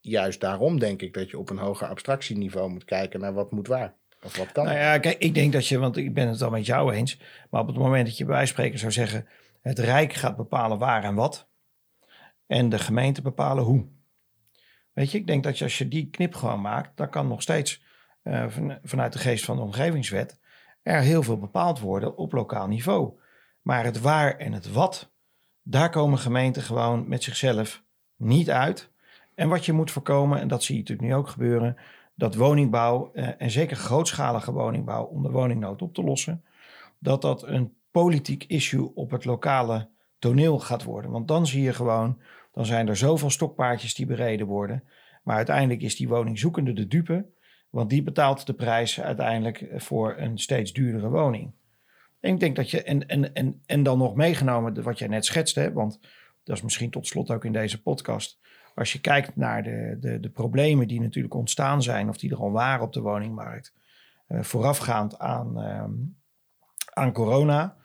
juist 0.00 0.40
daarom 0.40 0.78
denk 0.78 1.02
ik 1.02 1.14
dat 1.14 1.30
je 1.30 1.38
op 1.38 1.50
een 1.50 1.58
hoger 1.58 1.88
abstractieniveau 1.88 2.70
moet 2.70 2.84
kijken 2.84 3.20
naar 3.20 3.32
wat 3.32 3.50
moet 3.50 3.68
waar. 3.68 3.94
Of 4.22 4.36
wat 4.36 4.52
kan. 4.52 4.64
Nou 4.64 4.76
ja, 4.76 4.98
kijk, 4.98 5.18
ik 5.18 5.34
denk 5.34 5.52
dat 5.52 5.66
je, 5.66 5.78
want 5.78 5.96
ik 5.96 6.14
ben 6.14 6.28
het 6.28 6.42
al 6.42 6.50
met 6.50 6.66
jou 6.66 6.92
eens. 6.92 7.20
Maar 7.50 7.60
op 7.60 7.66
het 7.66 7.76
moment 7.76 8.06
dat 8.06 8.18
je 8.18 8.24
bij 8.24 8.46
spreken 8.46 8.78
zou 8.78 8.92
zeggen: 8.92 9.26
het 9.60 9.78
Rijk 9.78 10.12
gaat 10.12 10.36
bepalen 10.36 10.78
waar 10.78 11.04
en 11.04 11.14
wat. 11.14 11.48
En 12.46 12.68
de 12.68 12.78
gemeente 12.78 13.22
bepalen 13.22 13.64
hoe. 13.64 13.86
Weet 14.92 15.10
je, 15.10 15.18
ik 15.18 15.26
denk 15.26 15.42
dat 15.42 15.58
je, 15.58 15.64
als 15.64 15.78
je 15.78 15.88
die 15.88 16.10
knip 16.10 16.34
gewoon 16.34 16.60
maakt, 16.60 16.96
dan 16.96 17.10
kan 17.10 17.28
nog 17.28 17.42
steeds 17.42 17.82
uh, 18.24 18.48
van, 18.48 18.78
vanuit 18.82 19.12
de 19.12 19.18
geest 19.18 19.44
van 19.44 19.56
de 19.56 19.62
omgevingswet 19.62 20.38
er 20.82 21.00
heel 21.00 21.22
veel 21.22 21.38
bepaald 21.38 21.80
worden 21.80 22.16
op 22.16 22.32
lokaal 22.32 22.66
niveau. 22.66 23.18
Maar 23.62 23.84
het 23.84 24.00
waar 24.00 24.36
en 24.36 24.52
het 24.52 24.72
wat, 24.72 25.12
daar 25.62 25.90
komen 25.90 26.18
gemeenten 26.18 26.62
gewoon 26.62 27.08
met 27.08 27.22
zichzelf 27.22 27.82
niet 28.16 28.50
uit. 28.50 28.90
En 29.34 29.48
wat 29.48 29.64
je 29.64 29.72
moet 29.72 29.90
voorkomen, 29.90 30.40
en 30.40 30.48
dat 30.48 30.62
zie 30.62 30.74
je 30.74 30.80
natuurlijk 30.80 31.08
nu 31.08 31.14
ook 31.14 31.28
gebeuren, 31.28 31.76
dat 32.14 32.34
woningbouw, 32.34 33.10
eh, 33.12 33.28
en 33.38 33.50
zeker 33.50 33.76
grootschalige 33.76 34.52
woningbouw 34.52 35.04
om 35.04 35.22
de 35.22 35.30
woningnood 35.30 35.82
op 35.82 35.94
te 35.94 36.02
lossen, 36.02 36.44
dat 36.98 37.22
dat 37.22 37.42
een 37.42 37.74
politiek 37.90 38.44
issue 38.44 38.94
op 38.94 39.10
het 39.10 39.24
lokale 39.24 39.88
toneel 40.18 40.58
gaat 40.58 40.82
worden. 40.82 41.10
Want 41.10 41.28
dan 41.28 41.46
zie 41.46 41.62
je 41.62 41.72
gewoon, 41.72 42.20
dan 42.52 42.66
zijn 42.66 42.88
er 42.88 42.96
zoveel 42.96 43.30
stokpaardjes 43.30 43.94
die 43.94 44.06
bereden 44.06 44.46
worden. 44.46 44.84
Maar 45.22 45.36
uiteindelijk 45.36 45.82
is 45.82 45.96
die 45.96 46.08
woningzoekende 46.08 46.72
de 46.72 46.86
dupe, 46.86 47.26
want 47.70 47.90
die 47.90 48.02
betaalt 48.02 48.46
de 48.46 48.54
prijs 48.54 49.00
uiteindelijk 49.00 49.68
voor 49.76 50.14
een 50.18 50.38
steeds 50.38 50.72
duurdere 50.72 51.08
woning. 51.08 51.52
En 52.20 52.32
ik 52.32 52.40
denk 52.40 52.56
dat 52.56 52.70
je, 52.70 52.82
en, 52.82 53.06
en, 53.06 53.34
en, 53.34 53.62
en 53.66 53.82
dan 53.82 53.98
nog 53.98 54.14
meegenomen 54.14 54.82
wat 54.82 54.98
jij 54.98 55.08
net 55.08 55.24
schetste, 55.24 55.72
want 55.72 55.98
dat 56.44 56.56
is 56.56 56.62
misschien 56.62 56.90
tot 56.90 57.06
slot 57.06 57.30
ook 57.30 57.44
in 57.44 57.52
deze 57.52 57.82
podcast. 57.82 58.38
Als 58.74 58.92
je 58.92 59.00
kijkt 59.00 59.36
naar 59.36 59.62
de, 59.62 59.96
de, 60.00 60.20
de 60.20 60.30
problemen 60.30 60.88
die 60.88 61.00
natuurlijk 61.00 61.34
ontstaan 61.34 61.82
zijn, 61.82 62.08
of 62.08 62.16
die 62.16 62.30
er 62.30 62.36
al 62.36 62.50
waren 62.50 62.84
op 62.84 62.92
de 62.92 63.00
woningmarkt, 63.00 63.74
uh, 64.28 64.42
voorafgaand 64.42 65.18
aan, 65.18 65.58
uh, 65.58 65.84
aan 66.92 67.12
corona, 67.12 67.76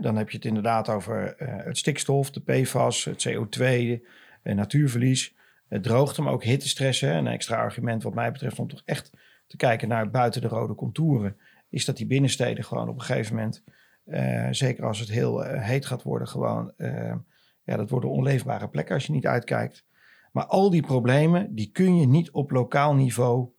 dan 0.00 0.16
heb 0.16 0.30
je 0.30 0.36
het 0.36 0.46
inderdaad 0.46 0.88
over 0.88 1.42
uh, 1.42 1.48
het 1.64 1.78
stikstof, 1.78 2.30
de 2.30 2.40
PFAS, 2.40 3.04
het 3.04 3.28
CO2, 3.28 4.00
natuurverlies, 4.42 5.34
het 5.68 5.82
droogte, 5.82 6.22
maar 6.22 6.32
ook 6.32 6.44
hittestress. 6.44 7.00
Hè, 7.00 7.12
een 7.12 7.26
extra 7.26 7.56
argument 7.56 8.02
wat 8.02 8.14
mij 8.14 8.32
betreft 8.32 8.58
om 8.58 8.68
toch 8.68 8.82
echt 8.84 9.12
te 9.46 9.56
kijken 9.56 9.88
naar 9.88 10.10
buiten 10.10 10.40
de 10.40 10.48
rode 10.48 10.74
contouren 10.74 11.36
is 11.68 11.84
dat 11.84 11.96
die 11.96 12.06
binnensteden 12.06 12.64
gewoon 12.64 12.88
op 12.88 12.94
een 12.94 13.04
gegeven 13.04 13.34
moment, 13.34 13.64
uh, 14.04 14.48
zeker 14.50 14.84
als 14.84 14.98
het 14.98 15.08
heel 15.08 15.44
uh, 15.44 15.62
heet 15.62 15.86
gaat 15.86 16.02
worden, 16.02 16.28
gewoon, 16.28 16.72
uh, 16.76 17.14
ja, 17.62 17.76
dat 17.76 17.90
worden 17.90 18.10
onleefbare 18.10 18.68
plekken 18.68 18.94
als 18.94 19.06
je 19.06 19.12
niet 19.12 19.26
uitkijkt. 19.26 19.86
Maar 20.32 20.46
al 20.46 20.70
die 20.70 20.82
problemen, 20.82 21.54
die 21.54 21.70
kun 21.70 21.96
je 21.96 22.06
niet 22.06 22.30
op 22.30 22.50
lokaal 22.50 22.94
niveau 22.94 23.50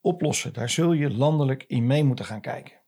oplossen. 0.00 0.52
Daar 0.52 0.70
zul 0.70 0.92
je 0.92 1.10
landelijk 1.10 1.64
in 1.66 1.86
mee 1.86 2.04
moeten 2.04 2.24
gaan 2.24 2.40
kijken. 2.40 2.83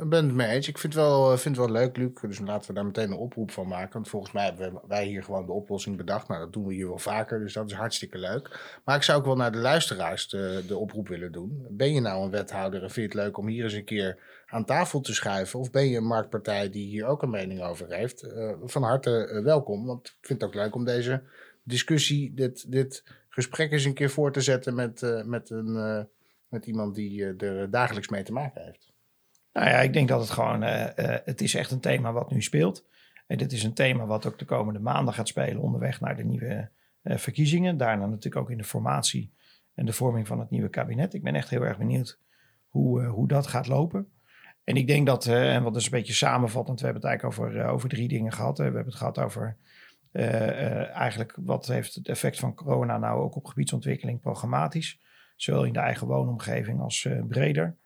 Ik 0.00 0.08
ben 0.08 0.24
het 0.24 0.34
mee 0.34 0.48
eens. 0.48 0.68
Ik 0.68 0.78
vind 0.78 0.94
het 0.94 1.02
wel, 1.02 1.38
vind 1.38 1.56
het 1.56 1.66
wel 1.66 1.74
leuk, 1.74 1.96
Luc. 1.96 2.10
Dus 2.20 2.38
laten 2.38 2.68
we 2.68 2.74
daar 2.74 2.84
meteen 2.84 3.10
een 3.10 3.16
oproep 3.16 3.50
van 3.50 3.68
maken. 3.68 3.92
Want 3.92 4.08
volgens 4.08 4.32
mij 4.32 4.44
hebben 4.44 4.80
wij 4.88 5.06
hier 5.06 5.22
gewoon 5.22 5.46
de 5.46 5.52
oplossing 5.52 5.96
bedacht. 5.96 6.28
Nou, 6.28 6.40
dat 6.40 6.52
doen 6.52 6.66
we 6.66 6.74
hier 6.74 6.88
wel 6.88 6.98
vaker. 6.98 7.40
Dus 7.40 7.52
dat 7.52 7.70
is 7.70 7.76
hartstikke 7.76 8.18
leuk. 8.18 8.78
Maar 8.84 8.96
ik 8.96 9.02
zou 9.02 9.18
ook 9.18 9.24
wel 9.24 9.36
naar 9.36 9.52
de 9.52 9.58
luisteraars 9.58 10.28
de, 10.28 10.64
de 10.66 10.76
oproep 10.76 11.08
willen 11.08 11.32
doen. 11.32 11.66
Ben 11.70 11.92
je 11.92 12.00
nou 12.00 12.24
een 12.24 12.30
wethouder 12.30 12.82
en 12.82 12.90
vind 12.90 13.12
je 13.12 13.18
het 13.18 13.26
leuk 13.26 13.36
om 13.38 13.46
hier 13.46 13.64
eens 13.64 13.72
een 13.72 13.84
keer 13.84 14.18
aan 14.46 14.64
tafel 14.64 15.00
te 15.00 15.14
schuiven? 15.14 15.58
Of 15.58 15.70
ben 15.70 15.88
je 15.88 15.96
een 15.96 16.06
marktpartij 16.06 16.70
die 16.70 16.86
hier 16.86 17.06
ook 17.06 17.22
een 17.22 17.30
mening 17.30 17.62
over 17.62 17.92
heeft? 17.92 18.24
Uh, 18.24 18.52
van 18.64 18.82
harte 18.82 19.30
uh, 19.32 19.44
welkom. 19.44 19.86
Want 19.86 20.06
ik 20.06 20.26
vind 20.26 20.40
het 20.40 20.50
ook 20.50 20.56
leuk 20.56 20.74
om 20.74 20.84
deze 20.84 21.22
discussie, 21.62 22.34
dit, 22.34 22.72
dit 22.72 23.04
gesprek 23.28 23.72
eens 23.72 23.84
een 23.84 23.94
keer 23.94 24.10
voor 24.10 24.32
te 24.32 24.40
zetten 24.40 24.74
met, 24.74 25.22
met, 25.24 25.50
een, 25.50 26.08
met 26.48 26.66
iemand 26.66 26.94
die 26.94 27.24
er 27.24 27.70
dagelijks 27.70 28.08
mee 28.08 28.22
te 28.22 28.32
maken 28.32 28.64
heeft. 28.64 28.87
Nou 29.58 29.70
ja, 29.70 29.80
ik 29.80 29.92
denk 29.92 30.08
dat 30.08 30.20
het 30.20 30.30
gewoon, 30.30 30.62
uh, 30.62 30.80
uh, 30.80 31.16
het 31.24 31.40
is 31.40 31.54
echt 31.54 31.70
een 31.70 31.80
thema 31.80 32.12
wat 32.12 32.30
nu 32.30 32.42
speelt. 32.42 32.86
En 33.26 33.38
dit 33.38 33.52
is 33.52 33.62
een 33.62 33.74
thema 33.74 34.06
wat 34.06 34.26
ook 34.26 34.38
de 34.38 34.44
komende 34.44 34.78
maanden 34.78 35.14
gaat 35.14 35.28
spelen 35.28 35.62
onderweg 35.62 36.00
naar 36.00 36.16
de 36.16 36.24
nieuwe 36.24 36.70
uh, 37.02 37.16
verkiezingen. 37.16 37.76
Daarna 37.76 38.06
natuurlijk 38.06 38.36
ook 38.36 38.50
in 38.50 38.58
de 38.58 38.64
formatie 38.64 39.32
en 39.74 39.86
de 39.86 39.92
vorming 39.92 40.26
van 40.26 40.38
het 40.38 40.50
nieuwe 40.50 40.68
kabinet. 40.68 41.14
Ik 41.14 41.22
ben 41.22 41.34
echt 41.34 41.50
heel 41.50 41.62
erg 41.62 41.78
benieuwd 41.78 42.20
hoe, 42.68 43.04
hoe 43.04 43.28
dat 43.28 43.46
gaat 43.46 43.66
lopen. 43.66 44.08
En 44.64 44.76
ik 44.76 44.86
denk 44.86 45.06
dat, 45.06 45.26
en 45.26 45.62
wat 45.62 45.76
is 45.76 45.84
een 45.84 45.90
beetje 45.90 46.12
samenvattend, 46.12 46.80
we 46.80 46.84
hebben 46.84 47.02
het 47.02 47.10
eigenlijk 47.10 47.40
over, 47.40 47.66
over 47.66 47.88
drie 47.88 48.08
dingen 48.08 48.32
gehad. 48.32 48.58
We 48.58 48.64
hebben 48.64 48.84
het 48.84 48.94
gehad 48.94 49.18
over 49.18 49.56
eigenlijk 50.92 51.36
wat 51.36 51.66
heeft 51.66 51.94
het 51.94 52.08
effect 52.08 52.38
van 52.38 52.54
corona 52.54 52.98
nou 52.98 53.20
ook 53.20 53.36
op 53.36 53.46
gebiedsontwikkeling 53.46 54.20
programmatisch. 54.20 55.00
Zowel 55.36 55.64
in 55.64 55.72
de 55.72 55.78
eigen 55.78 56.06
woonomgeving 56.06 56.80
als 56.80 57.08
breder. 57.28 57.76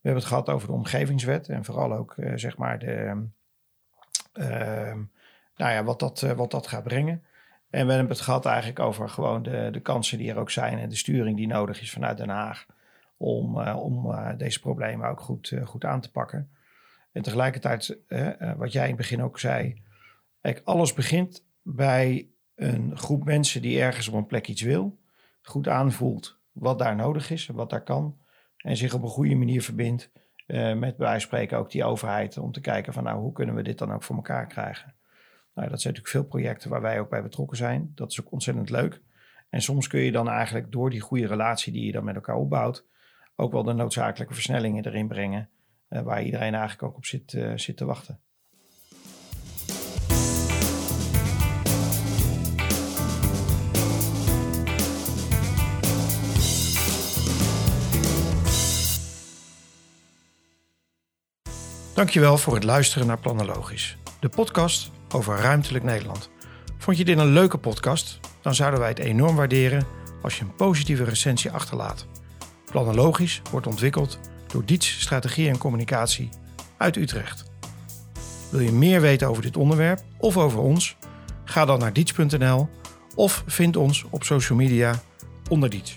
We 0.00 0.08
hebben 0.08 0.22
het 0.22 0.32
gehad 0.32 0.48
over 0.48 0.68
de 0.68 0.74
omgevingswet 0.74 1.48
en 1.48 1.64
vooral 1.64 1.92
ook 1.92 2.14
uh, 2.16 2.32
zeg 2.34 2.56
maar 2.56 2.78
de, 2.78 3.26
uh, 4.34 4.94
nou 5.56 5.72
ja, 5.72 5.84
wat, 5.84 5.98
dat, 5.98 6.22
uh, 6.22 6.32
wat 6.32 6.50
dat 6.50 6.66
gaat 6.66 6.82
brengen. 6.82 7.22
En 7.70 7.86
we 7.86 7.92
hebben 7.92 8.12
het 8.12 8.20
gehad 8.20 8.46
eigenlijk 8.46 8.78
over 8.78 9.08
gewoon 9.08 9.42
de, 9.42 9.68
de 9.72 9.80
kansen 9.80 10.18
die 10.18 10.30
er 10.30 10.38
ook 10.38 10.50
zijn 10.50 10.78
en 10.78 10.88
de 10.88 10.96
sturing 10.96 11.36
die 11.36 11.46
nodig 11.46 11.80
is 11.80 11.90
vanuit 11.90 12.16
Den 12.16 12.28
Haag 12.28 12.66
om, 13.16 13.60
om 13.60 14.14
deze 14.36 14.60
problemen 14.60 15.08
ook 15.08 15.20
goed, 15.20 15.54
goed 15.64 15.84
aan 15.84 16.00
te 16.00 16.10
pakken. 16.10 16.50
En 17.12 17.22
tegelijkertijd, 17.22 17.98
wat 18.56 18.72
jij 18.72 18.82
in 18.82 18.88
het 18.88 18.96
begin 18.96 19.22
ook 19.22 19.38
zei, 19.38 19.82
kijk, 20.40 20.60
alles 20.64 20.92
begint 20.92 21.44
bij 21.62 22.28
een 22.54 22.96
groep 22.96 23.24
mensen 23.24 23.62
die 23.62 23.80
ergens 23.80 24.08
op 24.08 24.14
een 24.14 24.26
plek 24.26 24.48
iets 24.48 24.62
wil, 24.62 24.98
goed 25.42 25.68
aanvoelt 25.68 26.38
wat 26.52 26.78
daar 26.78 26.96
nodig 26.96 27.30
is, 27.30 27.46
wat 27.46 27.70
daar 27.70 27.82
kan, 27.82 28.18
en 28.58 28.76
zich 28.76 28.94
op 28.94 29.02
een 29.02 29.08
goede 29.08 29.34
manier 29.34 29.62
verbindt 29.62 30.10
uh, 30.46 30.74
met 30.74 30.96
bij 30.96 31.20
spreken 31.20 31.58
ook 31.58 31.70
die 31.70 31.84
overheid 31.84 32.38
om 32.38 32.52
te 32.52 32.60
kijken 32.60 32.92
van 32.92 33.04
nou 33.04 33.20
hoe 33.20 33.32
kunnen 33.32 33.54
we 33.54 33.62
dit 33.62 33.78
dan 33.78 33.92
ook 33.92 34.02
voor 34.02 34.16
elkaar 34.16 34.46
krijgen. 34.46 34.94
Nou, 35.54 35.70
dat 35.70 35.80
zijn 35.80 35.94
natuurlijk 35.94 36.08
veel 36.08 36.40
projecten 36.40 36.70
waar 36.70 36.80
wij 36.80 37.00
ook 37.00 37.08
bij 37.08 37.22
betrokken 37.22 37.56
zijn. 37.56 37.92
Dat 37.94 38.10
is 38.10 38.20
ook 38.20 38.32
ontzettend 38.32 38.70
leuk. 38.70 39.00
En 39.50 39.62
soms 39.62 39.86
kun 39.86 40.00
je 40.00 40.12
dan 40.12 40.28
eigenlijk 40.28 40.72
door 40.72 40.90
die 40.90 41.00
goede 41.00 41.26
relatie 41.26 41.72
die 41.72 41.86
je 41.86 41.92
dan 41.92 42.04
met 42.04 42.14
elkaar 42.14 42.36
opbouwt, 42.36 42.86
ook 43.36 43.52
wel 43.52 43.62
de 43.62 43.72
noodzakelijke 43.72 44.34
versnellingen 44.34 44.86
erin 44.86 45.08
brengen, 45.08 45.48
uh, 45.90 46.00
waar 46.00 46.22
iedereen 46.22 46.52
eigenlijk 46.52 46.82
ook 46.82 46.96
op 46.96 47.04
zit, 47.04 47.32
uh, 47.32 47.52
zit 47.56 47.76
te 47.76 47.84
wachten. 47.84 48.20
Dankjewel 61.98 62.38
voor 62.38 62.54
het 62.54 62.64
luisteren 62.64 63.06
naar 63.06 63.20
Planologisch, 63.20 63.96
de 64.20 64.28
podcast 64.28 64.90
over 65.14 65.36
ruimtelijk 65.36 65.84
Nederland. 65.84 66.30
Vond 66.78 66.96
je 66.96 67.04
dit 67.04 67.18
een 67.18 67.32
leuke 67.32 67.58
podcast? 67.58 68.20
Dan 68.42 68.54
zouden 68.54 68.80
wij 68.80 68.88
het 68.88 68.98
enorm 68.98 69.36
waarderen 69.36 69.86
als 70.22 70.38
je 70.38 70.44
een 70.44 70.54
positieve 70.54 71.04
recensie 71.04 71.50
achterlaat. 71.50 72.06
Planologisch 72.64 73.42
wordt 73.50 73.66
ontwikkeld 73.66 74.18
door 74.46 74.64
Diets 74.64 75.00
Strategie 75.00 75.48
en 75.48 75.58
Communicatie 75.58 76.28
uit 76.76 76.96
Utrecht. 76.96 77.44
Wil 78.50 78.60
je 78.60 78.72
meer 78.72 79.00
weten 79.00 79.28
over 79.28 79.42
dit 79.42 79.56
onderwerp 79.56 80.00
of 80.18 80.36
over 80.36 80.58
ons? 80.58 80.96
Ga 81.44 81.64
dan 81.64 81.78
naar 81.78 81.92
diets.nl 81.92 82.68
of 83.14 83.42
vind 83.46 83.76
ons 83.76 84.04
op 84.10 84.24
social 84.24 84.58
media 84.58 85.02
onder 85.48 85.70
Diets. 85.70 85.94